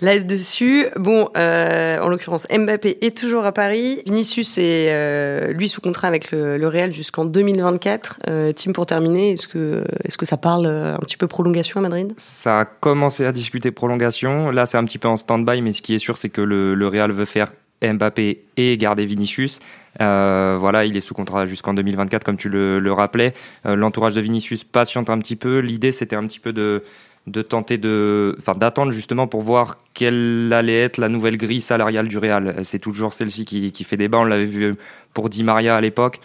Là-dessus, 0.00 0.86
bon, 0.96 1.28
euh, 1.36 1.98
en 2.00 2.08
l'occurrence, 2.08 2.46
Mbappé 2.50 2.98
est 3.00 3.16
toujours 3.16 3.44
à 3.44 3.52
Paris. 3.52 4.00
Vinicius 4.06 4.58
est, 4.58 4.88
euh, 4.90 5.52
lui, 5.52 5.68
sous 5.68 5.80
contrat 5.80 6.08
avec 6.08 6.30
le, 6.30 6.66
Real 6.66 6.92
jusqu'en 6.92 7.24
2024. 7.24 8.18
Euh, 8.28 8.52
Tim, 8.52 8.72
pour 8.72 8.86
terminer, 8.86 9.32
est-ce 9.32 9.46
que, 9.46 9.84
est 10.02 10.16
que 10.16 10.26
ça 10.26 10.36
parle 10.36 10.66
un 10.66 10.98
petit 10.98 11.16
peu 11.16 11.26
prolongation 11.26 11.80
à 11.80 11.82
Madrid? 11.82 12.12
Ça 12.16 12.60
a 12.60 12.64
commencé 12.64 13.24
à 13.26 13.32
discuter 13.32 13.70
prolongation. 13.70 14.50
Là, 14.50 14.66
c'est 14.66 14.78
un 14.78 14.84
petit 14.84 14.98
peu 14.98 15.08
en 15.08 15.16
stand-by, 15.16 15.62
mais 15.62 15.72
ce 15.72 15.82
qui 15.82 15.94
est 15.94 15.98
sûr, 15.98 16.18
c'est 16.18 16.30
que 16.30 16.40
le, 16.40 16.88
Real 16.88 17.12
veut 17.12 17.24
faire 17.24 17.50
Mbappé 17.82 18.44
et 18.56 18.76
garder 18.78 19.04
Vinicius. 19.04 19.60
Euh, 20.00 20.56
voilà, 20.58 20.84
il 20.84 20.96
est 20.96 21.00
sous 21.00 21.14
contrat 21.14 21.46
jusqu'en 21.46 21.74
2024, 21.74 22.24
comme 22.24 22.36
tu 22.36 22.48
le, 22.48 22.92
rappelais. 22.92 23.34
Euh, 23.66 23.76
L'entourage 23.76 24.14
de 24.14 24.20
Vinicius 24.20 24.64
patiente 24.64 25.10
un 25.10 25.18
petit 25.18 25.36
peu. 25.36 25.58
L'idée, 25.58 25.92
c'était 25.92 26.16
un 26.16 26.26
petit 26.26 26.40
peu 26.40 26.52
de, 26.52 26.82
de 27.26 27.42
tenter 27.42 27.78
de, 27.78 28.36
enfin, 28.38 28.54
d'attendre 28.54 28.92
justement 28.92 29.26
pour 29.26 29.40
voir 29.40 29.78
quelle 29.94 30.52
allait 30.52 30.82
être 30.82 30.98
la 30.98 31.08
nouvelle 31.08 31.36
grille 31.36 31.60
salariale 31.60 32.08
du 32.08 32.18
Real. 32.18 32.64
C'est 32.64 32.78
toujours 32.78 33.12
celle-ci 33.12 33.44
qui, 33.44 33.84
fait 33.84 33.96
débat. 33.96 34.18
On 34.18 34.24
l'avait 34.24 34.44
vu 34.44 34.74
pour 35.14 35.30
Di 35.30 35.42
Maria 35.42 35.76
à 35.76 35.80
l'époque. 35.80 36.20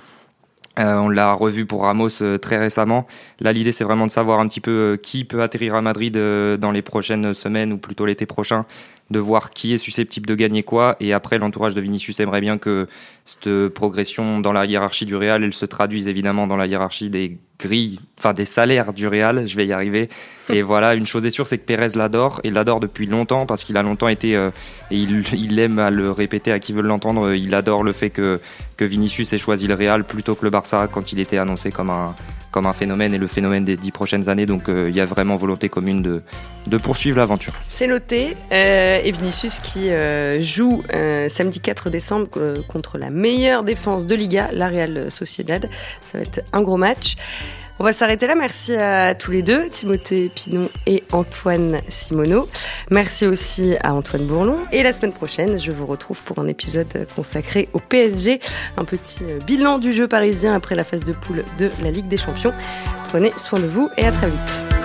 Euh, 0.77 0.95
on 0.97 1.09
l'a 1.09 1.33
revu 1.33 1.65
pour 1.65 1.81
Ramos 1.83 2.21
euh, 2.21 2.37
très 2.37 2.57
récemment. 2.57 3.05
Là, 3.39 3.51
l'idée, 3.51 3.71
c'est 3.71 3.83
vraiment 3.83 4.05
de 4.05 4.11
savoir 4.11 4.39
un 4.39 4.47
petit 4.47 4.61
peu 4.61 4.71
euh, 4.71 4.97
qui 4.97 5.25
peut 5.25 5.41
atterrir 5.41 5.75
à 5.75 5.81
Madrid 5.81 6.13
dans 6.13 6.71
les 6.71 6.81
prochaines 6.81 7.33
semaines 7.33 7.73
ou 7.73 7.77
plutôt 7.77 8.05
l'été 8.05 8.25
prochain, 8.25 8.65
de 9.11 9.19
voir 9.19 9.51
qui 9.51 9.73
est 9.73 9.77
susceptible 9.77 10.27
de 10.27 10.35
gagner 10.35 10.63
quoi. 10.63 10.95
Et 10.99 11.13
après, 11.13 11.37
l'entourage 11.37 11.73
de 11.73 11.81
Vinicius 11.81 12.19
aimerait 12.19 12.41
bien 12.41 12.57
que 12.57 12.87
cette 13.25 13.69
progression 13.69 14.39
dans 14.39 14.53
la 14.53 14.65
hiérarchie 14.65 15.05
du 15.05 15.15
Real, 15.15 15.43
elle 15.43 15.53
se 15.53 15.65
traduise 15.65 16.07
évidemment 16.07 16.47
dans 16.47 16.57
la 16.57 16.67
hiérarchie 16.67 17.09
des 17.09 17.37
grilles, 17.59 17.99
enfin 18.17 18.33
des 18.33 18.45
salaires 18.45 18.93
du 18.93 19.07
Real. 19.07 19.47
Je 19.47 19.55
vais 19.55 19.65
y 19.65 19.73
arriver. 19.73 20.09
Et 20.49 20.61
voilà, 20.61 20.93
une 20.93 21.05
chose 21.05 21.25
est 21.25 21.31
sûre, 21.31 21.47
c'est 21.47 21.57
que 21.57 21.65
Pérez 21.65 21.89
l'adore 21.95 22.39
et 22.43 22.49
l'adore 22.49 22.79
depuis 22.79 23.05
longtemps 23.05 23.45
parce 23.45 23.63
qu'il 23.63 23.77
a 23.77 23.83
longtemps 23.83 24.07
été 24.07 24.35
euh, 24.35 24.49
et 24.89 24.97
il, 24.97 25.23
il, 25.33 25.59
aime 25.59 25.77
à 25.77 25.91
le 25.91 26.11
répéter 26.11 26.51
à 26.51 26.59
qui 26.59 26.73
veut 26.73 26.81
l'entendre. 26.81 27.33
Il 27.33 27.53
adore 27.53 27.83
le 27.83 27.91
fait 27.91 28.09
que 28.09 28.39
que 28.77 28.85
Vinicius 28.85 29.31
ait 29.33 29.37
choisi 29.37 29.67
le 29.67 29.75
Real 29.75 30.03
plutôt 30.03 30.33
que 30.33 30.43
le 30.43 30.49
Barça 30.49 30.87
quand 30.91 31.11
il 31.11 31.19
était 31.19 31.37
annoncé 31.37 31.71
comme 31.71 31.91
un 31.91 32.15
comme 32.51 32.65
un 32.65 32.73
phénomène 32.73 33.13
et 33.13 33.17
le 33.17 33.27
phénomène 33.27 33.65
des 33.65 33.77
dix 33.77 33.91
prochaines 33.91 34.29
années. 34.29 34.45
Donc 34.45 34.69
euh, 34.69 34.89
il 34.89 34.95
y 34.95 34.99
a 34.99 35.05
vraiment 35.05 35.35
volonté 35.35 35.69
commune 35.69 36.01
de, 36.01 36.77
poursuivre 36.77 37.17
l'aventure. 37.17 37.53
C'est 37.67 37.87
noté. 37.87 38.35
Euh, 38.51 38.99
et 39.03 39.11
Vinicius 39.11 39.59
qui 39.59 39.89
euh, 39.89 40.39
joue 40.41 40.83
samedi 41.29 41.59
4 41.59 41.89
décembre 41.89 42.27
contre 42.67 42.97
la 42.97 43.09
meilleure 43.09 43.63
défense 43.63 44.05
de 44.05 44.15
Liga, 44.15 44.49
la 44.51 44.67
Real 44.67 45.11
Sociedad. 45.11 45.69
Ça 46.11 46.17
va 46.17 46.23
être 46.23 46.41
un 46.53 46.61
gros 46.61 46.77
match. 46.77 47.15
On 47.79 47.85
va 47.85 47.93
s'arrêter 47.93 48.27
là. 48.27 48.35
Merci 48.35 48.75
à 48.75 49.15
tous 49.15 49.31
les 49.31 49.41
deux, 49.41 49.69
Timothée 49.69 50.29
Pinon 50.29 50.69
et 50.85 51.03
Antoine 51.13 51.79
Simoneau. 51.87 52.45
Merci 52.91 53.25
aussi 53.25 53.75
à 53.81 53.93
Antoine 53.93 54.25
Bourlon. 54.25 54.57
Et 54.73 54.83
la 54.83 54.91
semaine 54.91 55.13
prochaine, 55.13 55.57
je 55.57 55.71
vous 55.71 55.85
retrouve 55.85 56.21
pour 56.23 56.39
un 56.39 56.47
épisode 56.47 57.07
consacré 57.15 57.69
au 57.71 57.79
PSG. 57.79 58.41
Un 58.75 58.83
petit 58.83 59.23
bilan 59.47 59.77
du 59.77 59.93
jeu 59.93 60.09
parisien 60.09 60.53
après 60.53 60.75
la 60.75 60.83
phase 60.83 61.05
de 61.05 61.13
poule 61.13 61.45
de 61.57 61.69
la 61.81 61.91
Ligue 61.91 62.09
des 62.09 62.17
Champions. 62.17 62.53
Prenez 63.07 63.31
soin 63.37 63.59
de 63.59 63.67
vous 63.67 63.89
et 63.97 64.05
à 64.05 64.11
très 64.11 64.27
vite. 64.27 64.78